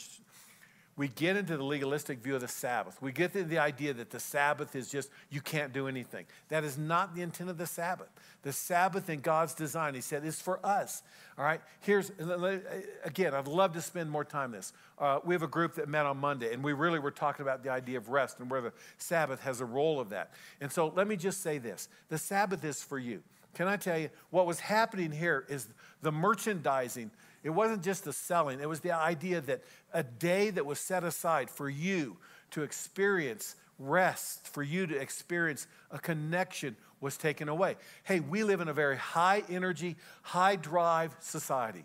we 0.96 1.08
get 1.08 1.36
into 1.36 1.58
the 1.58 1.62
legalistic 1.62 2.20
view 2.20 2.36
of 2.36 2.40
the 2.40 2.48
Sabbath. 2.48 3.00
We 3.02 3.12
get 3.12 3.34
to 3.34 3.44
the 3.44 3.58
idea 3.58 3.92
that 3.92 4.10
the 4.10 4.18
Sabbath 4.18 4.74
is 4.74 4.90
just, 4.90 5.10
you 5.28 5.42
can't 5.42 5.72
do 5.72 5.88
anything. 5.88 6.24
That 6.48 6.64
is 6.64 6.78
not 6.78 7.14
the 7.14 7.20
intent 7.20 7.50
of 7.50 7.58
the 7.58 7.66
Sabbath. 7.66 8.08
The 8.42 8.52
Sabbath 8.52 9.10
in 9.10 9.20
God's 9.20 9.52
design, 9.52 9.94
He 9.94 10.00
said, 10.00 10.24
is 10.24 10.40
for 10.40 10.64
us. 10.64 11.02
All 11.36 11.44
right, 11.44 11.60
here's, 11.80 12.10
again, 13.04 13.34
I'd 13.34 13.46
love 13.46 13.74
to 13.74 13.82
spend 13.82 14.10
more 14.10 14.24
time 14.24 14.52
this. 14.52 14.72
Uh, 14.98 15.20
we 15.22 15.34
have 15.34 15.42
a 15.42 15.48
group 15.48 15.74
that 15.74 15.86
met 15.86 16.06
on 16.06 16.16
Monday, 16.16 16.54
and 16.54 16.64
we 16.64 16.72
really 16.72 16.98
were 16.98 17.10
talking 17.10 17.42
about 17.42 17.62
the 17.62 17.68
idea 17.68 17.98
of 17.98 18.08
rest 18.08 18.40
and 18.40 18.50
where 18.50 18.62
the 18.62 18.72
Sabbath 18.96 19.40
has 19.42 19.60
a 19.60 19.66
role 19.66 20.00
of 20.00 20.08
that. 20.10 20.30
And 20.62 20.72
so 20.72 20.92
let 20.96 21.06
me 21.06 21.16
just 21.16 21.42
say 21.42 21.58
this 21.58 21.90
the 22.08 22.18
Sabbath 22.18 22.64
is 22.64 22.82
for 22.82 22.98
you. 22.98 23.22
Can 23.54 23.68
I 23.68 23.76
tell 23.76 23.98
you, 23.98 24.10
what 24.30 24.46
was 24.46 24.60
happening 24.60 25.10
here 25.10 25.44
is 25.48 25.68
the 26.02 26.12
merchandising 26.12 27.10
it 27.46 27.54
wasn't 27.54 27.84
just 27.84 28.02
the 28.02 28.12
selling, 28.12 28.58
it 28.58 28.68
was 28.68 28.80
the 28.80 28.90
idea 28.90 29.40
that 29.40 29.62
a 29.92 30.02
day 30.02 30.50
that 30.50 30.66
was 30.66 30.80
set 30.80 31.04
aside 31.04 31.48
for 31.48 31.70
you 31.70 32.16
to 32.50 32.64
experience 32.64 33.54
rest, 33.78 34.48
for 34.48 34.64
you 34.64 34.84
to 34.88 34.96
experience 34.96 35.68
a 35.92 35.98
connection 36.00 36.74
was 37.00 37.16
taken 37.16 37.48
away. 37.48 37.76
Hey, 38.02 38.18
we 38.18 38.42
live 38.42 38.60
in 38.60 38.66
a 38.66 38.72
very 38.72 38.96
high 38.96 39.44
energy, 39.48 39.94
high 40.22 40.56
drive 40.56 41.14
society. 41.20 41.84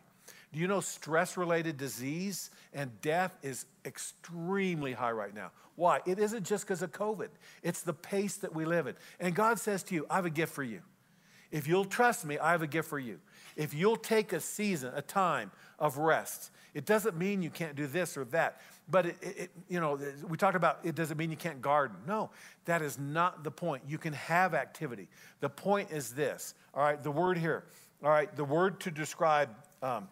Do 0.52 0.60
you 0.60 0.68
know 0.68 0.80
stress 0.80 1.38
related 1.38 1.78
disease 1.78 2.50
and 2.74 3.00
death 3.02 3.38
is 3.44 3.68
extremely 3.86 4.94
high 4.94 5.12
right 5.12 5.36
now? 5.36 5.52
Why? 5.76 6.00
It 6.08 6.18
isn't 6.18 6.44
just 6.44 6.66
because 6.66 6.82
of 6.82 6.92
COVID, 6.92 7.30
it's 7.62 7.84
the 7.84 7.94
pace 7.94 8.38
that 8.38 8.56
we 8.56 8.66
live 8.66 8.88
in. 8.88 8.96
And 9.20 9.36
God 9.36 9.60
says 9.60 9.84
to 9.84 9.94
you, 9.94 10.08
I 10.10 10.16
have 10.16 10.26
a 10.26 10.32
gift 10.32 10.56
for 10.56 10.64
you. 10.64 10.82
If 11.52 11.68
you'll 11.68 11.86
trust 11.86 12.26
me, 12.26 12.40
I 12.40 12.52
have 12.52 12.64
a 12.64 12.68
gift 12.68 12.90
for 12.90 12.98
you. 12.98 13.20
If 13.56 13.74
you'll 13.74 13.98
take 13.98 14.34
a 14.34 14.40
season, 14.40 14.94
a 14.96 15.02
time 15.02 15.52
of 15.80 15.98
rest, 15.98 16.52
it 16.74 16.86
doesn't 16.86 17.18
mean 17.18 17.42
you 17.42 17.50
can't 17.50 17.76
do 17.76 17.88
this 17.88 18.18
or 18.18 18.26
that. 18.26 18.62
But 18.90 19.06
it, 19.06 19.18
it, 19.22 19.52
you 19.70 19.80
know, 19.80 20.00
we 20.28 20.38
talked 20.38 20.56
about 20.56 20.80
it 20.84 20.96
doesn't 20.96 21.18
mean 21.18 21.30
you 21.30 21.38
can't 21.38 21.62
garden. 21.62 21.98
No, 22.08 22.30
that 22.66 22.82
is 22.82 22.98
not 23.00 23.44
the 23.44 23.52
point. 23.52 23.84
You 23.88 23.98
can 23.98 24.14
have 24.14 24.54
activity. 24.54 25.08
The 25.40 25.50
point 25.50 25.92
is 25.92 26.14
this. 26.14 26.54
All 26.74 26.84
right, 26.84 27.02
the 27.02 27.12
word 27.12 27.38
here. 27.38 27.66
All 28.04 28.10
right, 28.10 28.34
the 28.36 28.44
word 28.44 28.80
to 28.82 28.92
describe 28.92 29.50
um, 29.82 30.08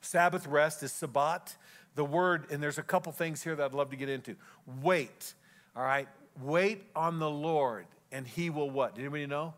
Sabbath 0.00 0.46
rest 0.46 0.82
is 0.82 0.92
Sabbat. 0.92 1.56
The 1.96 2.04
word, 2.04 2.46
and 2.50 2.62
there's 2.62 2.78
a 2.78 2.82
couple 2.82 3.12
things 3.12 3.42
here 3.42 3.56
that 3.56 3.64
I'd 3.64 3.74
love 3.74 3.90
to 3.90 3.96
get 3.96 4.08
into. 4.08 4.36
Wait. 4.82 5.34
All 5.76 5.82
right, 5.82 6.08
wait 6.40 6.82
on 6.94 7.18
the 7.18 7.30
Lord, 7.30 7.86
and 8.12 8.26
He 8.26 8.50
will 8.50 8.70
what? 8.70 8.94
Did 8.94 9.02
anybody 9.02 9.26
know? 9.26 9.54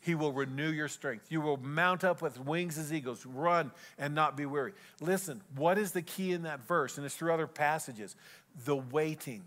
He 0.00 0.14
will 0.14 0.32
renew 0.32 0.70
your 0.70 0.88
strength. 0.88 1.26
You 1.30 1.40
will 1.40 1.58
mount 1.58 2.04
up 2.04 2.22
with 2.22 2.40
wings 2.40 2.78
as 2.78 2.92
eagles, 2.92 3.26
run 3.26 3.70
and 3.98 4.14
not 4.14 4.36
be 4.36 4.46
weary. 4.46 4.72
Listen, 5.00 5.42
what 5.56 5.78
is 5.78 5.92
the 5.92 6.02
key 6.02 6.32
in 6.32 6.42
that 6.42 6.66
verse? 6.66 6.96
And 6.96 7.04
it's 7.04 7.14
through 7.14 7.34
other 7.34 7.46
passages 7.46 8.16
the 8.64 8.76
waiting. 8.76 9.42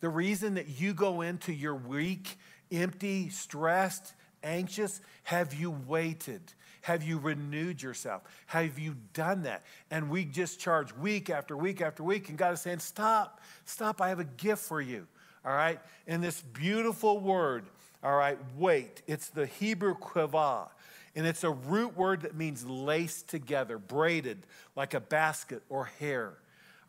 The 0.00 0.08
reason 0.08 0.54
that 0.54 0.80
you 0.80 0.94
go 0.94 1.22
into 1.22 1.52
your 1.52 1.74
week 1.74 2.36
empty, 2.70 3.28
stressed, 3.28 4.14
anxious, 4.42 5.00
have 5.24 5.54
you 5.54 5.70
waited? 5.86 6.40
Have 6.82 7.04
you 7.04 7.18
renewed 7.18 7.80
yourself? 7.80 8.22
Have 8.46 8.78
you 8.78 8.96
done 9.14 9.42
that? 9.44 9.62
And 9.90 10.10
we 10.10 10.24
just 10.24 10.58
charge 10.58 10.94
week 10.96 11.30
after 11.30 11.56
week 11.56 11.80
after 11.80 12.02
week, 12.02 12.28
and 12.28 12.36
God 12.36 12.52
is 12.54 12.60
saying, 12.60 12.80
Stop, 12.80 13.40
stop, 13.64 14.00
I 14.00 14.08
have 14.08 14.18
a 14.18 14.24
gift 14.24 14.62
for 14.62 14.80
you. 14.80 15.06
All 15.44 15.52
right? 15.52 15.80
And 16.06 16.22
this 16.22 16.40
beautiful 16.40 17.20
word 17.20 17.64
all 18.02 18.16
right, 18.16 18.38
wait. 18.56 19.02
It's 19.06 19.28
the 19.28 19.46
Hebrew 19.46 19.94
kvah, 19.96 20.68
and 21.14 21.26
it's 21.26 21.44
a 21.44 21.50
root 21.50 21.96
word 21.96 22.22
that 22.22 22.34
means 22.34 22.66
laced 22.66 23.28
together, 23.28 23.78
braided 23.78 24.38
like 24.74 24.94
a 24.94 25.00
basket 25.00 25.62
or 25.68 25.84
hair. 25.84 26.34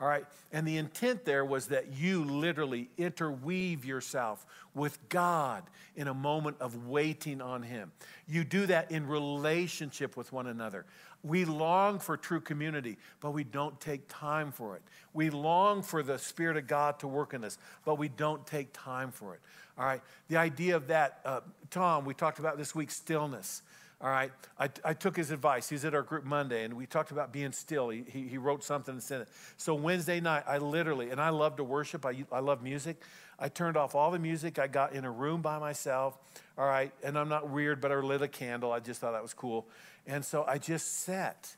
All 0.02 0.08
right, 0.08 0.26
and 0.52 0.68
the 0.68 0.78
intent 0.78 1.24
there 1.24 1.46
was 1.46 1.68
that 1.68 1.94
you 1.94 2.26
literally 2.26 2.90
interweave 2.98 3.86
yourself 3.86 4.46
with 4.74 4.98
God 5.08 5.64
in 5.96 6.08
a 6.08 6.14
moment 6.14 6.58
of 6.60 6.88
waiting 6.88 7.42
on 7.42 7.62
Him. 7.62 7.92
You 8.28 8.44
do 8.44 8.66
that 8.66 8.92
in 8.92 9.08
relationship 9.08 10.18
with 10.18 10.34
one 10.34 10.48
another. 10.48 10.86
We 11.24 11.46
long 11.46 12.00
for 12.00 12.18
true 12.18 12.42
community, 12.42 12.98
but 13.22 13.32
we 13.32 13.46
don't 13.46 13.80
take 13.80 14.02
time 14.10 14.52
for 14.52 14.76
it. 14.76 14.82
We 15.14 15.30
long 15.30 15.82
for 15.82 16.04
the 16.04 16.18
Spirit 16.18 16.58
of 16.58 16.68
God 16.68 17.00
to 17.00 17.08
work 17.08 17.34
in 17.34 17.46
us, 17.46 17.58
but 17.86 17.98
we 17.98 18.10
don't 18.10 18.46
take 18.46 18.70
time 18.74 19.12
for 19.12 19.36
it. 19.36 19.40
All 19.78 19.86
right. 19.86 20.02
The 20.28 20.38
idea 20.38 20.76
of 20.76 20.88
that, 20.88 21.20
uh, 21.26 21.42
Tom, 21.70 22.06
we 22.06 22.14
talked 22.14 22.40
about 22.40 22.58
this 22.58 22.76
week 22.76 22.92
stillness. 22.92 23.64
All 24.00 24.10
right. 24.10 24.32
I, 24.60 24.70
I 24.84 24.94
took 24.94 25.16
his 25.16 25.32
advice. 25.32 25.70
He's 25.70 25.86
at 25.86 25.96
our 25.96 26.04
group 26.04 26.26
Monday, 26.26 26.64
and 26.64 26.74
we 26.76 26.86
talked 26.86 27.12
about 27.12 27.32
being 27.32 27.52
still. 27.54 27.90
He, 27.90 28.04
he, 28.08 28.28
he, 28.28 28.38
wrote 28.38 28.64
something 28.64 28.96
and 28.96 29.02
sent 29.02 29.24
it. 29.24 29.30
So 29.58 29.74
Wednesday 29.74 30.20
night, 30.20 30.44
I 30.46 30.58
literally, 30.58 31.10
and 31.10 31.22
I 31.22 31.30
love 31.30 31.56
to 31.56 31.64
worship, 31.64 32.06
I, 32.06 32.24
I 32.32 32.40
love 32.40 32.62
music. 32.62 33.02
I 33.40 33.50
turned 33.50 33.78
off 33.78 33.96
all 33.96 34.12
the 34.12 34.20
music. 34.20 34.60
I 34.60 34.68
got 34.68 34.94
in 34.94 35.06
a 35.06 35.12
room 35.12 35.42
by 35.42 35.58
myself. 35.58 36.18
All 36.58 36.66
right. 36.66 36.92
And 37.04 37.18
I'm 37.18 37.30
not 37.30 37.50
weird, 37.50 37.82
but 37.82 37.92
I 37.92 37.96
lit 37.96 38.22
a 38.22 38.28
candle. 38.28 38.72
I 38.72 38.80
just 38.80 39.02
thought 39.02 39.14
that 39.14 39.24
was 39.24 39.34
cool. 39.34 39.68
And 40.06 40.24
so 40.24 40.46
I 40.48 40.58
just 40.58 41.00
sat 41.02 41.56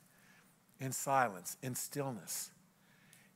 in 0.79 0.91
silence, 0.91 1.57
in 1.61 1.75
stillness. 1.75 2.51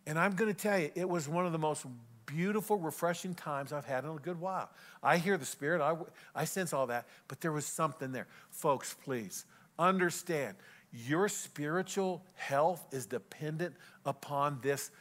And 0.06 0.18
I'm 0.18 0.36
going 0.36 0.54
to 0.54 0.60
tell 0.60 0.80
you, 0.80 0.92
it 0.96 1.08
was 1.08 1.28
one 1.28 1.46
of 1.46 1.52
the 1.52 1.60
most 1.60 1.86
beautiful, 2.30 2.78
refreshing 2.78 3.34
times 3.34 3.74
I've 3.74 3.86
had 3.86 4.04
in 4.04 4.12
a 4.12 4.16
good 4.16 4.40
while. 4.40 4.70
I 5.02 5.18
hear 5.18 5.38
the 5.38 5.46
Spirit, 5.46 5.82
I, 5.82 5.96
I 6.36 6.46
sense 6.46 6.74
all 6.74 6.88
that, 6.88 7.08
but 7.28 7.42
there 7.42 7.52
was 7.52 7.66
something 7.66 8.12
there. 8.12 8.28
Folks, 8.50 8.96
please 9.04 9.46
understand 9.78 10.56
your 10.92 11.30
spiritual 11.30 12.24
health 12.36 12.86
is 12.92 13.06
dependent 13.06 13.76
upon 14.06 14.60
this 14.62 14.92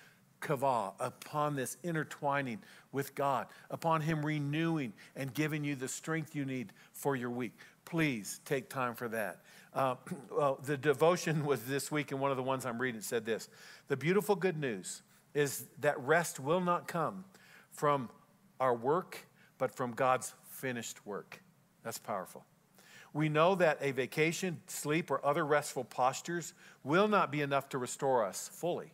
kavah, 0.41 0.93
upon 1.01 1.57
this 1.57 1.76
intertwining 1.83 2.61
with 2.93 3.14
God, 3.14 3.47
upon 3.70 4.01
Him 4.01 4.24
renewing 4.24 4.93
and 5.16 5.33
giving 5.33 5.64
you 5.64 5.74
the 5.74 5.89
strength 5.89 6.35
you 6.35 6.45
need 6.45 6.72
for 6.93 7.16
your 7.16 7.31
week. 7.31 7.53
Please 7.85 8.41
take 8.45 8.68
time 8.68 8.95
for 8.95 9.09
that. 9.09 9.41
Uh, 9.74 9.97
well, 10.31 10.59
the 10.64 10.76
devotion 10.76 11.45
was 11.47 11.62
this 11.64 11.91
week, 11.91 12.12
and 12.12 12.20
one 12.20 12.31
of 12.31 12.37
the 12.37 12.43
ones 12.43 12.66
I'm 12.66 12.81
reading 12.81 13.01
said 13.01 13.24
this 13.24 13.49
The 13.89 13.97
beautiful 13.97 14.37
good 14.37 14.59
news 14.59 15.03
is 15.39 15.66
that 15.78 15.97
rest 16.01 16.41
will 16.41 16.61
not 16.61 16.89
come 16.89 17.24
from 17.70 18.11
our 18.59 18.74
work, 18.74 19.24
but 19.57 19.70
from 19.70 19.93
God's 19.93 20.34
finished 20.51 21.07
work. 21.07 21.41
That's 21.84 21.97
powerful. 21.97 22.45
We 23.12 23.28
know 23.28 23.55
that 23.55 23.78
a 23.80 23.93
vacation, 23.93 24.61
sleep, 24.66 25.12
or 25.12 25.24
other 25.24 25.47
restful 25.47 25.84
postures 25.84 26.55
will 26.82 27.07
not 27.07 27.30
be 27.30 27.41
enough 27.41 27.68
to 27.68 27.78
restore 27.78 28.24
us 28.24 28.51
fully. 28.53 28.93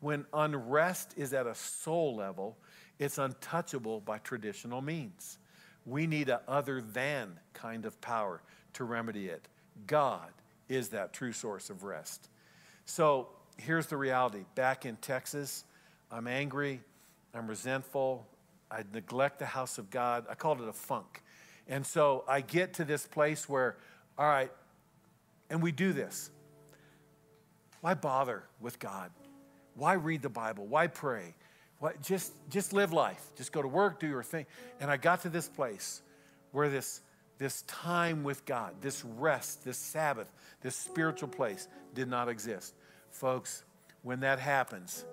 When 0.00 0.26
unrest 0.32 1.14
is 1.16 1.32
at 1.32 1.46
a 1.46 1.54
soul 1.54 2.16
level, 2.16 2.58
it's 2.98 3.18
untouchable 3.18 4.00
by 4.00 4.18
traditional 4.18 4.82
means. 4.82 5.38
We 5.86 6.08
need 6.08 6.28
a 6.28 6.42
other 6.48 6.80
than 6.80 7.38
kind 7.52 7.86
of 7.86 8.00
power 8.00 8.42
to 8.72 8.82
remedy 8.82 9.28
it. 9.28 9.46
God 9.86 10.32
is 10.68 10.88
that 10.88 11.12
true 11.12 11.32
source 11.32 11.70
of 11.70 11.84
rest. 11.84 12.30
So 12.84 13.28
here's 13.58 13.86
the 13.86 13.96
reality. 13.96 14.44
Back 14.56 14.86
in 14.86 14.96
Texas, 14.96 15.64
I'm 16.14 16.28
angry, 16.28 16.80
I'm 17.34 17.48
resentful, 17.48 18.24
I 18.70 18.84
neglect 18.92 19.40
the 19.40 19.46
house 19.46 19.78
of 19.78 19.90
God. 19.90 20.26
I 20.30 20.34
called 20.34 20.60
it 20.60 20.68
a 20.68 20.72
funk. 20.72 21.22
And 21.66 21.84
so 21.84 22.24
I 22.28 22.40
get 22.40 22.74
to 22.74 22.84
this 22.84 23.04
place 23.04 23.48
where, 23.48 23.76
all 24.16 24.26
right, 24.26 24.52
and 25.50 25.60
we 25.60 25.72
do 25.72 25.92
this. 25.92 26.30
Why 27.80 27.94
bother 27.94 28.44
with 28.60 28.78
God? 28.78 29.10
Why 29.74 29.94
read 29.94 30.22
the 30.22 30.28
Bible? 30.28 30.66
Why 30.66 30.86
pray? 30.86 31.34
What, 31.80 32.00
just, 32.00 32.32
just 32.48 32.72
live 32.72 32.92
life. 32.92 33.20
Just 33.36 33.50
go 33.50 33.60
to 33.60 33.68
work, 33.68 33.98
do 33.98 34.06
your 34.06 34.22
thing. 34.22 34.46
And 34.80 34.92
I 34.92 34.96
got 34.96 35.22
to 35.22 35.28
this 35.28 35.48
place 35.48 36.00
where 36.52 36.68
this, 36.68 37.00
this 37.38 37.62
time 37.62 38.22
with 38.22 38.44
God, 38.44 38.74
this 38.80 39.04
rest, 39.04 39.64
this 39.64 39.78
Sabbath, 39.78 40.30
this 40.62 40.76
spiritual 40.76 41.28
place 41.28 41.66
did 41.92 42.08
not 42.08 42.28
exist. 42.28 42.72
Folks, 43.10 43.64
when 44.02 44.20
that 44.20 44.38
happens, 44.38 45.04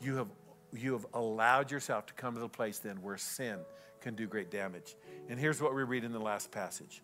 you 0.00 0.16
have 0.16 0.28
you 0.76 0.92
have 0.92 1.06
allowed 1.14 1.70
yourself 1.70 2.06
to 2.06 2.14
come 2.14 2.34
to 2.34 2.40
the 2.40 2.48
place 2.48 2.78
then 2.78 3.02
where 3.02 3.16
sin 3.16 3.58
can 4.00 4.14
do 4.14 4.26
great 4.26 4.50
damage. 4.50 4.96
And 5.28 5.38
here's 5.38 5.60
what 5.60 5.74
we 5.74 5.82
read 5.82 6.04
in 6.04 6.12
the 6.12 6.18
last 6.18 6.50
passage. 6.50 7.02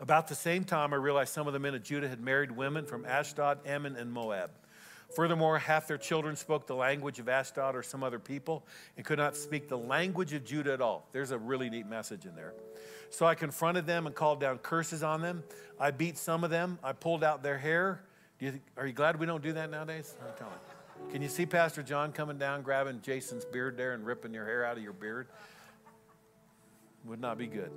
About 0.00 0.28
the 0.28 0.34
same 0.34 0.64
time, 0.64 0.92
I 0.92 0.96
realized 0.96 1.32
some 1.32 1.46
of 1.46 1.52
the 1.52 1.58
men 1.58 1.74
of 1.74 1.82
Judah 1.82 2.08
had 2.08 2.20
married 2.20 2.52
women 2.52 2.84
from 2.86 3.04
Ashdod, 3.04 3.66
Ammon, 3.66 3.96
and 3.96 4.12
Moab. 4.12 4.50
Furthermore, 5.16 5.58
half 5.58 5.88
their 5.88 5.98
children 5.98 6.36
spoke 6.36 6.66
the 6.66 6.74
language 6.74 7.18
of 7.18 7.28
Ashdod 7.28 7.74
or 7.74 7.82
some 7.82 8.04
other 8.04 8.18
people 8.18 8.66
and 8.96 9.04
could 9.04 9.18
not 9.18 9.36
speak 9.36 9.68
the 9.68 9.78
language 9.78 10.34
of 10.34 10.44
Judah 10.44 10.74
at 10.74 10.82
all. 10.82 11.08
There's 11.12 11.30
a 11.30 11.38
really 11.38 11.70
neat 11.70 11.86
message 11.86 12.26
in 12.26 12.36
there. 12.36 12.52
So 13.10 13.24
I 13.24 13.34
confronted 13.34 13.86
them 13.86 14.06
and 14.06 14.14
called 14.14 14.38
down 14.38 14.58
curses 14.58 15.02
on 15.02 15.22
them. 15.22 15.42
I 15.80 15.92
beat 15.92 16.18
some 16.18 16.44
of 16.44 16.50
them. 16.50 16.78
I 16.84 16.92
pulled 16.92 17.24
out 17.24 17.42
their 17.42 17.56
hair. 17.56 18.02
You, 18.38 18.60
are 18.76 18.86
you 18.86 18.92
glad 18.92 19.18
we 19.18 19.26
don't 19.26 19.42
do 19.42 19.54
that 19.54 19.70
nowadays? 19.70 20.14
I'm 20.20 20.36
telling 20.36 20.52
you. 20.52 20.77
Can 21.10 21.22
you 21.22 21.28
see 21.28 21.46
Pastor 21.46 21.82
John 21.82 22.12
coming 22.12 22.36
down, 22.38 22.62
grabbing 22.62 23.00
Jason's 23.00 23.44
beard 23.44 23.76
there 23.76 23.92
and 23.92 24.04
ripping 24.04 24.34
your 24.34 24.44
hair 24.44 24.64
out 24.64 24.76
of 24.76 24.82
your 24.82 24.92
beard? 24.92 25.28
Would 27.04 27.20
not 27.20 27.38
be 27.38 27.46
good. 27.46 27.72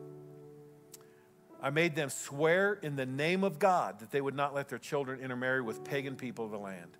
I 1.61 1.69
made 1.69 1.95
them 1.95 2.09
swear 2.09 2.73
in 2.73 2.95
the 2.95 3.05
name 3.05 3.43
of 3.43 3.59
God 3.59 3.99
that 3.99 4.11
they 4.11 4.19
would 4.19 4.35
not 4.35 4.53
let 4.53 4.67
their 4.67 4.79
children 4.79 5.19
intermarry 5.21 5.61
with 5.61 5.83
pagan 5.83 6.15
people 6.15 6.45
of 6.45 6.51
the 6.51 6.57
land. 6.57 6.97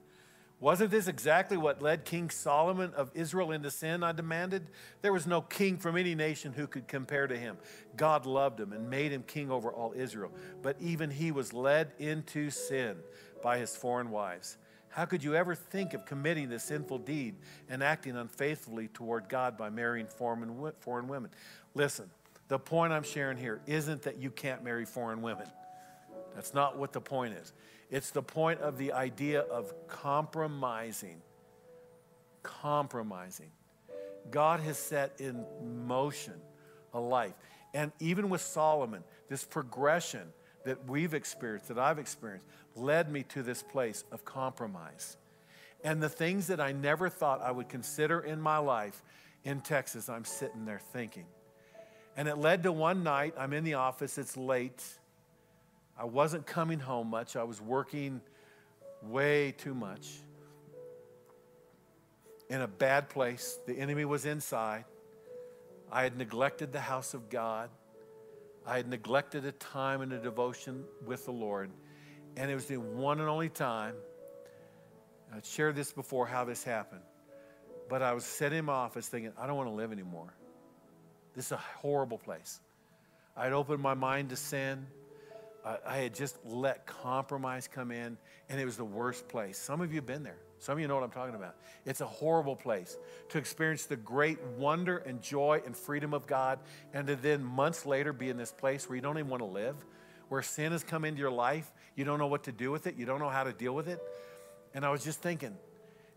Wasn't 0.61 0.91
this 0.91 1.07
exactly 1.07 1.57
what 1.57 1.81
led 1.81 2.05
King 2.05 2.29
Solomon 2.29 2.93
of 2.93 3.09
Israel 3.15 3.51
into 3.51 3.71
sin? 3.71 4.03
I 4.03 4.11
demanded. 4.11 4.67
There 5.01 5.11
was 5.11 5.25
no 5.25 5.41
king 5.41 5.79
from 5.79 5.97
any 5.97 6.13
nation 6.13 6.53
who 6.53 6.67
could 6.67 6.87
compare 6.87 7.25
to 7.25 7.35
him. 7.35 7.57
God 7.97 8.27
loved 8.27 8.59
him 8.59 8.71
and 8.71 8.87
made 8.87 9.11
him 9.11 9.23
king 9.23 9.49
over 9.49 9.73
all 9.73 9.93
Israel, 9.97 10.31
but 10.61 10.79
even 10.79 11.09
he 11.09 11.31
was 11.31 11.51
led 11.51 11.93
into 11.97 12.51
sin 12.51 12.97
by 13.41 13.57
his 13.57 13.75
foreign 13.75 14.11
wives. 14.11 14.57
How 14.91 15.05
could 15.05 15.23
you 15.23 15.35
ever 15.35 15.55
think 15.55 15.93
of 15.93 16.05
committing 16.05 16.49
this 16.49 16.63
sinful 16.65 16.99
deed 16.99 17.35
and 17.69 17.81
acting 17.81 18.17
unfaithfully 18.17 18.89
toward 18.89 19.29
God 19.29 19.57
by 19.57 19.69
marrying 19.69 20.07
foreign 20.07 20.57
women? 21.07 21.29
Listen, 21.73 22.09
the 22.49 22.59
point 22.59 22.91
I'm 22.91 23.03
sharing 23.03 23.37
here 23.37 23.61
isn't 23.65 24.03
that 24.03 24.17
you 24.17 24.29
can't 24.29 24.63
marry 24.63 24.85
foreign 24.85 25.21
women. 25.21 25.47
That's 26.35 26.53
not 26.53 26.77
what 26.77 26.91
the 26.91 26.99
point 26.99 27.35
is. 27.35 27.53
It's 27.89 28.11
the 28.11 28.21
point 28.21 28.59
of 28.59 28.77
the 28.77 28.91
idea 28.91 29.41
of 29.41 29.73
compromising. 29.87 31.21
Compromising. 32.43 33.51
God 34.29 34.59
has 34.59 34.77
set 34.77 35.13
in 35.19 35.45
motion 35.63 36.33
a 36.93 36.99
life. 36.99 37.33
And 37.73 37.91
even 37.99 38.29
with 38.29 38.41
Solomon, 38.41 39.03
this 39.29 39.45
progression 39.45 40.33
that 40.65 40.87
we've 40.87 41.13
experienced, 41.13 41.67
that 41.69 41.79
I've 41.79 41.99
experienced, 41.99 42.45
led 42.75 43.11
me 43.11 43.23
to 43.23 43.43
this 43.43 43.63
place 43.63 44.03
of 44.11 44.23
compromise. 44.25 45.17
And 45.83 46.01
the 46.01 46.09
things 46.09 46.47
that 46.47 46.59
I 46.59 46.71
never 46.71 47.09
thought 47.09 47.41
I 47.41 47.51
would 47.51 47.69
consider 47.69 48.19
in 48.19 48.39
my 48.39 48.57
life 48.57 49.01
in 49.43 49.61
Texas, 49.61 50.09
I'm 50.09 50.25
sitting 50.25 50.65
there 50.65 50.81
thinking. 50.93 51.25
And 52.15 52.27
it 52.27 52.37
led 52.37 52.63
to 52.63 52.71
one 52.71 53.03
night, 53.03 53.33
I'm 53.37 53.53
in 53.53 53.63
the 53.63 53.75
office, 53.75 54.17
it's 54.17 54.37
late. 54.37 54.83
I 55.97 56.05
wasn't 56.05 56.45
coming 56.45 56.79
home 56.79 57.09
much. 57.09 57.35
I 57.35 57.43
was 57.43 57.61
working 57.61 58.21
way 59.03 59.53
too 59.57 59.73
much 59.73 60.07
in 62.49 62.61
a 62.61 62.67
bad 62.67 63.09
place. 63.09 63.57
The 63.65 63.77
enemy 63.77 64.05
was 64.05 64.25
inside. 64.25 64.85
I 65.91 66.03
had 66.03 66.17
neglected 66.17 66.71
the 66.73 66.81
house 66.81 67.13
of 67.13 67.29
God. 67.29 67.69
I 68.65 68.77
had 68.77 68.87
neglected 68.87 69.45
a 69.45 69.51
time 69.51 70.01
and 70.01 70.13
a 70.13 70.19
devotion 70.19 70.83
with 71.05 71.25
the 71.25 71.31
Lord. 71.31 71.71
And 72.37 72.49
it 72.49 72.55
was 72.55 72.65
the 72.65 72.77
one 72.77 73.19
and 73.19 73.27
only 73.27 73.49
time. 73.49 73.95
I'd 75.33 75.45
shared 75.45 75.75
this 75.75 75.91
before 75.91 76.27
how 76.27 76.45
this 76.45 76.63
happened. 76.63 77.01
But 77.89 78.01
I 78.01 78.13
was 78.13 78.23
sitting 78.23 78.59
in 78.59 78.65
my 78.65 78.73
office 78.73 79.07
thinking, 79.07 79.33
I 79.37 79.47
don't 79.47 79.57
want 79.57 79.69
to 79.69 79.75
live 79.75 79.91
anymore. 79.91 80.33
This 81.33 81.47
is 81.47 81.51
a 81.53 81.57
horrible 81.57 82.17
place. 82.17 82.59
I 83.35 83.45
had 83.45 83.53
opened 83.53 83.81
my 83.81 83.93
mind 83.93 84.29
to 84.29 84.35
sin. 84.35 84.87
I 85.85 85.97
had 85.97 86.15
just 86.15 86.37
let 86.45 86.85
compromise 86.85 87.67
come 87.67 87.91
in, 87.91 88.17
and 88.49 88.59
it 88.59 88.65
was 88.65 88.77
the 88.77 88.85
worst 88.85 89.27
place. 89.27 89.57
Some 89.57 89.79
of 89.81 89.91
you 89.91 89.97
have 89.97 90.05
been 90.05 90.23
there. 90.23 90.39
Some 90.61 90.73
of 90.73 90.79
you 90.79 90.87
know 90.87 90.93
what 90.93 91.03
I'm 91.03 91.09
talking 91.09 91.33
about. 91.33 91.55
It's 91.87 92.01
a 92.01 92.05
horrible 92.05 92.55
place 92.55 92.95
to 93.29 93.39
experience 93.39 93.85
the 93.85 93.95
great 93.95 94.39
wonder 94.59 94.99
and 94.99 95.19
joy 95.19 95.63
and 95.65 95.75
freedom 95.75 96.13
of 96.13 96.27
God, 96.27 96.59
and 96.93 97.07
to 97.07 97.15
then 97.15 97.43
months 97.43 97.87
later 97.87 98.13
be 98.13 98.29
in 98.29 98.37
this 98.37 98.51
place 98.51 98.87
where 98.87 98.95
you 98.95 99.01
don't 99.01 99.17
even 99.17 99.31
want 99.31 99.41
to 99.41 99.47
live, 99.47 99.75
where 100.29 100.43
sin 100.43 100.71
has 100.71 100.83
come 100.83 101.03
into 101.03 101.19
your 101.19 101.31
life. 101.31 101.73
You 101.95 102.05
don't 102.05 102.19
know 102.19 102.27
what 102.27 102.43
to 102.43 102.51
do 102.51 102.69
with 102.69 102.85
it, 102.85 102.95
you 102.95 103.07
don't 103.07 103.19
know 103.19 103.29
how 103.29 103.43
to 103.43 103.53
deal 103.53 103.73
with 103.73 103.87
it. 103.87 103.99
And 104.75 104.85
I 104.85 104.91
was 104.91 105.03
just 105.03 105.19
thinking, 105.19 105.57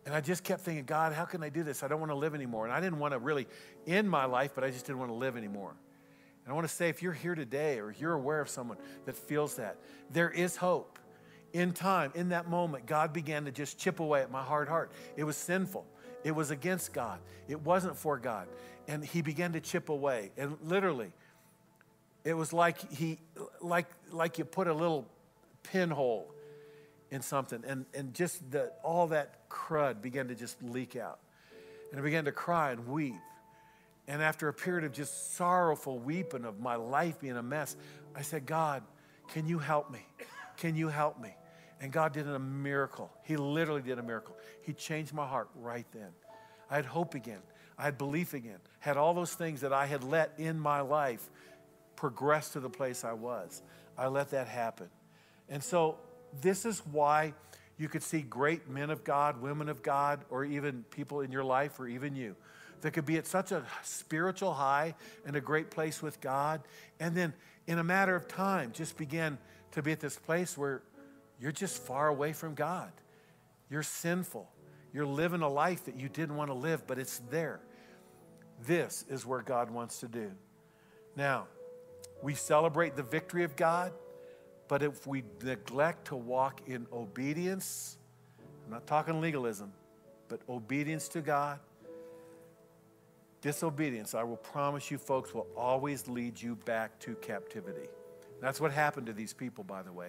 and 0.04 0.14
I 0.14 0.20
just 0.20 0.44
kept 0.44 0.60
thinking, 0.60 0.84
God, 0.84 1.14
how 1.14 1.24
can 1.24 1.42
I 1.42 1.48
do 1.48 1.62
this? 1.62 1.82
I 1.82 1.88
don't 1.88 2.00
want 2.00 2.12
to 2.12 2.16
live 2.16 2.34
anymore. 2.34 2.66
And 2.66 2.74
I 2.74 2.82
didn't 2.82 2.98
want 2.98 3.14
to 3.14 3.18
really 3.18 3.46
end 3.86 4.10
my 4.10 4.26
life, 4.26 4.52
but 4.54 4.62
I 4.62 4.70
just 4.70 4.84
didn't 4.84 4.98
want 4.98 5.10
to 5.10 5.16
live 5.16 5.38
anymore. 5.38 5.74
And 6.44 6.52
I 6.52 6.54
want 6.54 6.68
to 6.68 6.74
say, 6.74 6.90
if 6.90 7.02
you're 7.02 7.14
here 7.14 7.34
today 7.34 7.80
or 7.80 7.94
you're 7.98 8.12
aware 8.12 8.42
of 8.42 8.50
someone 8.50 8.76
that 9.06 9.16
feels 9.16 9.56
that, 9.56 9.78
there 10.10 10.30
is 10.30 10.56
hope. 10.56 10.98
In 11.54 11.72
time, 11.72 12.12
in 12.14 12.28
that 12.30 12.50
moment, 12.50 12.84
God 12.84 13.12
began 13.12 13.46
to 13.46 13.52
just 13.52 13.78
chip 13.78 14.00
away 14.00 14.20
at 14.20 14.30
my 14.30 14.42
hard 14.42 14.68
heart. 14.68 14.90
It 15.16 15.24
was 15.24 15.36
sinful. 15.36 15.86
It 16.22 16.32
was 16.32 16.50
against 16.50 16.92
God. 16.92 17.20
It 17.48 17.60
wasn't 17.62 17.96
for 17.96 18.18
God. 18.18 18.48
And 18.88 19.02
he 19.02 19.22
began 19.22 19.52
to 19.52 19.60
chip 19.60 19.88
away. 19.88 20.32
And 20.36 20.56
literally, 20.62 21.12
it 22.24 22.34
was 22.34 22.52
like 22.52 22.92
he 22.92 23.18
like 23.60 23.86
like 24.10 24.38
you 24.38 24.44
put 24.44 24.66
a 24.66 24.74
little 24.74 25.06
pinhole 25.62 26.34
in 27.10 27.22
something 27.22 27.62
and, 27.66 27.86
and 27.94 28.12
just 28.12 28.50
the, 28.50 28.72
all 28.82 29.06
that 29.06 29.48
crud 29.48 30.02
began 30.02 30.26
to 30.28 30.34
just 30.34 30.60
leak 30.62 30.96
out. 30.96 31.20
And 31.92 32.00
I 32.00 32.02
began 32.02 32.24
to 32.24 32.32
cry 32.32 32.72
and 32.72 32.88
weep. 32.88 33.14
And 34.08 34.20
after 34.20 34.48
a 34.48 34.52
period 34.52 34.84
of 34.84 34.92
just 34.92 35.36
sorrowful 35.36 35.98
weeping 35.98 36.44
of 36.44 36.58
my 36.58 36.74
life 36.74 37.20
being 37.20 37.36
a 37.36 37.42
mess, 37.42 37.76
I 38.16 38.22
said, 38.22 38.46
God, 38.46 38.82
can 39.28 39.46
you 39.46 39.58
help 39.58 39.90
me? 39.90 40.00
Can 40.56 40.74
you 40.74 40.88
help 40.88 41.20
me? 41.20 41.34
And 41.84 41.92
God 41.92 42.14
did 42.14 42.26
a 42.26 42.38
miracle. 42.38 43.12
He 43.24 43.36
literally 43.36 43.82
did 43.82 43.98
a 43.98 44.02
miracle. 44.02 44.34
He 44.62 44.72
changed 44.72 45.12
my 45.12 45.26
heart 45.26 45.50
right 45.54 45.84
then. 45.92 46.08
I 46.70 46.76
had 46.76 46.86
hope 46.86 47.14
again. 47.14 47.42
I 47.76 47.82
had 47.82 47.98
belief 47.98 48.32
again. 48.32 48.56
Had 48.78 48.96
all 48.96 49.12
those 49.12 49.34
things 49.34 49.60
that 49.60 49.74
I 49.74 49.84
had 49.84 50.02
let 50.02 50.32
in 50.38 50.58
my 50.58 50.80
life 50.80 51.28
progress 51.94 52.48
to 52.54 52.60
the 52.60 52.70
place 52.70 53.04
I 53.04 53.12
was. 53.12 53.60
I 53.98 54.06
let 54.06 54.30
that 54.30 54.48
happen. 54.48 54.88
And 55.50 55.62
so 55.62 55.98
this 56.40 56.64
is 56.64 56.80
why 56.90 57.34
you 57.76 57.90
could 57.90 58.02
see 58.02 58.22
great 58.22 58.66
men 58.70 58.88
of 58.88 59.04
God, 59.04 59.42
women 59.42 59.68
of 59.68 59.82
God, 59.82 60.24
or 60.30 60.42
even 60.42 60.84
people 60.84 61.20
in 61.20 61.30
your 61.30 61.44
life, 61.44 61.78
or 61.78 61.86
even 61.86 62.16
you 62.16 62.34
that 62.80 62.92
could 62.92 63.04
be 63.04 63.18
at 63.18 63.26
such 63.26 63.52
a 63.52 63.62
spiritual 63.82 64.54
high 64.54 64.94
and 65.26 65.36
a 65.36 65.40
great 65.42 65.70
place 65.70 66.00
with 66.00 66.18
God, 66.22 66.62
and 66.98 67.14
then 67.14 67.34
in 67.66 67.78
a 67.78 67.84
matter 67.84 68.16
of 68.16 68.26
time 68.26 68.72
just 68.72 68.96
begin 68.96 69.36
to 69.72 69.82
be 69.82 69.92
at 69.92 70.00
this 70.00 70.16
place 70.16 70.56
where 70.56 70.80
you're 71.40 71.52
just 71.52 71.82
far 71.82 72.08
away 72.08 72.32
from 72.32 72.54
God. 72.54 72.92
You're 73.70 73.82
sinful. 73.82 74.48
You're 74.92 75.06
living 75.06 75.42
a 75.42 75.48
life 75.48 75.84
that 75.86 75.98
you 75.98 76.08
didn't 76.08 76.36
want 76.36 76.50
to 76.50 76.54
live, 76.54 76.86
but 76.86 76.98
it's 76.98 77.18
there. 77.30 77.60
This 78.66 79.04
is 79.08 79.26
where 79.26 79.42
God 79.42 79.70
wants 79.70 80.00
to 80.00 80.08
do. 80.08 80.30
Now, 81.16 81.48
we 82.22 82.34
celebrate 82.34 82.96
the 82.96 83.02
victory 83.02 83.44
of 83.44 83.56
God, 83.56 83.92
but 84.68 84.82
if 84.82 85.06
we 85.06 85.24
neglect 85.42 86.06
to 86.06 86.16
walk 86.16 86.62
in 86.66 86.86
obedience, 86.92 87.98
I'm 88.64 88.72
not 88.72 88.86
talking 88.86 89.20
legalism, 89.20 89.72
but 90.28 90.40
obedience 90.48 91.08
to 91.08 91.20
God, 91.20 91.58
Disobedience, 93.44 94.14
I 94.14 94.22
will 94.22 94.38
promise 94.38 94.90
you, 94.90 94.96
folks, 94.96 95.34
will 95.34 95.46
always 95.54 96.08
lead 96.08 96.40
you 96.40 96.56
back 96.56 96.98
to 97.00 97.14
captivity. 97.16 97.90
That's 98.40 98.58
what 98.58 98.72
happened 98.72 99.06
to 99.08 99.12
these 99.12 99.34
people, 99.34 99.62
by 99.62 99.82
the 99.82 99.92
way. 99.92 100.08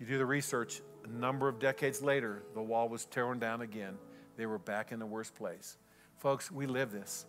You 0.00 0.06
do 0.06 0.18
the 0.18 0.26
research, 0.26 0.80
a 1.04 1.08
number 1.08 1.46
of 1.48 1.58
decades 1.58 2.02
later, 2.02 2.42
the 2.54 2.62
wall 2.62 2.88
was 2.88 3.04
torn 3.04 3.38
down 3.38 3.60
again. 3.60 3.98
They 4.36 4.46
were 4.46 4.58
back 4.58 4.90
in 4.90 4.98
the 4.98 5.06
worst 5.06 5.34
place. 5.34 5.76
Folks, 6.18 6.50
we 6.50 6.66
live 6.66 6.90
this. 6.90 7.26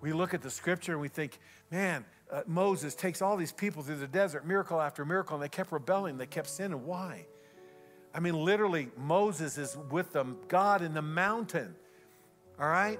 We 0.00 0.12
look 0.12 0.34
at 0.34 0.40
the 0.42 0.50
scripture 0.50 0.92
and 0.92 1.00
we 1.00 1.08
think, 1.08 1.38
man, 1.70 2.04
uh, 2.32 2.42
Moses 2.46 2.94
takes 2.94 3.20
all 3.20 3.36
these 3.36 3.52
people 3.52 3.82
through 3.82 3.98
the 3.98 4.06
desert, 4.06 4.46
miracle 4.46 4.80
after 4.80 5.04
miracle, 5.04 5.36
and 5.36 5.42
they 5.44 5.48
kept 5.48 5.70
rebelling, 5.70 6.16
they 6.16 6.26
kept 6.26 6.48
sinning. 6.48 6.84
Why? 6.86 7.26
I 8.14 8.20
mean, 8.20 8.34
literally, 8.34 8.88
Moses 8.96 9.58
is 9.58 9.76
with 9.90 10.12
them, 10.12 10.38
God 10.48 10.82
in 10.82 10.94
the 10.94 11.02
mountain. 11.02 11.76
All 12.58 12.68
right? 12.68 12.98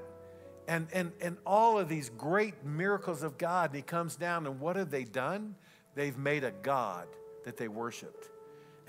and, 0.70 0.86
and, 0.92 1.10
and 1.20 1.36
all 1.44 1.80
of 1.80 1.88
these 1.88 2.10
great 2.10 2.64
miracles 2.64 3.24
of 3.24 3.36
God. 3.36 3.70
And 3.70 3.76
he 3.76 3.82
comes 3.82 4.14
down, 4.14 4.46
and 4.46 4.60
what 4.60 4.76
have 4.76 4.88
they 4.88 5.02
done? 5.02 5.56
They've 5.96 6.16
made 6.16 6.44
a 6.44 6.52
God 6.52 7.08
that 7.44 7.56
they 7.56 7.66
worshiped. 7.66 8.28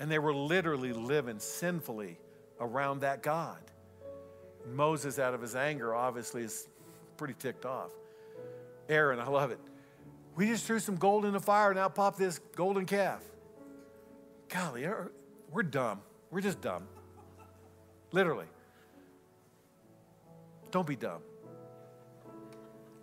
And 0.02 0.10
they 0.10 0.18
were 0.18 0.34
literally 0.34 0.92
living 0.92 1.38
sinfully 1.38 2.18
around 2.58 3.02
that 3.02 3.22
God. 3.22 3.60
Moses, 4.66 5.20
out 5.20 5.32
of 5.32 5.40
his 5.40 5.54
anger, 5.54 5.94
obviously 5.94 6.42
is 6.42 6.66
pretty 7.16 7.34
ticked 7.38 7.64
off. 7.64 7.92
Aaron, 8.88 9.20
I 9.20 9.28
love 9.28 9.52
it. 9.52 9.60
We 10.34 10.48
just 10.48 10.66
threw 10.66 10.80
some 10.80 10.96
gold 10.96 11.24
in 11.24 11.32
the 11.32 11.38
fire 11.38 11.70
and 11.70 11.94
popped 11.94 12.18
this 12.18 12.40
golden 12.56 12.84
calf. 12.84 13.22
Golly, 14.48 14.88
we're 15.52 15.62
dumb. 15.62 16.00
We're 16.32 16.40
just 16.40 16.60
dumb. 16.60 16.88
Literally. 18.10 18.46
Don't 20.72 20.86
be 20.86 20.96
dumb. 20.96 21.22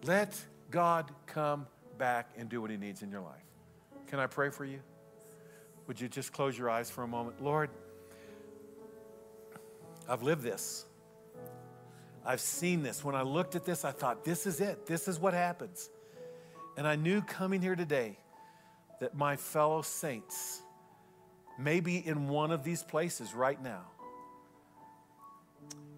Let 0.04 0.38
God 0.70 1.12
come 1.28 1.66
back 1.98 2.32
and 2.38 2.50
do 2.50 2.60
what 2.60 2.72
He 2.72 2.76
needs 2.76 3.04
in 3.04 3.10
your 3.10 3.22
life. 3.22 3.46
Can 4.08 4.20
I 4.20 4.28
pray 4.28 4.50
for 4.50 4.66
you? 4.66 4.82
Would 5.90 6.00
you 6.00 6.08
just 6.08 6.32
close 6.32 6.56
your 6.56 6.70
eyes 6.70 6.92
for 6.92 7.04
a 7.04 7.08
moment? 7.08 7.42
Lord, 7.44 7.72
I've 10.08 10.22
lived 10.22 10.44
this. 10.44 10.86
I've 12.24 12.42
seen 12.42 12.84
this. 12.84 13.04
When 13.04 13.16
I 13.16 13.24
looked 13.24 13.56
at 13.56 13.66
this, 13.66 13.84
I 13.84 13.90
thought, 13.90 14.24
this 14.24 14.46
is 14.46 14.62
it. 14.62 14.86
This 14.86 15.08
is 15.08 15.20
what 15.20 15.34
happens. 15.34 15.90
And 16.78 16.86
I 16.88 16.96
knew 16.96 17.24
coming 17.24 17.60
here 17.60 17.76
today 17.76 18.20
that 19.00 19.16
my 19.16 19.36
fellow 19.36 19.82
saints 19.82 20.62
may 21.58 21.80
be 21.80 21.98
in 21.98 22.28
one 22.28 22.52
of 22.52 22.64
these 22.64 22.84
places 22.84 23.34
right 23.34 23.60
now. 23.60 23.82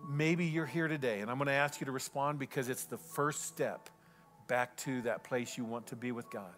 Maybe 0.10 0.46
you're 0.46 0.66
here 0.66 0.88
today, 0.88 1.20
and 1.20 1.30
I'm 1.30 1.38
going 1.38 1.48
to 1.48 1.54
ask 1.54 1.82
you 1.82 1.86
to 1.86 1.92
respond 1.92 2.40
because 2.40 2.70
it's 2.70 2.86
the 2.86 2.98
first 2.98 3.44
step 3.44 3.90
back 4.48 4.78
to 4.78 5.02
that 5.02 5.26
place 5.26 5.58
you 5.58 5.66
want 5.66 5.88
to 5.88 5.98
be 5.98 6.14
with 6.14 6.32
God. 6.32 6.56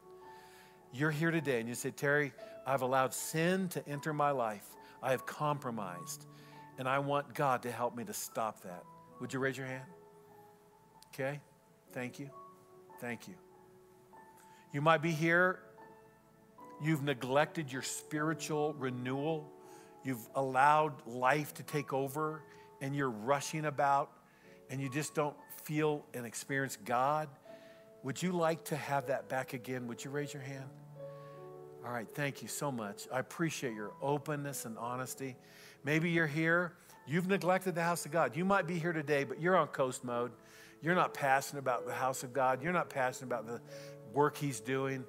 You're 0.94 1.12
here 1.12 1.32
today, 1.32 1.60
and 1.60 1.68
you 1.68 1.76
say, 1.76 1.90
Terry, 1.90 2.34
I've 2.68 2.84
allowed 2.84 3.14
sin 3.14 3.68
to 3.70 3.88
enter 3.88 4.14
my 4.14 4.32
life. 4.32 4.66
I 5.02 5.12
have 5.12 5.26
compromised, 5.26 6.26
and 6.78 6.88
I 6.88 7.00
want 7.00 7.34
God 7.34 7.64
to 7.64 7.72
help 7.72 7.96
me 7.96 8.04
to 8.04 8.14
stop 8.14 8.62
that. 8.62 8.84
Would 9.20 9.34
you 9.34 9.40
raise 9.40 9.58
your 9.58 9.66
hand? 9.68 9.86
Okay. 11.14 11.40
Thank 11.94 12.20
you. 12.20 12.30
Thank 13.00 13.28
you. 13.28 13.36
You 14.72 14.82
might 14.82 15.02
be 15.02 15.12
here. 15.12 15.60
You've 16.82 17.04
neglected 17.04 17.72
your 17.72 17.84
spiritual 17.84 18.74
renewal. 18.74 19.50
You've 20.04 20.28
allowed 20.36 21.06
life 21.08 21.54
to 21.56 21.64
take 21.64 21.94
over 21.94 22.42
and 22.82 22.96
you're 22.96 23.12
rushing 23.12 23.66
about 23.66 24.12
and 24.70 24.82
you 24.82 24.90
just 24.90 25.14
don't 25.14 25.36
feel 25.64 26.04
and 26.14 26.26
experience 26.26 26.78
God. 26.84 27.30
Would 28.04 28.22
you 28.22 28.32
like 28.32 28.66
to 28.66 28.76
have 28.76 29.08
that 29.08 29.30
back 29.30 29.54
again? 29.54 29.88
Would 29.88 30.04
you 30.04 30.12
raise 30.12 30.34
your 30.34 30.44
hand? 30.44 30.70
All 31.86 31.92
right, 31.92 32.08
thank 32.14 32.42
you 32.42 32.48
so 32.48 32.72
much. 32.72 33.08
I 33.12 33.20
appreciate 33.20 33.74
your 33.74 33.92
openness 34.02 34.66
and 34.66 34.78
honesty. 34.78 35.36
Maybe 35.84 36.10
you're 36.10 36.28
here 36.28 36.74
You've 37.06 37.28
neglected 37.28 37.76
the 37.76 37.84
house 37.84 38.06
of 38.06 38.12
God. 38.12 38.36
You 38.36 38.46
might 38.46 38.66
be 38.66 38.80
here 38.80 38.94
today, 38.94 39.24
but 39.26 39.42
you're 39.42 39.58
on 39.58 39.68
coast 39.68 40.04
mode. 40.04 40.32
You're 40.82 40.96
not 40.96 41.14
passionate 41.14 41.60
about 41.60 41.86
the 41.86 41.94
house 41.94 42.24
of 42.24 42.34
God. 42.34 42.64
You're 42.64 42.74
not 42.74 42.90
passionate 42.90 43.28
about 43.28 43.46
the 43.46 43.62
work 44.14 44.38
He's 44.38 44.60
doing. 44.60 45.04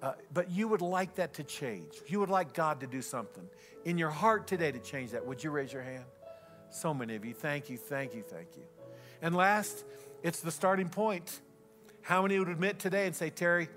Uh, 0.00 0.12
but 0.32 0.50
you 0.50 0.68
would 0.68 0.80
like 0.80 1.16
that 1.16 1.34
to 1.34 1.44
change. 1.44 1.94
You 2.06 2.20
would 2.20 2.30
like 2.30 2.54
God 2.54 2.80
to 2.80 2.86
do 2.86 3.02
something 3.02 3.46
in 3.84 3.98
your 3.98 4.10
heart 4.10 4.46
today 4.46 4.72
to 4.72 4.78
change 4.78 5.10
that. 5.10 5.26
Would 5.26 5.42
you 5.42 5.50
raise 5.50 5.72
your 5.72 5.82
hand? 5.82 6.04
So 6.70 6.94
many 6.94 7.16
of 7.16 7.24
you. 7.24 7.34
Thank 7.34 7.68
you, 7.68 7.76
thank 7.76 8.14
you, 8.14 8.22
thank 8.22 8.48
you. 8.56 8.62
And 9.20 9.34
last, 9.34 9.84
it's 10.22 10.40
the 10.40 10.50
starting 10.50 10.88
point. 10.88 11.40
How 12.00 12.22
many 12.22 12.38
would 12.38 12.48
admit 12.48 12.78
today 12.78 13.06
and 13.06 13.14
say, 13.14 13.28
Terry, 13.28 13.68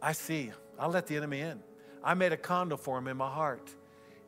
I 0.00 0.12
see. 0.12 0.50
I'll 0.78 0.90
let 0.90 1.06
the 1.06 1.16
enemy 1.16 1.40
in. 1.40 1.60
I 2.04 2.14
made 2.14 2.32
a 2.32 2.36
condo 2.36 2.76
for 2.76 2.98
him 2.98 3.08
in 3.08 3.16
my 3.16 3.30
heart. 3.30 3.70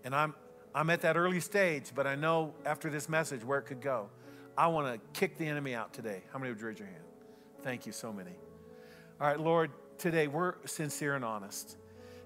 And 0.05 0.14
I'm, 0.14 0.35
I'm 0.75 0.91
at 0.91 1.01
that 1.03 1.16
early 1.16 1.41
stage, 1.41 1.93
but 1.95 2.07
I 2.07 2.14
know 2.14 2.55
after 2.64 2.91
this 2.91 3.09
message 3.09 3.45
where 3.45 3.59
it 3.59 3.66
could 3.66 3.81
go. 3.81 4.09
I 4.57 4.68
want 4.68 4.95
to 4.95 5.01
kick 5.18 5.37
the 5.37 5.47
enemy 5.47 5.75
out 5.75 5.93
today. 5.93 6.22
How 6.33 6.39
many 6.39 6.53
would 6.53 6.62
raise 6.62 6.79
your 6.79 6.87
hand? 6.87 7.03
Thank 7.62 7.87
you, 7.87 7.93
so 7.93 8.12
many. 8.12 8.31
All 9.20 9.27
right, 9.27 9.41
Lord, 9.41 9.70
today 9.99 10.29
we're 10.29 10.55
sincere 10.64 11.16
and 11.16 11.25
honest. 11.25 11.77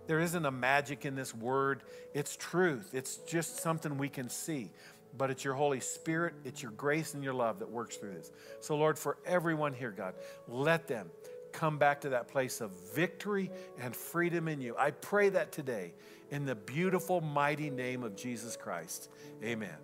There 0.06 0.20
isn't 0.20 0.44
a 0.44 0.50
magic 0.50 1.04
in 1.04 1.14
this 1.14 1.34
word, 1.34 1.82
it's 2.14 2.36
truth. 2.36 2.90
It's 2.94 3.16
just 3.18 3.58
something 3.58 3.98
we 3.98 4.08
can 4.08 4.28
see. 4.28 4.70
But 5.16 5.30
it's 5.30 5.44
your 5.44 5.54
Holy 5.54 5.80
Spirit, 5.80 6.34
it's 6.44 6.62
your 6.62 6.72
grace 6.72 7.14
and 7.14 7.24
your 7.24 7.34
love 7.34 7.58
that 7.60 7.70
works 7.70 7.96
through 7.96 8.14
this. 8.14 8.30
So, 8.60 8.76
Lord, 8.76 8.98
for 8.98 9.18
everyone 9.24 9.72
here, 9.72 9.90
God, 9.90 10.14
let 10.46 10.86
them 10.86 11.10
come 11.58 11.76
back 11.76 12.00
to 12.02 12.10
that 12.10 12.28
place 12.28 12.60
of 12.60 12.70
victory 12.94 13.50
and 13.80 13.94
freedom 13.94 14.46
in 14.46 14.60
you. 14.60 14.76
I 14.78 14.92
pray 14.92 15.28
that 15.30 15.50
today 15.50 15.92
in 16.30 16.44
the 16.46 16.54
beautiful, 16.54 17.20
mighty 17.20 17.68
name 17.68 18.04
of 18.04 18.14
Jesus 18.14 18.56
Christ. 18.56 19.10
Amen. 19.42 19.76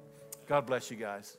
God 0.46 0.66
bless 0.66 0.88
you 0.88 0.96
guys. 0.96 1.36